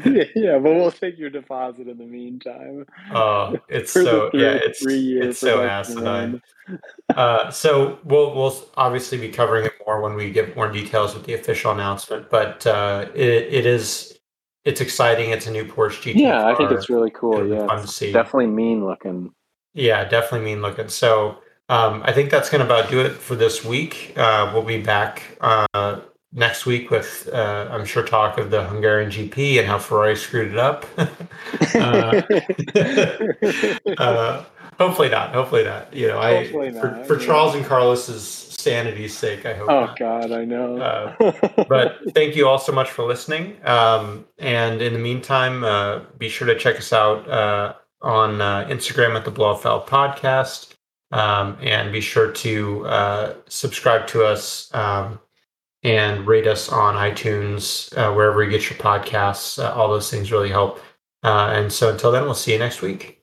yeah, 0.05 0.57
but 0.59 0.73
we'll 0.75 0.91
take 0.91 1.17
your 1.17 1.29
deposit 1.29 1.87
in 1.87 1.97
the 1.97 2.05
meantime. 2.05 2.85
Oh, 3.13 3.57
it's 3.69 3.91
so 3.93 4.29
three- 4.31 4.41
yeah. 4.43 4.53
It's 4.61 4.81
three-year 4.81 5.29
it's 5.29 5.39
so 5.39 5.63
asinine. 5.63 6.41
Uh, 7.15 7.49
so 7.49 7.99
we'll 8.03 8.35
we'll 8.35 8.55
obviously 8.75 9.17
be 9.17 9.29
covering 9.29 9.65
it 9.65 9.73
more 9.85 10.01
when 10.01 10.15
we 10.15 10.29
get 10.31 10.55
more 10.55 10.69
details 10.69 11.13
with 11.13 11.23
the 11.25 11.33
official 11.33 11.71
announcement. 11.71 12.29
But 12.29 12.67
uh, 12.67 13.07
it 13.15 13.53
it 13.53 13.65
is 13.65 14.19
it's 14.65 14.81
exciting. 14.81 15.29
It's 15.29 15.47
a 15.47 15.51
new 15.51 15.63
Porsche 15.63 16.13
GT. 16.13 16.15
Yeah, 16.19 16.45
I 16.47 16.53
think 16.55 16.71
it's 16.71 16.89
really 16.89 17.11
cool. 17.11 17.35
It'll 17.35 17.47
Yeah, 17.47 17.67
fun 17.67 17.81
to 17.81 17.87
see. 17.87 18.11
definitely 18.11 18.47
mean 18.47 18.85
looking. 18.85 19.31
Yeah, 19.73 20.03
definitely 20.05 20.43
mean 20.45 20.61
looking. 20.61 20.89
So 20.89 21.37
um, 21.69 22.01
I 22.05 22.13
think 22.13 22.31
that's 22.31 22.49
going 22.49 22.59
to 22.59 22.65
about 22.65 22.89
do 22.89 22.99
it 23.01 23.11
for 23.11 23.35
this 23.35 23.63
week. 23.63 24.13
Uh, 24.15 24.51
we'll 24.53 24.63
be 24.63 24.81
back 24.81 25.23
uh, 25.41 25.99
next 26.33 26.65
week 26.65 26.89
with, 26.91 27.29
uh, 27.33 27.67
I'm 27.69 27.85
sure, 27.85 28.03
talk 28.03 28.37
of 28.37 28.51
the 28.51 28.63
Hungarian 28.65 29.09
GP 29.09 29.59
and 29.59 29.67
how 29.67 29.79
Ferrari 29.79 30.15
screwed 30.15 30.51
it 30.51 30.57
up. 30.57 30.85
uh, 31.75 32.21
uh, 33.97 34.45
hopefully 34.77 35.09
not. 35.09 35.33
Hopefully 35.33 35.63
not. 35.65 35.93
You 35.93 36.07
know, 36.07 36.19
I 36.19 36.47
for, 36.49 37.03
for. 37.05 37.17
Charles 37.17 37.55
and 37.55 37.65
Carlos's 37.65 38.23
sanity's 38.23 39.17
sake, 39.17 39.45
I 39.45 39.53
hope. 39.53 39.69
oh 39.69 39.85
not. 39.85 39.99
God, 39.99 40.31
I 40.31 40.45
know. 40.45 40.77
Uh, 40.77 41.63
But 41.67 41.97
thank 42.13 42.35
you 42.35 42.47
all 42.47 42.59
so 42.59 42.71
much 42.71 42.89
for 42.91 43.03
listening. 43.03 43.57
Um, 43.65 44.25
and 44.37 44.81
in 44.81 44.93
the 44.93 44.99
meantime, 44.99 45.63
uh, 45.63 45.99
be 46.17 46.29
sure 46.29 46.47
to 46.47 46.57
check 46.57 46.77
us 46.77 46.93
out 46.93 47.29
uh, 47.29 47.73
on 48.01 48.41
uh, 48.41 48.67
Instagram 48.69 49.15
at 49.15 49.25
the 49.25 49.31
Blofeld 49.31 49.87
Podcast. 49.87 50.76
Um, 51.11 51.57
and 51.61 51.93
be 51.93 52.01
sure 52.01 52.31
to 52.31 52.85
uh, 52.85 53.33
subscribe 53.47 54.07
to 54.07 54.25
us 54.25 54.73
um, 54.73 55.19
and 55.83 56.27
rate 56.27 56.47
us 56.47 56.69
on 56.69 56.95
iTunes, 56.95 57.95
uh, 57.97 58.13
wherever 58.13 58.43
you 58.43 58.49
get 58.49 58.69
your 58.69 58.77
podcasts. 58.77 59.63
Uh, 59.63 59.73
all 59.73 59.87
those 59.89 60.11
things 60.11 60.31
really 60.31 60.49
help. 60.49 60.81
Uh, 61.23 61.51
and 61.53 61.71
so 61.71 61.89
until 61.89 62.11
then, 62.11 62.23
we'll 62.23 62.33
see 62.33 62.51
you 62.51 62.59
next 62.59 62.81
week. 62.81 63.16